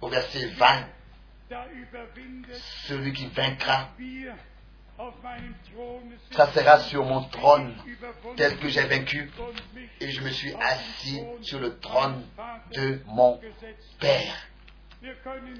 [0.00, 0.86] au verset 20,
[2.86, 3.88] celui qui vaincra
[6.30, 7.74] ça sera sur mon trône
[8.36, 9.30] tel que j'ai vaincu
[10.00, 12.24] et je me suis assis sur le trône
[12.72, 13.40] de mon
[13.98, 14.34] Père.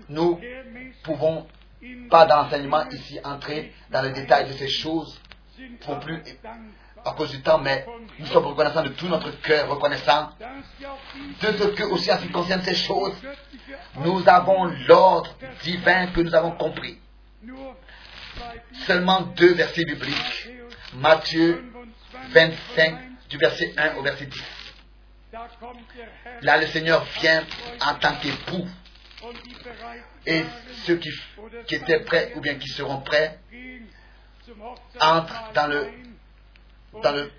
[0.08, 0.40] Nous
[1.02, 1.46] pouvons
[2.10, 5.20] pas d'enseignement ici entrer dans les détails de ces choses
[5.80, 6.22] pour plus
[7.04, 7.84] à cause du temps, mais
[8.18, 10.30] nous sommes reconnaissants de tout notre cœur, reconnaissants
[11.40, 13.14] de ce que aussi en ce qui concerne ces choses,
[13.96, 16.98] nous avons l'ordre divin que nous avons compris
[18.86, 20.48] seulement deux versets bibliques.
[20.94, 21.64] Matthieu
[22.30, 22.98] 25,
[23.28, 24.42] du verset 1 au verset 10.
[26.42, 27.44] Là, le Seigneur vient
[27.80, 28.66] en tant qu'époux.
[30.26, 30.42] Et
[30.84, 31.10] ceux qui,
[31.74, 33.38] étaient prêts ou bien qui seront prêts
[35.00, 35.88] entrent dans le,
[37.02, 37.30] dans le,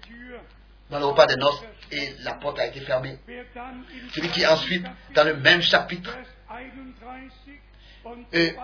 [0.89, 3.17] dans le repas des noces et la porte a été fermée.
[4.13, 6.17] Celui qui ensuite, dans le même chapitre,
[8.31, 8.55] et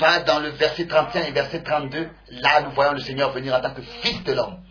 [0.00, 3.60] va dans le verset 31 et verset 32, là nous voyons le Seigneur venir en
[3.60, 4.62] tant que Fils de l'homme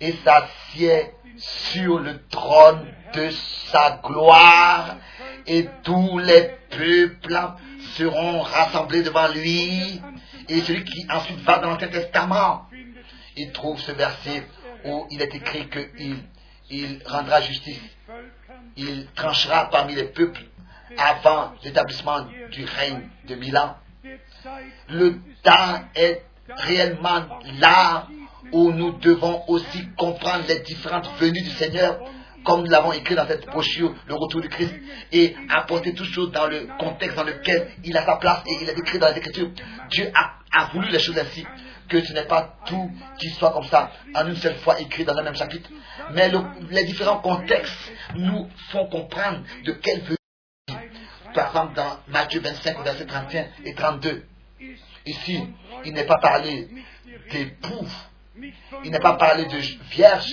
[0.00, 3.30] et s'assied sur le trône de
[3.70, 4.96] sa gloire
[5.46, 7.40] et tous les peuples
[7.96, 10.00] seront rassemblés devant lui.
[10.48, 12.66] Et celui qui ensuite va dans l'Ancien Testament,
[13.36, 14.46] il trouve ce verset
[14.84, 16.16] où il est écrit qu'il
[16.70, 17.80] il rendra justice.
[18.76, 20.42] Il tranchera parmi les peuples
[20.98, 23.76] avant l'établissement du règne de Milan.
[24.88, 27.24] Le temps est réellement
[27.60, 28.06] là
[28.52, 31.98] où nous devons aussi comprendre les différentes venues du Seigneur,
[32.44, 34.74] comme nous l'avons écrit dans cette brochure, le retour du Christ,
[35.12, 38.68] et apporter tout choses dans le contexte dans lequel il a sa place et il
[38.68, 39.50] est écrit dans les Écritures.
[39.90, 41.44] Dieu a, voulu les choses ainsi,
[41.88, 45.14] que ce n'est pas tout qui soit comme ça, en une seule fois écrit dans
[45.14, 45.68] le même chapitre,
[46.12, 46.30] mais
[46.70, 50.16] les différents contextes nous font comprendre de quelle venue.
[51.34, 54.24] Par exemple, dans Matthieu 25, verset 31 et 32,
[55.04, 55.42] ici,
[55.84, 56.68] il n'est pas parlé
[57.30, 57.86] d'époux
[58.84, 59.56] il n'a pas parlé de
[59.90, 60.32] vierge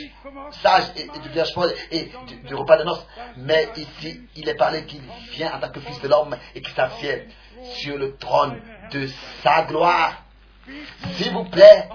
[0.62, 1.52] sage et, de vierge
[1.92, 2.12] et
[2.50, 3.06] de, repas de noces,
[3.38, 5.02] mais ici, il est parlé qu'il
[5.32, 7.28] vient en tant que fils de l'homme et qu'il s'assied
[7.76, 8.60] sur le trône
[8.92, 9.08] de
[9.42, 10.24] sa gloire.
[11.14, 11.88] S'il vous plaît,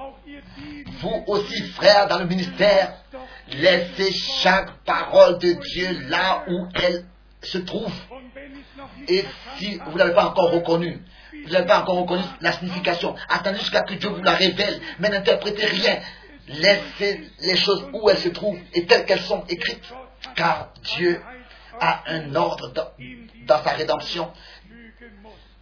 [1.01, 2.95] vous aussi, frères, dans le ministère,
[3.49, 7.05] laissez chaque parole de Dieu là où elle
[7.43, 7.93] se trouve.
[9.07, 9.25] Et
[9.57, 11.03] si vous ne l'avez pas encore reconnu,
[11.45, 13.15] vous n'avez pas encore reconnu la signification.
[13.29, 15.99] Attendez jusqu'à ce que Dieu vous la révèle, mais n'interprétez rien.
[16.49, 19.93] Laissez les choses où elles se trouvent et telles qu'elles sont écrites.
[20.35, 21.21] Car Dieu
[21.81, 24.33] a un ordre dans, sa rédemption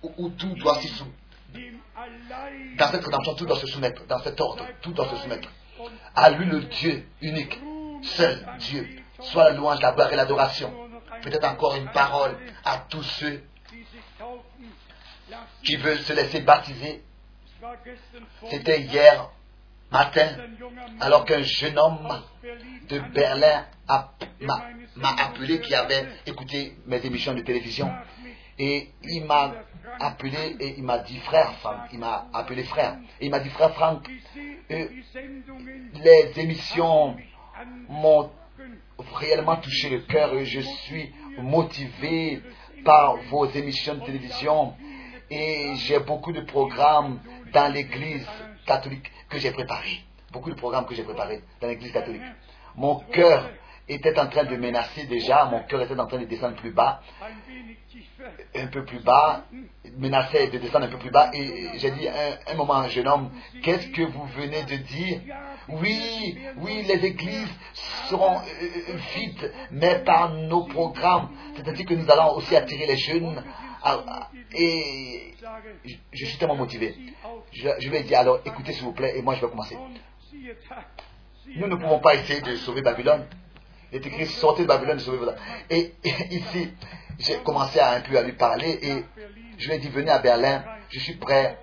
[0.02, 1.16] où, tout doit s'y soumettre.
[2.78, 4.06] Dans cette rédemption, tout doit se soumettre.
[4.06, 5.48] Dans cet ordre, tout doit se soumettre.
[6.14, 7.58] À lui le Dieu unique,
[8.02, 8.88] seul Dieu.
[9.20, 10.72] Soit la louange, la gloire et l'adoration.
[11.22, 13.42] Peut-être encore une parole à tous ceux
[15.62, 17.02] qui veulent se laisser baptiser.
[18.50, 19.30] C'était hier
[19.90, 20.28] matin,
[21.00, 22.22] alors qu'un jeune homme
[22.88, 23.66] de Berlin
[24.96, 27.92] m'a appelé, qui avait écouté mes émissions de télévision,
[28.58, 29.54] et il m'a
[30.00, 33.50] appelé et il m'a dit frère Franck, il m'a appelé frère, et il m'a dit
[33.50, 34.08] frère Franck,
[34.70, 34.88] euh,
[35.94, 37.16] les émissions
[37.88, 38.30] m'ont
[39.14, 42.42] réellement touché le cœur et je suis motivé
[42.84, 44.74] par vos émissions de télévision
[45.30, 47.20] et j'ai beaucoup de programmes
[47.52, 48.26] dans l'église
[48.66, 50.02] catholique que j'ai préparé.
[50.32, 52.22] Beaucoup de programmes que j'ai préparés dans l'église catholique.
[52.74, 53.50] Mon cœur
[53.88, 57.00] était en train de menacer déjà, mon cœur était en train de descendre plus bas,
[58.56, 59.44] un peu plus bas,
[59.96, 63.06] menaçait de descendre un peu plus bas, et j'ai dit un, un moment un jeune
[63.06, 63.30] homme,
[63.62, 65.20] qu'est-ce que vous venez de dire?
[65.68, 67.48] Oui, oui, les églises
[68.08, 72.96] seront euh, euh, vides, mais par nos programmes, c'est-à-dire que nous allons aussi attirer les
[72.96, 73.42] jeunes
[73.82, 75.34] ah, ah, et
[76.12, 76.94] je, suis tellement motivé.
[77.52, 79.76] Je, je ai dit alors, écoutez s'il vous plaît, et moi je vais commencer.
[81.56, 83.26] Nous ne pouvons pas essayer de sauver Babylone.
[83.92, 85.40] Il est écrit sortez de Babylone sauvez Babylone.
[85.70, 85.94] Et,
[86.30, 86.70] ici,
[87.18, 89.04] j'ai commencé un peu à lui parler et
[89.58, 91.58] je lui ai dit venez à Berlin, je suis prêt.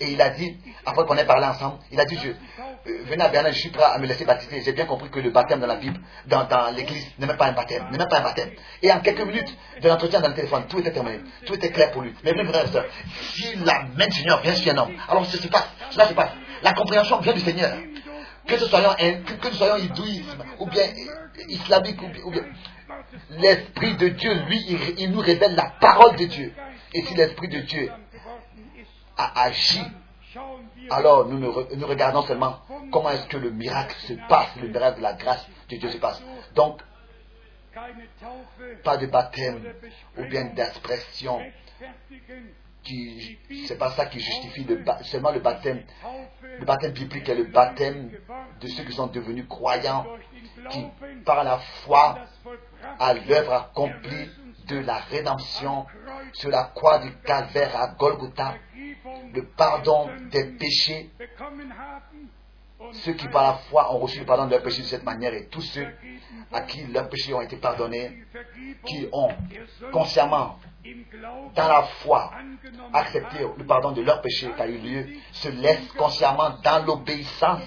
[0.00, 3.22] Et il a dit, après qu'on ait parlé ensemble, il a dit je, euh, venez
[3.22, 4.62] à Berlin, je suis prêt à me laisser baptiser.
[4.62, 7.52] J'ai bien compris que le baptême dans la Bible, dans, l'église, n'est même pas un
[7.52, 7.86] baptême.
[7.90, 8.50] N'est même pas un baptême.
[8.82, 11.20] Et en quelques minutes de l'entretien dans le téléphone, tout était terminé.
[11.46, 12.14] Tout était clair pour lui.
[12.24, 12.84] Mais même frère et
[13.32, 16.14] si la main du Seigneur vient sur un homme, alors ce se passe, cela se
[16.14, 16.30] passe.
[16.62, 17.76] La compréhension vient du Seigneur.
[18.46, 19.84] Que ce soit que, que nous soyons
[20.58, 20.84] ou bien
[21.48, 22.42] islamique, ou bien,
[23.30, 26.52] l'Esprit de Dieu, lui, il, nous révèle la parole de Dieu.
[26.92, 27.90] Et si l'Esprit de Dieu
[29.20, 29.82] a agi
[30.90, 32.60] alors nous, nous, regardons seulement
[32.90, 35.98] comment est-ce que le miracle se passe, le miracle de la grâce de Dieu se
[35.98, 36.22] passe.
[36.54, 36.80] Donc,
[38.84, 39.72] pas de baptême
[40.18, 41.40] ou bien d'expression
[42.82, 45.82] qui c'est pas ça qui justifie le, seulement le baptême
[46.58, 48.10] le baptême biblique est le baptême
[48.60, 50.06] de ceux qui sont devenus croyants
[50.70, 50.86] qui
[51.24, 52.18] par la foi
[52.98, 54.30] à l'œuvre accomplie
[54.66, 55.86] de la rédemption
[56.32, 58.54] sur la croix du calvaire à Golgotha
[59.32, 61.10] le pardon des péchés.
[62.92, 65.34] Ceux qui par la foi ont reçu le pardon de leurs péchés de cette manière
[65.34, 65.86] et tous ceux
[66.52, 68.24] à qui leurs péchés ont été pardonnés,
[68.86, 69.30] qui ont
[69.92, 70.58] consciemment,
[71.54, 72.32] dans la foi,
[72.92, 77.62] accepté le pardon de leurs péchés qui a eu lieu, se laissent consciemment dans l'obéissance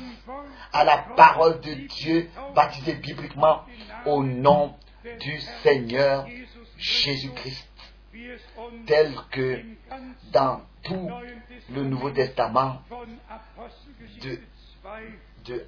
[0.73, 3.61] à la parole de Dieu, baptisés bibliquement
[4.05, 4.75] au nom
[5.19, 6.25] du Seigneur
[6.77, 7.69] Jésus-Christ,
[8.85, 9.61] tel que
[10.31, 11.09] dans tout
[11.73, 12.81] le Nouveau Testament
[14.21, 14.39] de,
[15.45, 15.65] de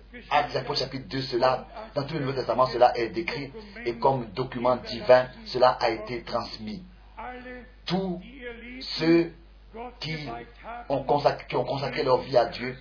[0.76, 3.52] chapitre 2, cela, dans tout le Nouveau Testament, cela est décrit
[3.86, 6.84] et comme document divin, cela a été transmis.
[7.86, 8.22] Tous
[8.82, 9.32] ceux
[10.00, 10.16] qui
[10.90, 12.78] ont, consacré, qui ont consacré leur vie à Dieu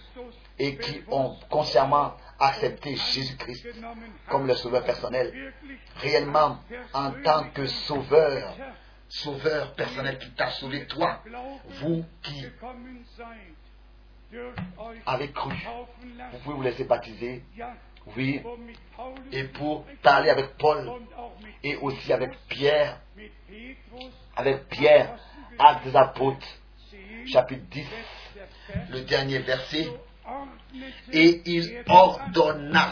[0.58, 3.66] et qui ont consciemment accepté Jésus-Christ
[4.28, 5.52] comme leur sauveur personnel,
[5.96, 6.58] réellement
[6.92, 8.56] en tant que sauveur,
[9.08, 11.22] sauveur personnel qui t'a sauvé toi,
[11.80, 12.46] vous qui
[15.06, 15.54] avez cru,
[16.32, 17.44] vous pouvez vous laisser baptiser,
[18.16, 18.42] oui,
[19.32, 20.90] et pour parler avec Paul
[21.62, 23.00] et aussi avec Pierre,
[24.36, 25.16] avec Pierre,
[25.58, 26.46] Actes des Apôtres,
[27.26, 27.86] chapitre 10,
[28.90, 29.88] le dernier verset,
[31.12, 32.90] et il ordonna.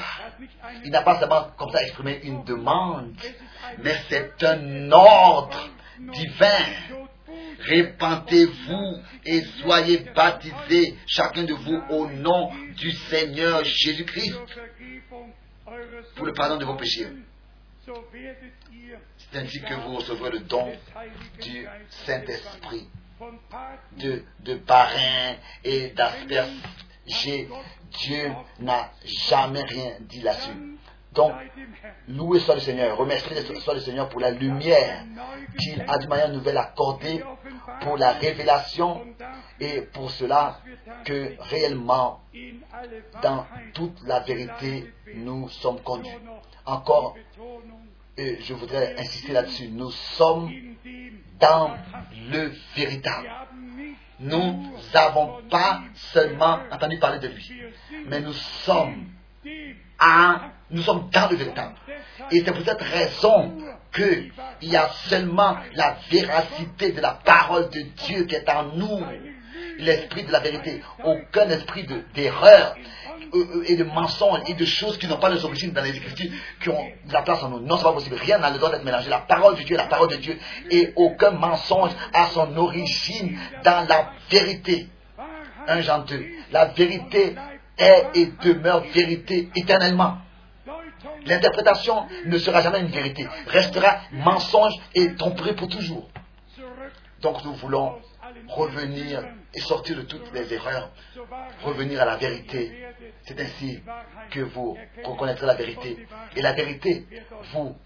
[0.84, 3.14] Il n'a pas seulement comme ça exprimé une demande,
[3.78, 5.58] mais c'est un ordre
[6.12, 6.66] divin.
[7.60, 14.36] Répentez-vous et soyez baptisés, chacun de vous, au nom du Seigneur Jésus-Christ,
[16.16, 17.06] pour le pardon de vos péchés.
[19.16, 20.72] C'est ainsi que vous recevrez le don
[21.40, 21.66] du
[22.04, 22.88] Saint-Esprit,
[23.98, 26.50] de, de parrain et d'asperges.
[27.06, 28.92] Dieu n'a
[29.28, 30.71] jamais rien dit là-dessus.
[31.14, 31.32] Donc,
[32.08, 35.04] louez soit le Seigneur, remerciez soit le Seigneur pour la lumière
[35.58, 37.22] qu'il a d'une manière nouvelle accordée,
[37.80, 39.04] pour la révélation
[39.60, 40.60] et pour cela
[41.04, 42.20] que réellement,
[43.22, 46.10] dans toute la vérité, nous sommes conduits.
[46.64, 47.16] Encore,
[48.16, 50.50] et je voudrais insister là-dessus, nous sommes
[51.38, 51.76] dans
[52.30, 53.28] le véritable.
[54.20, 57.52] Nous n'avons pas seulement entendu parler de lui,
[58.06, 59.06] mais nous sommes
[60.70, 61.74] nous sommes dans le véritable.
[62.30, 63.58] Et c'est pour cette raison
[63.94, 69.04] qu'il y a seulement la véracité de la parole de Dieu qui est en nous,
[69.78, 72.74] l'esprit de la vérité, aucun esprit d'erreur
[73.34, 76.30] euh, et de mensonge et de choses qui n'ont pas leurs origines dans les Écritures,
[76.60, 77.60] qui ont la place en nous.
[77.60, 78.16] Non, c'est pas possible.
[78.16, 79.08] Rien n'a le droit d'être mélangé.
[79.08, 80.38] La parole de Dieu, la parole de Dieu,
[80.70, 84.88] et aucun mensonge a son origine dans la vérité.
[85.66, 86.24] Un Jean 2.
[86.50, 87.34] La vérité
[87.78, 90.18] est et demeure vérité éternellement.
[91.26, 96.08] L'interprétation ne sera jamais une vérité, restera mensonge et tromperie pour toujours.
[97.20, 97.96] Donc nous voulons
[98.48, 99.24] revenir
[99.54, 100.90] et sortir de toutes les erreurs,
[101.62, 102.86] revenir à la vérité.
[103.22, 103.80] C'est ainsi
[104.30, 106.06] que vous reconnaîtrez la vérité.
[106.34, 107.06] Et la vérité
[107.52, 107.76] vous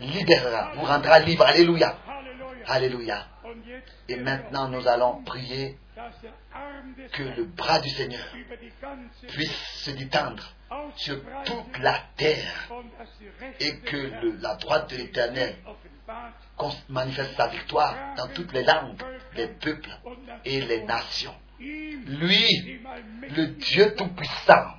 [0.00, 1.44] libérera, vous rendra libre.
[1.44, 1.96] Alléluia.
[2.66, 3.26] Alléluia.
[4.08, 5.78] Et maintenant nous allons prier
[7.12, 8.26] que le bras du Seigneur
[9.28, 10.52] puisse se détendre
[10.96, 12.70] sur toute la terre
[13.60, 14.10] et que
[14.42, 15.56] la droite de l'Éternel
[16.88, 19.00] manifeste sa victoire dans toutes les langues,
[19.34, 19.90] les peuples
[20.44, 21.34] et les nations.
[21.58, 22.80] Lui,
[23.30, 24.74] le Dieu Tout-Puissant,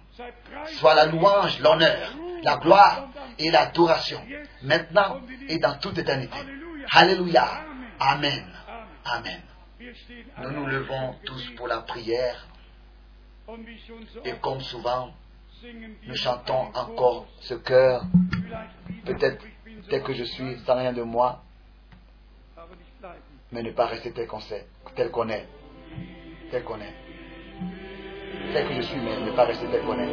[0.79, 2.13] soit la louange, l'honneur,
[2.43, 4.21] la gloire et l'adoration,
[4.61, 6.37] maintenant et dans toute éternité.
[6.91, 7.65] Alléluia.
[7.99, 8.45] Amen.
[9.05, 9.41] Amen.
[9.79, 12.47] Nous nous levons tous pour la prière
[14.25, 15.13] et comme souvent,
[15.63, 18.03] nous chantons encore ce cœur.
[19.05, 19.45] Peut-être
[19.89, 21.43] tel que je suis, sans rien de moi,
[23.51, 25.47] mais ne pas rester tel qu'on sait, tel qu'on est,
[26.51, 26.93] tel qu'on est.
[28.53, 30.07] Tel que je suis, mais ne pas rester tel qu'on est.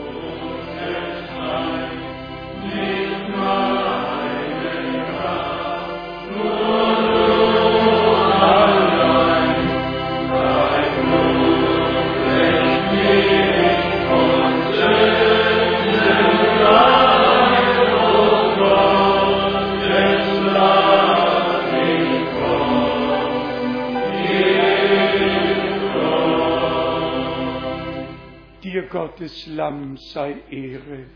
[28.94, 31.08] Gottes Lamm sei Ehre.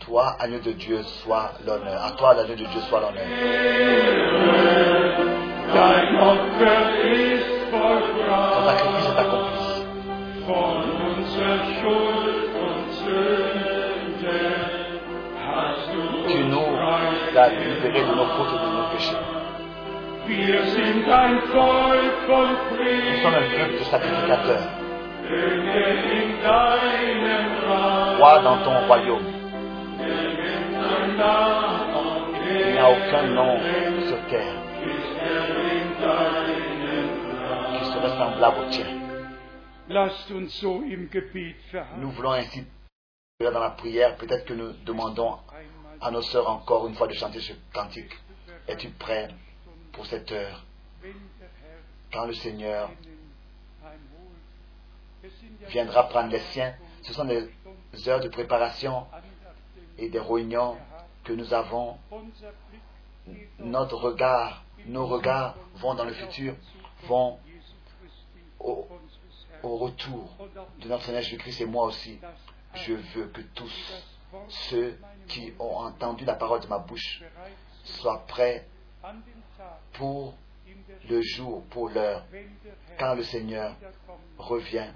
[0.00, 2.04] Toi, agneau de Dieu, sois l'honneur.
[2.04, 3.24] À toi, l'agneau de Dieu, soit l'honneur.
[8.52, 9.56] Ton sacrifice est accompli.
[16.28, 16.72] Tu nous
[17.38, 19.22] as libérés de nos fautes et de nos péchés.
[20.28, 20.60] Nous
[23.22, 24.85] sommes un peuple de sacrificateurs.
[28.18, 29.26] Roi dans ton royaume.
[32.48, 33.58] Il n'y a aucun nom
[34.06, 36.26] sur terre er
[37.78, 38.86] qui serait semblable au tien.
[41.98, 42.64] Nous voulons ainsi,
[43.40, 45.38] dans la prière, peut-être que nous demandons
[46.00, 48.12] à nos sœurs encore une fois de chanter ce cantique.
[48.68, 49.28] Es-tu prêt
[49.92, 50.64] pour cette heure?
[52.12, 52.90] Quand le Seigneur
[55.68, 57.48] viendra prendre les siens Ce sont des
[58.08, 59.06] heures de préparation
[59.98, 60.76] et des réunions
[61.24, 61.96] que nous avons.
[63.58, 66.54] Notre regard, nos regards vont dans le futur,
[67.04, 67.38] vont
[68.60, 68.88] au,
[69.62, 70.36] au retour
[70.80, 72.18] de notre Seigneur Jésus-Christ et moi aussi,
[72.74, 73.72] je veux que tous
[74.48, 74.98] ceux
[75.28, 77.22] qui ont entendu la parole de ma bouche
[77.84, 78.68] soient prêts
[79.94, 80.34] pour
[81.08, 82.24] le jour, pour l'heure,
[82.98, 83.74] quand le Seigneur
[84.38, 84.88] revient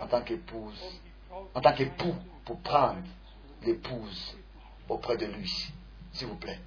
[0.00, 1.00] en tant qu'épouse,
[1.54, 2.14] en tant qu'époux,
[2.44, 3.02] pour prendre
[3.62, 4.36] l'épouse
[4.88, 5.52] auprès de lui.
[6.12, 6.60] S'il vous plaît.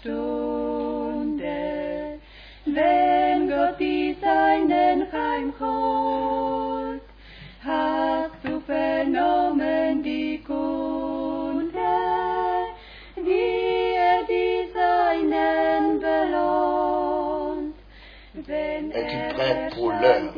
[0.00, 1.40] Stunde,
[2.66, 3.48] wenn
[9.12, 11.94] du vernommen die Kunde,
[13.16, 13.96] wie
[14.28, 17.74] die Seinen belohnt?
[18.34, 20.32] Wenn Es-tu er prêt pour l'heure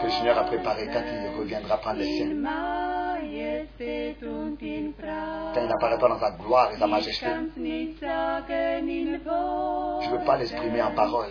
[0.00, 2.32] que le Seigneur a préparé quand il reviendra prendre les siens,
[5.54, 7.26] quand il apparaîtra dans sa gloire et sa majesté.
[7.26, 7.30] Je
[10.06, 11.30] ne veux pas l'exprimer en parole.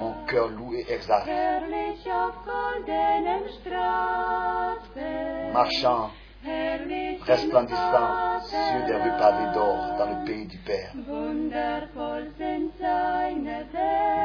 [0.00, 1.28] Mon cœur loue et exalte,
[5.52, 6.10] marchant,
[7.26, 10.92] resplendissant sur des rues pavées d'or dans le pays du Père.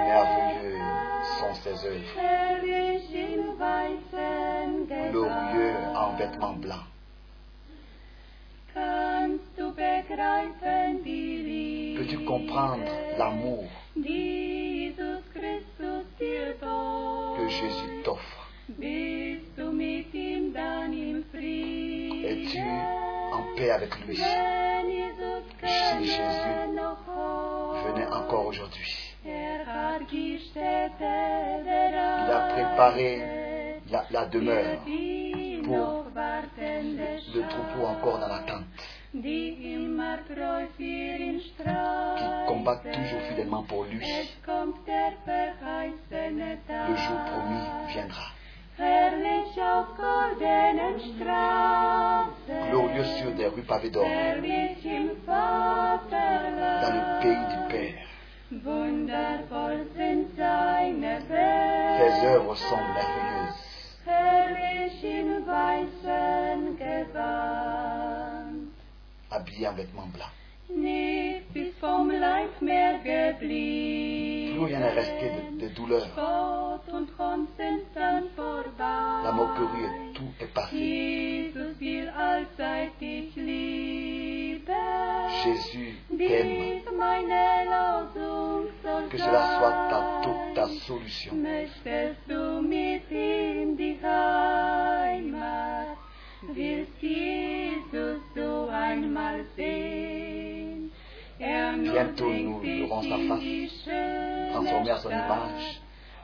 [0.08, 0.80] Merveilleux
[1.40, 2.16] sont ses œuvres,
[5.12, 6.88] glorieux en vêtements blancs.
[11.98, 13.66] Peux-tu comprendre l'amour
[16.22, 18.48] que Jésus t'offre?
[22.24, 22.60] Es-tu
[23.34, 24.24] en paix avec lui Si
[26.06, 26.62] Jésus
[27.86, 29.16] Venez encore aujourd'hui.
[29.26, 29.32] Il
[32.32, 33.10] a préparé
[33.90, 34.78] la, la demeure
[35.64, 36.06] pour
[37.34, 39.01] le troupeau encore dans l'attente, die
[40.78, 41.54] qui
[42.48, 44.06] combat toujours fidèlement pour lui.
[46.88, 48.28] Le jour promis viendra.
[52.70, 54.12] Glorieux sur des rues pavées d'or, dans
[56.94, 58.08] le pays du Père.
[61.98, 63.72] Ses œuvres sont merveilleuses.
[69.32, 70.30] Habillé en vêtements blancs.
[70.70, 70.78] Plus
[74.66, 76.08] rien n'est resté de, de douleur.
[79.24, 80.78] La moquerie, et tout est passé.
[85.44, 86.82] Jésus t'aime.
[89.10, 90.00] Que cela soit ta,
[90.56, 91.34] ta solution.
[96.48, 100.92] Willst Jesus du einmal sehen?
[101.38, 105.82] Bientôt nous verrons sa face, die schöne transformé à son image,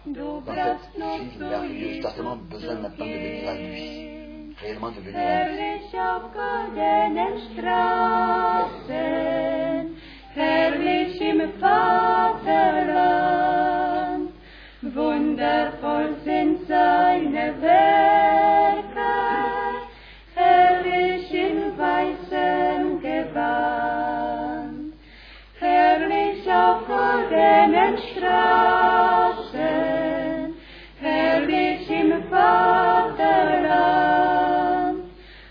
[0.07, 0.89] dans cette
[1.33, 1.99] zu merveilleuse.
[2.01, 5.57] Tu as seulement besoin maintenant de venir à lui, réellement de venir à lui.
[10.35, 12.97] Herrlich im Vaterland,
[14.83, 18.96] wundervoll sind seine Werke,
[27.29, 29.57] goldenen Straßen,
[30.99, 33.17] herrlich im Vaterland,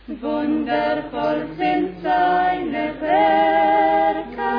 [0.06, 4.54] wundervoll sind seine Werke,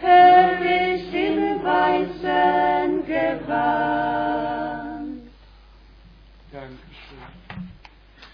[0.00, 4.42] herrlich im weißen Gewand.
[6.52, 7.18] Dankeschön.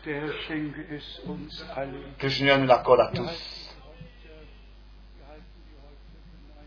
[0.05, 2.15] Der Herr schenke es uns allen.
[2.19, 3.58] Que Seigneur nous l'accorde à tous.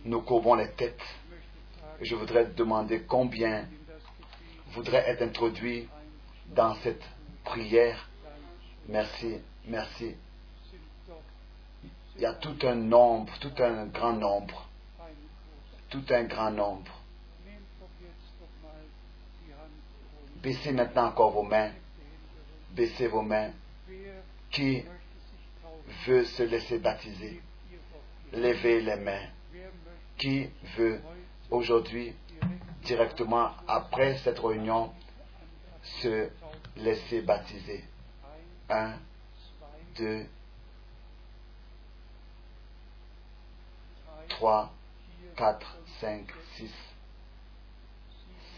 [0.06, 1.02] Nous courbons les têtes.
[2.02, 3.68] Je voudrais demander combien
[4.74, 5.88] voudraient être introduits
[6.48, 7.04] dans cette
[7.44, 8.10] prière.
[8.88, 9.38] Merci,
[9.68, 10.16] merci.
[12.16, 14.68] Il y a tout un nombre, tout un grand nombre,
[15.90, 16.92] tout un grand nombre.
[20.38, 21.72] Baissez maintenant encore vos mains.
[22.72, 23.52] Baissez vos mains.
[24.50, 24.84] Qui
[26.08, 27.42] veut se laisser baptiser?
[28.34, 29.28] Levez les mains.
[30.22, 31.02] Qui veut
[31.50, 32.14] aujourd'hui,
[32.84, 34.94] directement après cette réunion,
[36.02, 36.30] se
[36.78, 37.84] laisser baptiser
[38.70, 38.94] Un,
[39.98, 40.28] deux,
[44.30, 44.72] trois,
[45.36, 46.72] quatre, cinq, six,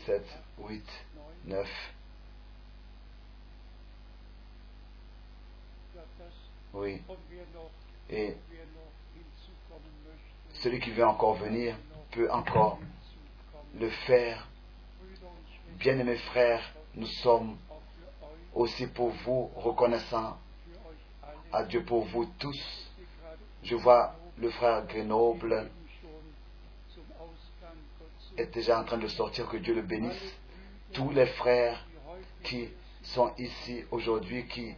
[0.06, 0.22] 7,
[0.60, 0.84] 8,
[1.46, 1.68] 9.
[5.96, 6.34] Ja, das
[6.74, 7.02] Oui.
[8.10, 8.36] Et
[10.64, 11.76] celui qui veut encore venir
[12.12, 12.80] peut encore
[13.78, 14.48] le faire.
[15.78, 17.58] Bien-aimés frères, nous sommes
[18.54, 20.38] aussi pour vous reconnaissants
[21.52, 22.90] à Dieu pour vous tous.
[23.64, 25.70] Je vois le frère Grenoble
[28.38, 30.36] est déjà en train de sortir, que Dieu le bénisse.
[30.94, 31.86] Tous les frères
[32.44, 32.70] qui
[33.04, 34.74] sont ici aujourd'hui, qui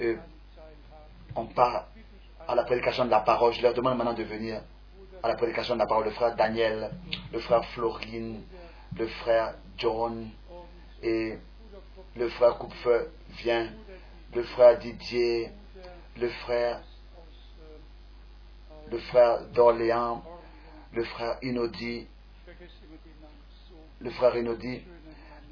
[0.00, 0.18] eux,
[1.34, 1.88] ont part
[2.48, 4.62] à la prédication de la parole, je leur demande maintenant de venir
[5.26, 6.04] à la prédication de la parole.
[6.04, 6.90] Le frère Daniel,
[7.32, 8.44] le frère Florine,
[8.96, 10.30] le frère John
[11.02, 11.34] et
[12.14, 13.68] le frère Coupefeu vient,
[14.32, 15.50] le frère Didier,
[16.16, 16.80] le frère,
[18.88, 20.22] le frère d'Orléans,
[20.92, 21.48] le frère so
[23.98, 24.80] le frère Namen,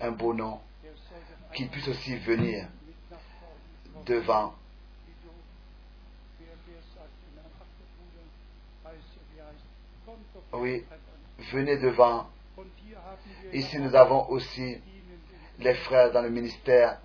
[0.00, 0.60] un beau nom,
[1.52, 2.68] qu'il puisse aussi venir
[4.06, 4.54] devant.
[10.54, 10.84] Oui.
[11.52, 12.28] Venez devant.
[13.52, 14.78] Ici, nous avons aussi
[15.58, 16.98] les frères dans le ministère,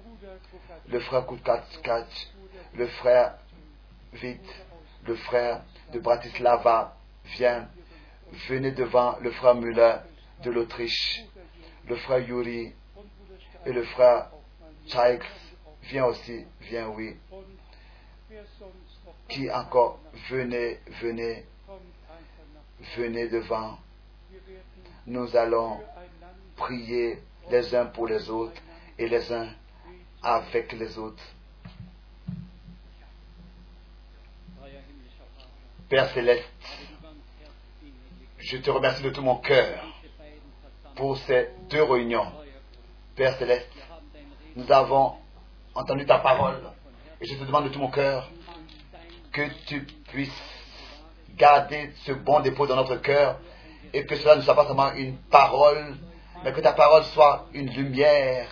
[0.87, 2.27] le frère Kutkatskatch,
[2.75, 3.35] le frère
[4.13, 4.65] Vite,
[5.05, 5.61] le frère
[5.93, 6.95] de Bratislava
[7.37, 7.69] vient.
[8.47, 9.97] Venez devant le frère Müller
[10.43, 11.21] de l'Autriche,
[11.87, 12.73] le frère Yuri
[13.65, 14.31] et le frère.
[14.87, 15.21] Chaik
[15.83, 17.15] vient aussi, vient oui.
[19.27, 19.99] Qui encore
[20.29, 21.45] Venez, venez.
[22.95, 23.77] Venez devant.
[25.05, 25.79] Nous allons
[26.55, 27.19] prier
[27.49, 28.61] les uns pour les autres
[28.97, 29.49] et les uns
[30.21, 31.23] avec les autres.
[35.87, 36.45] Père céleste,
[38.37, 39.83] je te remercie de tout mon cœur
[40.95, 42.31] pour ces deux réunions.
[43.15, 43.71] Père céleste,
[44.55, 45.15] nous avons
[45.73, 46.61] entendu ta parole
[47.19, 48.29] et je te demande de tout mon cœur
[49.31, 50.58] que tu puisses
[51.39, 53.39] garder ce bon dépôt dans notre cœur
[53.93, 55.95] et que cela ne soit pas seulement une parole,
[56.43, 58.47] mais que ta parole soit une lumière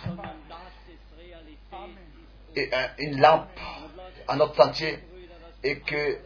[2.56, 3.48] et un- une lampe
[4.26, 4.98] à notre sentier
[5.62, 6.18] et que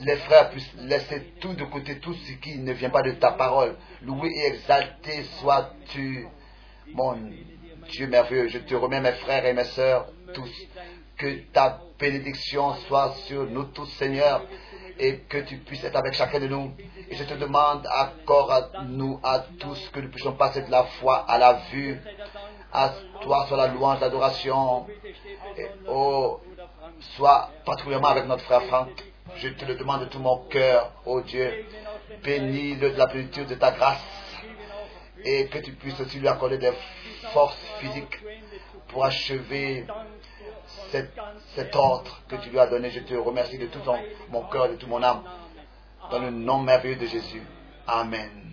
[0.00, 3.32] les frères puissent laisser tout de côté, tout ce qui ne vient pas de ta
[3.32, 3.76] parole.
[4.02, 6.26] Loué et exalté sois-tu,
[6.92, 7.16] mon
[7.88, 8.48] Dieu merveilleux.
[8.48, 10.50] Je te remets mes frères et mes sœurs tous.
[11.16, 14.44] Que ta bénédiction soit sur nous tous, Seigneur,
[14.98, 16.72] et que tu puisses être avec chacun de nous.
[17.08, 20.84] Et je te demande, accorde à nous, à tous, que nous puissions passer de la
[20.84, 22.00] foi à la vue.
[22.72, 24.86] À toi soit la louange, l'adoration.
[25.56, 26.40] Et oh,
[27.16, 28.90] sois particulièrement avec notre frère Franck.
[29.36, 31.64] Je te le demande de tout mon cœur, oh Dieu.
[32.22, 34.02] Bénis-le de la plénitude de ta grâce.
[35.24, 36.72] Et que tu puisses aussi lui accorder des
[37.32, 38.18] forces physiques
[38.88, 39.86] pour achever
[40.90, 42.90] cet, ordre que tu lui as donné.
[42.90, 43.80] Je te remercie de tout
[44.30, 45.22] mon cœur, de tout mon âme.
[46.10, 47.42] Dans le nom merveilleux de Jésus.
[47.86, 48.45] Amen.